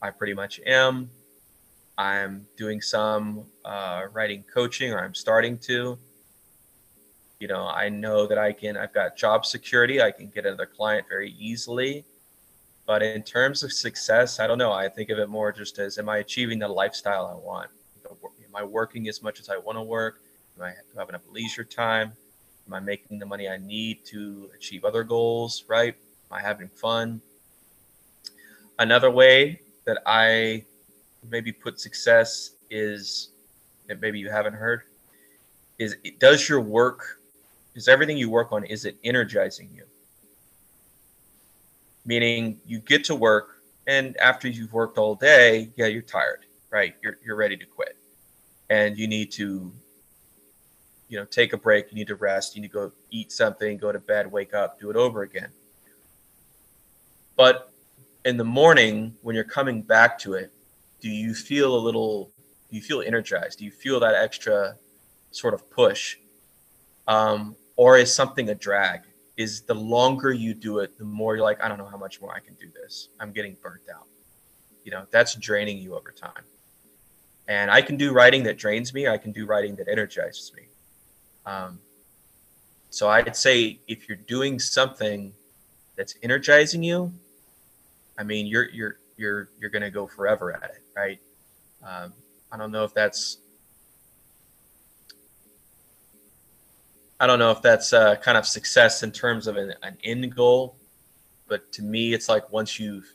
I 0.00 0.10
pretty 0.10 0.34
much 0.34 0.60
am. 0.64 1.10
I'm 1.98 2.46
doing 2.56 2.80
some 2.80 3.44
uh, 3.64 4.06
writing 4.12 4.44
coaching, 4.52 4.92
or 4.92 5.00
I'm 5.04 5.14
starting 5.14 5.58
to. 5.58 5.98
You 7.38 7.48
know, 7.48 7.66
I 7.66 7.88
know 7.88 8.26
that 8.26 8.38
I 8.38 8.52
can, 8.52 8.76
I've 8.76 8.94
got 8.94 9.16
job 9.16 9.44
security. 9.44 10.00
I 10.00 10.10
can 10.10 10.28
get 10.28 10.46
another 10.46 10.66
client 10.66 11.06
very 11.08 11.32
easily. 11.38 12.04
But 12.86 13.02
in 13.02 13.22
terms 13.22 13.62
of 13.62 13.72
success, 13.72 14.40
I 14.40 14.46
don't 14.46 14.58
know. 14.58 14.72
I 14.72 14.88
think 14.88 15.10
of 15.10 15.18
it 15.18 15.28
more 15.28 15.52
just 15.52 15.78
as 15.78 15.98
am 15.98 16.08
I 16.08 16.18
achieving 16.18 16.58
the 16.58 16.68
lifestyle 16.68 17.26
I 17.26 17.34
want? 17.34 17.70
Am 18.10 18.56
I 18.56 18.64
working 18.64 19.08
as 19.08 19.22
much 19.22 19.40
as 19.40 19.48
I 19.48 19.56
want 19.56 19.78
to 19.78 19.82
work? 19.82 20.20
Am 20.58 20.64
I 20.64 20.72
having 20.96 21.10
enough 21.10 21.22
leisure 21.30 21.64
time? 21.64 22.12
Am 22.66 22.74
I 22.74 22.80
making 22.80 23.18
the 23.18 23.26
money 23.26 23.48
I 23.48 23.56
need 23.56 24.04
to 24.06 24.50
achieve 24.54 24.84
other 24.84 25.04
goals? 25.04 25.64
Right? 25.68 25.94
Am 26.30 26.36
I 26.36 26.40
having 26.40 26.68
fun? 26.68 27.22
Another 28.78 29.10
way 29.10 29.60
that 29.84 30.02
I 30.06 30.64
maybe 31.30 31.52
put 31.52 31.80
success 31.80 32.56
is 32.70 33.30
that 33.88 34.00
maybe 34.00 34.18
you 34.18 34.30
haven't 34.30 34.54
heard 34.54 34.82
is 35.78 35.96
does 36.18 36.48
your 36.48 36.60
work 36.60 37.20
is 37.74 37.88
everything 37.88 38.16
you 38.16 38.30
work 38.30 38.52
on 38.52 38.64
is 38.64 38.84
it 38.84 38.96
energizing 39.04 39.68
you 39.74 39.84
meaning 42.04 42.60
you 42.66 42.80
get 42.80 43.04
to 43.04 43.14
work 43.14 43.62
and 43.86 44.16
after 44.18 44.48
you've 44.48 44.72
worked 44.72 44.98
all 44.98 45.14
day, 45.14 45.70
yeah, 45.76 45.86
you're 45.86 46.02
tired, 46.02 46.46
right? 46.70 46.94
You're, 47.02 47.18
you're 47.24 47.36
ready 47.36 47.56
to 47.56 47.66
quit 47.66 47.96
and 48.70 48.96
you 48.96 49.08
need 49.08 49.32
to, 49.32 49.72
you 51.08 51.18
know, 51.18 51.24
take 51.24 51.52
a 51.52 51.56
break. 51.56 51.90
You 51.90 51.96
need 51.96 52.06
to 52.08 52.14
rest. 52.14 52.54
You 52.54 52.62
need 52.62 52.68
to 52.68 52.74
go 52.74 52.92
eat 53.10 53.32
something, 53.32 53.76
go 53.76 53.92
to 53.92 53.98
bed, 53.98 54.30
wake 54.30 54.54
up, 54.54 54.80
do 54.80 54.88
it 54.88 54.96
over 54.96 55.22
again. 55.22 55.50
But 57.36 57.72
in 58.24 58.36
the 58.36 58.44
morning, 58.44 59.14
when 59.22 59.34
you're 59.34 59.44
coming 59.44 59.82
back 59.82 60.18
to 60.20 60.34
it, 60.34 60.52
do 61.00 61.08
you 61.08 61.34
feel 61.34 61.74
a 61.74 61.78
little, 61.78 62.30
do 62.70 62.76
you 62.76 62.82
feel 62.82 63.02
energized? 63.02 63.58
Do 63.58 63.64
you 63.64 63.72
feel 63.72 63.98
that 64.00 64.14
extra 64.14 64.76
sort 65.32 65.54
of 65.54 65.68
push? 65.70 66.16
Um, 67.08 67.56
or 67.76 67.98
is 67.98 68.14
something 68.14 68.48
a 68.48 68.54
drag? 68.54 69.00
Is 69.42 69.62
the 69.62 69.74
longer 69.74 70.32
you 70.32 70.54
do 70.54 70.78
it, 70.78 70.96
the 70.98 71.04
more 71.04 71.36
you're 71.36 71.44
like, 71.44 71.62
I 71.62 71.68
don't 71.68 71.78
know 71.78 71.86
how 71.86 71.96
much 71.96 72.20
more 72.20 72.34
I 72.34 72.40
can 72.40 72.54
do 72.54 72.68
this. 72.80 73.08
I'm 73.20 73.32
getting 73.32 73.56
burnt 73.62 73.82
out. 73.94 74.06
You 74.84 74.92
know, 74.92 75.06
that's 75.10 75.34
draining 75.34 75.78
you 75.78 75.94
over 75.94 76.12
time. 76.12 76.44
And 77.48 77.70
I 77.70 77.82
can 77.82 77.96
do 77.96 78.12
writing 78.12 78.44
that 78.44 78.56
drains 78.56 78.94
me. 78.94 79.08
I 79.08 79.18
can 79.18 79.32
do 79.32 79.46
writing 79.46 79.76
that 79.76 79.88
energizes 79.88 80.52
me. 80.56 80.64
Um, 81.44 81.80
so 82.90 83.08
I'd 83.08 83.36
say 83.36 83.80
if 83.88 84.08
you're 84.08 84.24
doing 84.36 84.58
something 84.58 85.32
that's 85.96 86.14
energizing 86.22 86.82
you, 86.82 87.12
I 88.18 88.22
mean, 88.22 88.46
you're 88.46 88.68
you're 88.70 88.96
you're 89.16 89.48
you're 89.58 89.70
gonna 89.70 89.90
go 89.90 90.06
forever 90.06 90.54
at 90.54 90.70
it, 90.70 90.82
right? 90.94 91.18
Um, 91.82 92.12
I 92.52 92.56
don't 92.56 92.70
know 92.70 92.84
if 92.84 92.94
that's 92.94 93.38
I 97.22 97.26
don't 97.28 97.38
know 97.38 97.52
if 97.52 97.62
that's 97.62 97.92
uh, 97.92 98.16
kind 98.16 98.36
of 98.36 98.44
success 98.44 99.04
in 99.04 99.12
terms 99.12 99.46
of 99.46 99.56
an, 99.56 99.72
an 99.84 99.96
end 100.02 100.34
goal, 100.34 100.74
but 101.46 101.70
to 101.74 101.82
me, 101.82 102.14
it's 102.14 102.28
like 102.28 102.50
once 102.50 102.80
you've 102.80 103.06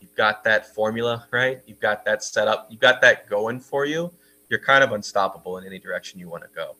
you've 0.00 0.14
got 0.14 0.42
that 0.44 0.74
formula 0.74 1.26
right, 1.30 1.60
you've 1.66 1.80
got 1.80 2.02
that 2.06 2.24
set 2.24 2.48
up, 2.48 2.68
you've 2.70 2.80
got 2.80 3.02
that 3.02 3.28
going 3.28 3.60
for 3.60 3.84
you, 3.84 4.10
you're 4.48 4.58
kind 4.58 4.82
of 4.82 4.92
unstoppable 4.92 5.58
in 5.58 5.66
any 5.66 5.78
direction 5.78 6.18
you 6.18 6.30
want 6.30 6.44
to 6.44 6.48
go. 6.56 6.76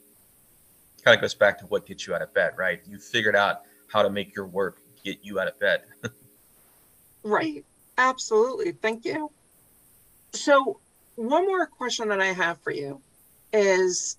Kind 1.05 1.15
of 1.15 1.21
goes 1.21 1.35
back 1.35 1.59
to 1.59 1.67
what 1.67 1.85
gets 1.85 2.07
you 2.07 2.15
out 2.15 2.23
of 2.23 2.33
bed, 2.33 2.55
right? 2.57 2.81
You 2.89 2.99
figured 2.99 3.37
out 3.37 3.61
how 3.89 4.03
to 4.03 4.09
make 4.09 4.35
your 4.35 4.47
work 4.47 4.79
get 5.05 5.19
you 5.23 5.41
out 5.41 5.49
of 5.49 5.61
bed. 5.61 5.83
right. 7.23 7.67
Absolutely. 7.99 8.73
Thank 8.73 9.05
you. 9.05 9.31
So, 10.33 10.81
one 11.17 11.47
more 11.47 11.67
question 11.67 12.09
that 12.09 12.23
I 12.23 12.33
have 12.33 12.59
for 12.63 12.71
you 12.71 13.03
is 13.53 14.17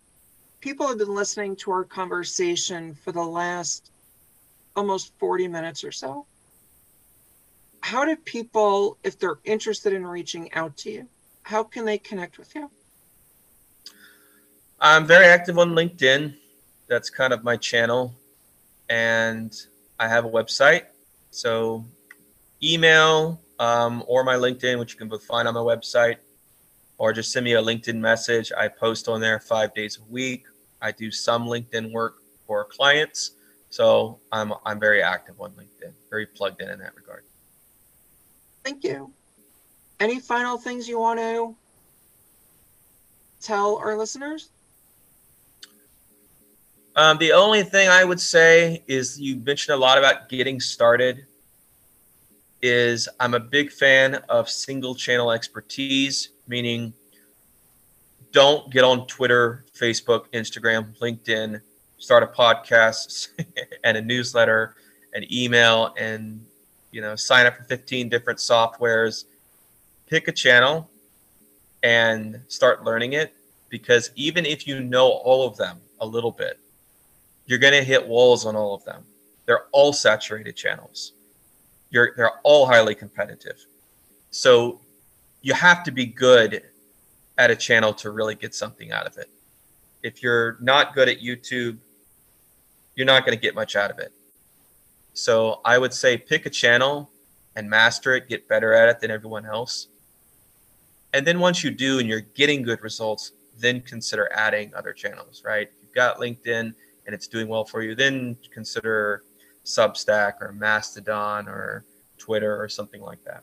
people 0.61 0.87
have 0.87 0.99
been 0.99 1.13
listening 1.13 1.55
to 1.57 1.71
our 1.71 1.83
conversation 1.83 2.93
for 2.93 3.11
the 3.11 3.21
last 3.21 3.91
almost 4.75 5.11
40 5.17 5.47
minutes 5.47 5.83
or 5.83 5.91
so. 5.91 6.25
How 7.81 8.05
do 8.05 8.15
people, 8.15 8.97
if 9.03 9.19
they're 9.19 9.39
interested 9.43 9.91
in 9.91 10.05
reaching 10.05 10.53
out 10.53 10.77
to 10.77 10.91
you, 10.91 11.07
how 11.41 11.63
can 11.63 11.83
they 11.83 11.97
connect 11.97 12.37
with 12.37 12.53
you? 12.53 12.69
I'm 14.79 15.05
very 15.05 15.25
active 15.25 15.57
on 15.57 15.71
LinkedIn. 15.71 16.35
That's 16.87 17.09
kind 17.09 17.33
of 17.33 17.43
my 17.43 17.57
channel. 17.57 18.13
And 18.87 19.53
I 19.99 20.07
have 20.07 20.25
a 20.25 20.29
website. 20.29 20.85
So 21.31 21.83
email 22.61 23.41
um, 23.59 24.03
or 24.07 24.23
my 24.23 24.35
LinkedIn, 24.35 24.77
which 24.77 24.93
you 24.93 24.99
can 24.99 25.07
both 25.07 25.23
find 25.23 25.47
on 25.47 25.55
my 25.55 25.59
website, 25.59 26.17
or 26.99 27.13
just 27.13 27.31
send 27.31 27.45
me 27.45 27.53
a 27.53 27.61
LinkedIn 27.61 27.95
message. 27.95 28.51
I 28.55 28.67
post 28.67 29.07
on 29.07 29.21
there 29.21 29.39
five 29.39 29.73
days 29.73 29.97
a 29.97 30.11
week. 30.11 30.45
I 30.81 30.91
do 30.91 31.11
some 31.11 31.45
LinkedIn 31.45 31.91
work 31.91 32.17
for 32.47 32.65
clients. 32.65 33.31
So 33.69 34.19
I'm 34.31 34.53
I'm 34.65 34.79
very 34.79 35.01
active 35.01 35.39
on 35.39 35.51
LinkedIn, 35.51 35.93
very 36.09 36.25
plugged 36.25 36.61
in 36.61 36.69
in 36.69 36.79
that 36.79 36.95
regard. 36.95 37.23
Thank 38.63 38.83
you. 38.83 39.13
Any 39.99 40.19
final 40.19 40.57
things 40.57 40.87
you 40.87 40.99
want 40.99 41.19
to 41.19 41.55
tell 43.39 43.77
our 43.77 43.97
listeners? 43.97 44.49
Um, 46.95 47.17
the 47.17 47.31
only 47.31 47.63
thing 47.63 47.87
I 47.87 48.03
would 48.03 48.19
say 48.19 48.83
is 48.87 49.19
you 49.19 49.37
mentioned 49.37 49.75
a 49.75 49.77
lot 49.77 49.97
about 49.97 50.27
getting 50.27 50.59
started. 50.59 51.25
Is 52.61 53.07
I'm 53.19 53.33
a 53.33 53.39
big 53.39 53.71
fan 53.71 54.15
of 54.29 54.49
single 54.49 54.93
channel 54.93 55.31
expertise, 55.31 56.29
meaning 56.47 56.93
don't 58.31 58.71
get 58.71 58.83
on 58.83 59.07
Twitter, 59.07 59.65
Facebook, 59.77 60.25
Instagram, 60.33 60.97
LinkedIn, 60.99 61.61
start 61.97 62.23
a 62.23 62.27
podcast 62.27 63.29
and 63.83 63.97
a 63.97 64.01
newsletter, 64.01 64.75
an 65.13 65.25
email, 65.31 65.93
and 65.97 66.45
you 66.91 67.01
know, 67.01 67.15
sign 67.15 67.45
up 67.45 67.55
for 67.57 67.63
15 67.63 68.09
different 68.09 68.39
softwares. 68.39 69.25
Pick 70.07 70.27
a 70.27 70.31
channel 70.31 70.89
and 71.83 72.41
start 72.47 72.83
learning 72.83 73.13
it 73.13 73.33
because 73.69 74.11
even 74.15 74.45
if 74.45 74.67
you 74.67 74.81
know 74.81 75.07
all 75.07 75.47
of 75.47 75.55
them 75.57 75.79
a 76.01 76.05
little 76.05 76.31
bit, 76.31 76.59
you're 77.45 77.59
going 77.59 77.73
to 77.73 77.83
hit 77.83 78.05
walls 78.05 78.45
on 78.45 78.55
all 78.55 78.73
of 78.73 78.83
them. 78.83 79.03
They're 79.45 79.65
all 79.71 79.93
saturated 79.93 80.55
channels. 80.55 81.13
You're, 81.89 82.13
they're 82.15 82.39
all 82.43 82.65
highly 82.65 82.95
competitive. 82.95 83.65
So 84.29 84.81
you 85.41 85.53
have 85.53 85.83
to 85.85 85.91
be 85.91 86.05
good 86.05 86.63
at 87.41 87.49
a 87.49 87.55
channel 87.55 87.91
to 87.91 88.11
really 88.11 88.35
get 88.35 88.53
something 88.53 88.91
out 88.91 89.07
of 89.07 89.17
it. 89.17 89.27
If 90.03 90.21
you're 90.21 90.57
not 90.61 90.93
good 90.93 91.09
at 91.09 91.21
YouTube, 91.21 91.79
you're 92.95 93.07
not 93.07 93.25
going 93.25 93.35
to 93.35 93.41
get 93.41 93.55
much 93.55 93.75
out 93.75 93.89
of 93.89 93.97
it. 93.97 94.13
So 95.13 95.59
I 95.65 95.79
would 95.79 95.91
say 95.91 96.17
pick 96.17 96.45
a 96.45 96.51
channel 96.51 97.09
and 97.55 97.67
master 97.67 98.13
it, 98.13 98.29
get 98.29 98.47
better 98.47 98.73
at 98.73 98.89
it 98.89 98.99
than 98.99 99.09
everyone 99.09 99.47
else. 99.47 99.87
And 101.13 101.25
then 101.25 101.39
once 101.39 101.63
you 101.63 101.71
do 101.71 101.97
and 101.97 102.07
you're 102.07 102.21
getting 102.21 102.61
good 102.61 102.81
results, 102.83 103.31
then 103.57 103.81
consider 103.81 104.29
adding 104.33 104.71
other 104.75 104.93
channels, 104.93 105.41
right? 105.43 105.67
If 105.67 105.81
you've 105.81 105.95
got 105.95 106.17
LinkedIn 106.17 106.73
and 107.05 107.15
it's 107.15 107.27
doing 107.27 107.47
well 107.47 107.65
for 107.65 107.81
you, 107.81 107.95
then 107.95 108.37
consider 108.53 109.23
Substack 109.65 110.33
or 110.41 110.51
Mastodon 110.53 111.47
or 111.47 111.85
Twitter 112.19 112.61
or 112.61 112.69
something 112.69 113.01
like 113.01 113.23
that. 113.23 113.41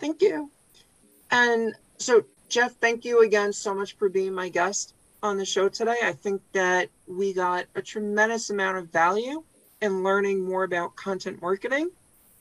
Thank 0.00 0.22
you. 0.22 0.50
And 1.30 1.74
so, 1.98 2.24
Jeff, 2.48 2.74
thank 2.76 3.04
you 3.04 3.22
again 3.22 3.52
so 3.52 3.74
much 3.74 3.96
for 3.96 4.08
being 4.08 4.32
my 4.34 4.48
guest 4.48 4.94
on 5.22 5.36
the 5.36 5.44
show 5.44 5.68
today. 5.68 5.96
I 6.02 6.12
think 6.12 6.42
that 6.52 6.88
we 7.06 7.32
got 7.32 7.66
a 7.74 7.82
tremendous 7.82 8.50
amount 8.50 8.78
of 8.78 8.90
value 8.90 9.42
in 9.80 10.02
learning 10.02 10.44
more 10.44 10.64
about 10.64 10.96
content 10.96 11.40
marketing. 11.42 11.90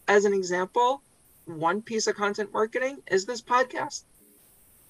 As 0.08 0.26
an 0.26 0.34
example, 0.34 1.02
one 1.46 1.82
piece 1.82 2.08
of 2.08 2.16
content 2.16 2.54
marketing 2.54 3.02
is 3.08 3.26
this 3.26 3.42
podcast. 3.42 4.04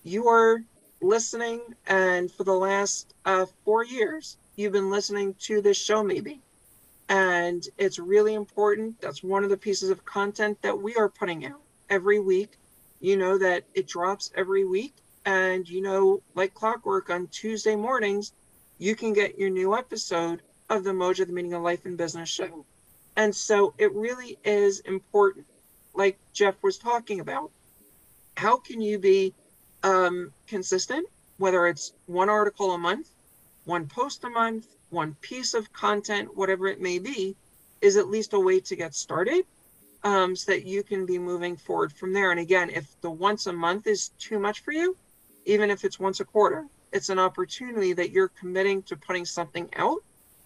You 0.03 0.27
are 0.27 0.63
listening, 1.01 1.61
and 1.85 2.31
for 2.31 2.43
the 2.43 2.53
last 2.53 3.13
uh, 3.25 3.45
four 3.65 3.83
years, 3.83 4.37
you've 4.55 4.73
been 4.73 4.89
listening 4.89 5.35
to 5.41 5.61
this 5.61 5.77
show, 5.77 6.03
maybe. 6.03 6.41
And 7.09 7.67
it's 7.77 7.99
really 7.99 8.33
important. 8.33 8.99
That's 9.01 9.23
one 9.23 9.43
of 9.43 9.49
the 9.49 9.57
pieces 9.57 9.89
of 9.89 10.05
content 10.05 10.61
that 10.61 10.81
we 10.81 10.95
are 10.95 11.09
putting 11.09 11.45
out 11.45 11.61
every 11.89 12.19
week. 12.19 12.57
You 12.99 13.17
know 13.17 13.37
that 13.37 13.63
it 13.73 13.87
drops 13.87 14.31
every 14.35 14.65
week. 14.65 14.93
And, 15.25 15.67
you 15.67 15.81
know, 15.81 16.21
like 16.35 16.53
clockwork 16.53 17.09
on 17.09 17.27
Tuesday 17.27 17.75
mornings, 17.75 18.31
you 18.77 18.95
can 18.95 19.11
get 19.11 19.37
your 19.37 19.49
new 19.49 19.75
episode 19.75 20.41
of 20.69 20.83
the 20.83 20.91
Mojo, 20.91 21.27
the 21.27 21.33
Meaning 21.33 21.53
of 21.53 21.63
Life 21.63 21.85
and 21.85 21.97
Business 21.97 22.29
show. 22.29 22.65
And 23.17 23.35
so 23.35 23.73
it 23.77 23.93
really 23.93 24.37
is 24.43 24.79
important, 24.81 25.45
like 25.93 26.17
Jeff 26.31 26.55
was 26.63 26.77
talking 26.77 27.19
about. 27.19 27.51
How 28.37 28.57
can 28.57 28.79
you 28.79 28.99
be 28.99 29.33
um, 29.83 30.31
consistent, 30.45 31.07
whether 31.37 31.67
it's 31.67 31.93
one 32.05 32.29
article 32.29 32.71
a 32.71 32.77
month, 32.77 33.09
one 33.65 33.87
post 33.87 34.23
a 34.23 34.29
month, 34.29 34.67
one 34.91 35.15
piece 35.21 35.53
of 35.53 35.73
content, 35.73 36.37
whatever 36.37 36.67
it 36.67 36.79
may 36.79 36.99
be, 36.99 37.35
is 37.81 37.97
at 37.97 38.07
least 38.07 38.33
a 38.33 38.39
way 38.39 38.59
to 38.61 38.75
get 38.75 38.95
started 38.95 39.45
um, 40.07 40.37
so 40.37 40.53
that 40.53 40.65
you 40.65 40.83
can 40.83 41.05
be 41.05 41.19
moving 41.19 41.57
forward 41.57 41.91
from 41.91 42.13
there. 42.13 42.31
And 42.31 42.39
again, 42.39 42.69
if 42.69 42.85
the 43.01 43.11
once 43.11 43.45
a 43.45 43.51
month 43.51 43.87
is 43.87 44.09
too 44.17 44.39
much 44.39 44.61
for 44.61 44.71
you, 44.71 44.95
even 45.45 45.69
if 45.69 45.83
it's 45.83 45.99
once 45.99 46.21
a 46.21 46.25
quarter, 46.25 46.65
it's 46.93 47.09
an 47.09 47.19
opportunity 47.19 47.91
that 47.91 48.11
you're 48.11 48.29
committing 48.29 48.83
to 48.83 48.95
putting 48.95 49.25
something 49.25 49.69
out. 49.75 49.97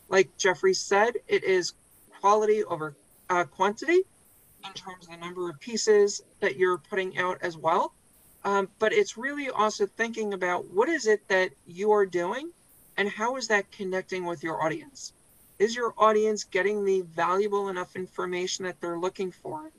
Like 0.10 0.36
Jeffrey 0.36 0.74
said, 0.74 1.14
it 1.28 1.44
is 1.44 1.74
quality 2.20 2.64
over 2.64 2.96
uh, 3.30 3.44
quantity 3.44 4.02
in 4.66 4.74
terms 4.74 5.06
of 5.06 5.12
the 5.12 5.18
number 5.18 5.48
of 5.48 5.60
pieces 5.60 6.24
that 6.40 6.56
you're 6.58 6.80
putting 6.80 7.20
out 7.20 7.38
as 7.44 7.56
well. 7.56 7.94
Um, 8.44 8.68
but 8.80 8.92
it's 8.94 9.16
really 9.16 9.52
also 9.52 9.86
thinking 9.86 10.34
about 10.34 10.66
what 10.74 10.90
is 10.90 11.06
it 11.06 11.28
that 11.28 11.52
you 11.68 11.92
are 11.92 12.08
doing 12.08 12.52
and 12.98 13.08
how 13.08 13.36
is 13.36 13.48
that 13.50 13.72
connecting 13.72 14.26
with 14.26 14.44
your 14.44 14.64
audience? 14.64 15.14
Is 15.62 15.76
your 15.76 15.94
audience 15.96 16.44
getting 16.44 16.84
the 16.84 17.02
valuable 17.02 17.70
enough 17.70 17.96
information 17.96 18.66
that 18.66 18.82
they're 18.82 18.98
looking 18.98 19.32
for 19.32 19.72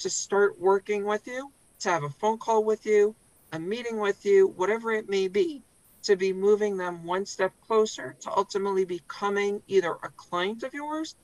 to 0.00 0.10
start 0.10 0.58
working 0.58 1.04
with 1.04 1.28
you, 1.28 1.52
to 1.78 1.90
have 1.90 2.02
a 2.02 2.10
phone 2.10 2.38
call 2.38 2.64
with 2.64 2.84
you, 2.84 3.14
a 3.52 3.58
meeting 3.60 4.00
with 4.00 4.26
you, 4.26 4.48
whatever 4.48 4.90
it 4.90 5.08
may 5.08 5.28
be, 5.28 5.62
to 6.02 6.16
be 6.16 6.32
moving 6.32 6.76
them 6.76 7.04
one 7.04 7.24
step 7.24 7.52
closer 7.64 8.16
to 8.18 8.36
ultimately 8.36 8.84
becoming 8.84 9.62
either 9.68 9.92
a 10.02 10.08
client 10.16 10.64
of 10.64 10.74
yours 10.74 11.14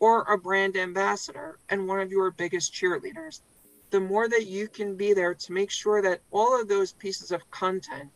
or 0.00 0.24
a 0.24 0.36
brand 0.36 0.76
ambassador 0.76 1.58
and 1.70 1.88
one 1.88 2.00
of 2.00 2.10
your 2.10 2.30
biggest 2.30 2.74
cheerleaders. 2.74 3.40
The 3.88 4.00
more 4.00 4.28
that 4.28 4.44
you 4.44 4.68
can 4.68 4.96
be 4.96 5.14
there 5.14 5.32
to 5.32 5.52
make 5.52 5.70
sure 5.70 6.02
that 6.02 6.20
all 6.30 6.60
of 6.60 6.68
those 6.68 6.92
pieces 6.92 7.30
of 7.30 7.50
content 7.50 8.10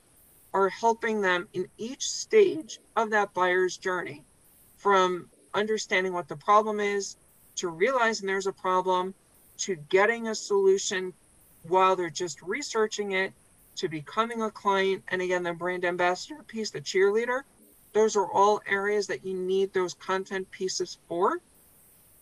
are 0.52 0.68
helping 0.68 1.22
them 1.22 1.48
in 1.54 1.66
each 1.78 2.10
stage 2.10 2.78
of 2.94 3.08
that 3.08 3.32
buyer's 3.32 3.78
journey 3.78 4.22
from 4.76 5.30
understanding 5.56 6.12
what 6.12 6.28
the 6.28 6.36
problem 6.36 6.78
is 6.78 7.16
to 7.56 7.68
realizing 7.68 8.26
there's 8.26 8.46
a 8.46 8.52
problem 8.52 9.14
to 9.58 9.74
getting 9.88 10.28
a 10.28 10.34
solution 10.34 11.12
while 11.64 11.96
they're 11.96 12.10
just 12.10 12.42
researching 12.42 13.12
it 13.12 13.32
to 13.74 13.88
becoming 13.88 14.42
a 14.42 14.50
client 14.50 15.02
and 15.08 15.20
again 15.20 15.42
the 15.42 15.52
brand 15.52 15.84
ambassador 15.84 16.42
piece 16.46 16.70
the 16.70 16.80
cheerleader 16.80 17.42
those 17.96 18.14
are 18.14 18.30
all 18.30 18.60
areas 18.68 19.06
that 19.06 19.24
you 19.24 19.34
need 19.34 19.72
those 19.72 19.94
content 19.94 20.50
pieces 20.50 20.98
for 21.08 21.40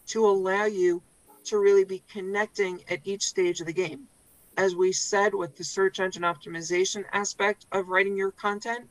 to 0.07 0.25
allow 0.25 0.65
you 0.67 1.03
to 1.45 1.59
really 1.59 1.85
be 1.85 2.03
connecting 2.09 2.81
at 2.89 3.01
each 3.05 3.25
stage 3.25 3.61
of 3.61 3.67
the 3.67 3.73
game. 3.73 4.07
As 4.57 4.77
we 4.77 4.93
said 4.93 5.35
with 5.35 5.57
the 5.57 5.65
search 5.65 5.99
engine 5.99 6.23
optimization 6.23 7.05
aspect 7.13 7.67
of 7.73 7.89
writing 7.89 8.17
your 8.17 8.31
content, 8.31 8.89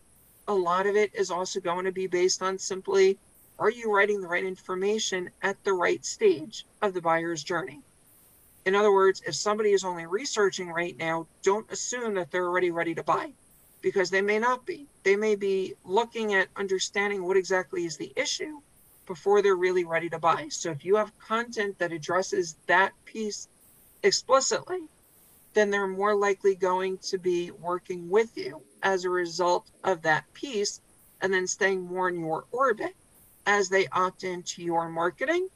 a 0.48 0.54
lot 0.54 0.86
of 0.86 0.96
it 0.96 1.12
is 1.16 1.32
also 1.32 1.62
going 1.62 1.86
to 1.86 1.92
be 1.92 2.06
based 2.06 2.42
on 2.42 2.60
simply 2.60 3.18
are 3.60 3.70
you 3.70 3.94
writing 3.94 4.22
the 4.22 4.28
right 4.28 4.44
information 4.44 5.30
at 5.42 5.64
the 5.64 5.74
right 5.74 6.04
stage 6.04 6.66
of 6.82 6.94
the 6.94 7.02
buyer's 7.02 7.44
journey? 7.44 7.82
In 8.66 8.76
other 8.76 8.92
words, 8.92 9.22
if 9.28 9.36
somebody 9.36 9.72
is 9.72 9.84
only 9.84 10.06
researching 10.06 10.70
right 10.70 10.98
now, 10.98 11.28
don't 11.44 11.70
assume 11.72 12.16
that 12.16 12.32
they're 12.32 12.48
already 12.48 12.72
ready 12.72 12.96
to 12.96 13.04
buy 13.04 13.34
because 13.82 14.10
they 14.10 14.22
may 14.22 14.40
not 14.40 14.66
be. 14.66 14.88
They 15.04 15.16
may 15.16 15.36
be 15.36 15.76
looking 15.84 16.34
at 16.34 16.48
understanding 16.56 17.24
what 17.24 17.38
exactly 17.38 17.86
is 17.86 17.98
the 17.98 18.14
issue 18.16 18.62
before 19.06 19.42
they're 19.42 19.56
really 19.56 19.84
ready 19.84 20.10
to 20.10 20.20
buy. 20.20 20.48
So 20.50 20.72
if 20.72 20.86
you 20.86 20.96
have 20.96 21.18
content 21.20 21.78
that 21.80 21.92
addresses 21.92 22.56
that 22.68 22.94
piece 23.06 23.50
explicitly, 24.02 24.88
then 25.54 25.70
they're 25.70 25.88
more 25.88 26.16
likely 26.16 26.56
going 26.56 26.98
to 27.00 27.18
be 27.18 27.52
working 27.52 28.10
with 28.10 28.36
you 28.38 28.62
as 28.82 29.04
a 29.04 29.10
result 29.10 29.70
of 29.84 30.02
that 30.02 30.32
piece 30.34 30.82
and 31.22 31.34
then 31.34 31.46
staying 31.46 31.82
more 31.82 32.10
in 32.10 32.20
your 32.20 32.46
orbit 32.52 32.96
as 33.46 33.70
they 33.70 33.88
opt 33.88 34.24
into 34.24 34.64
your 34.64 34.90
marketing 34.90 35.48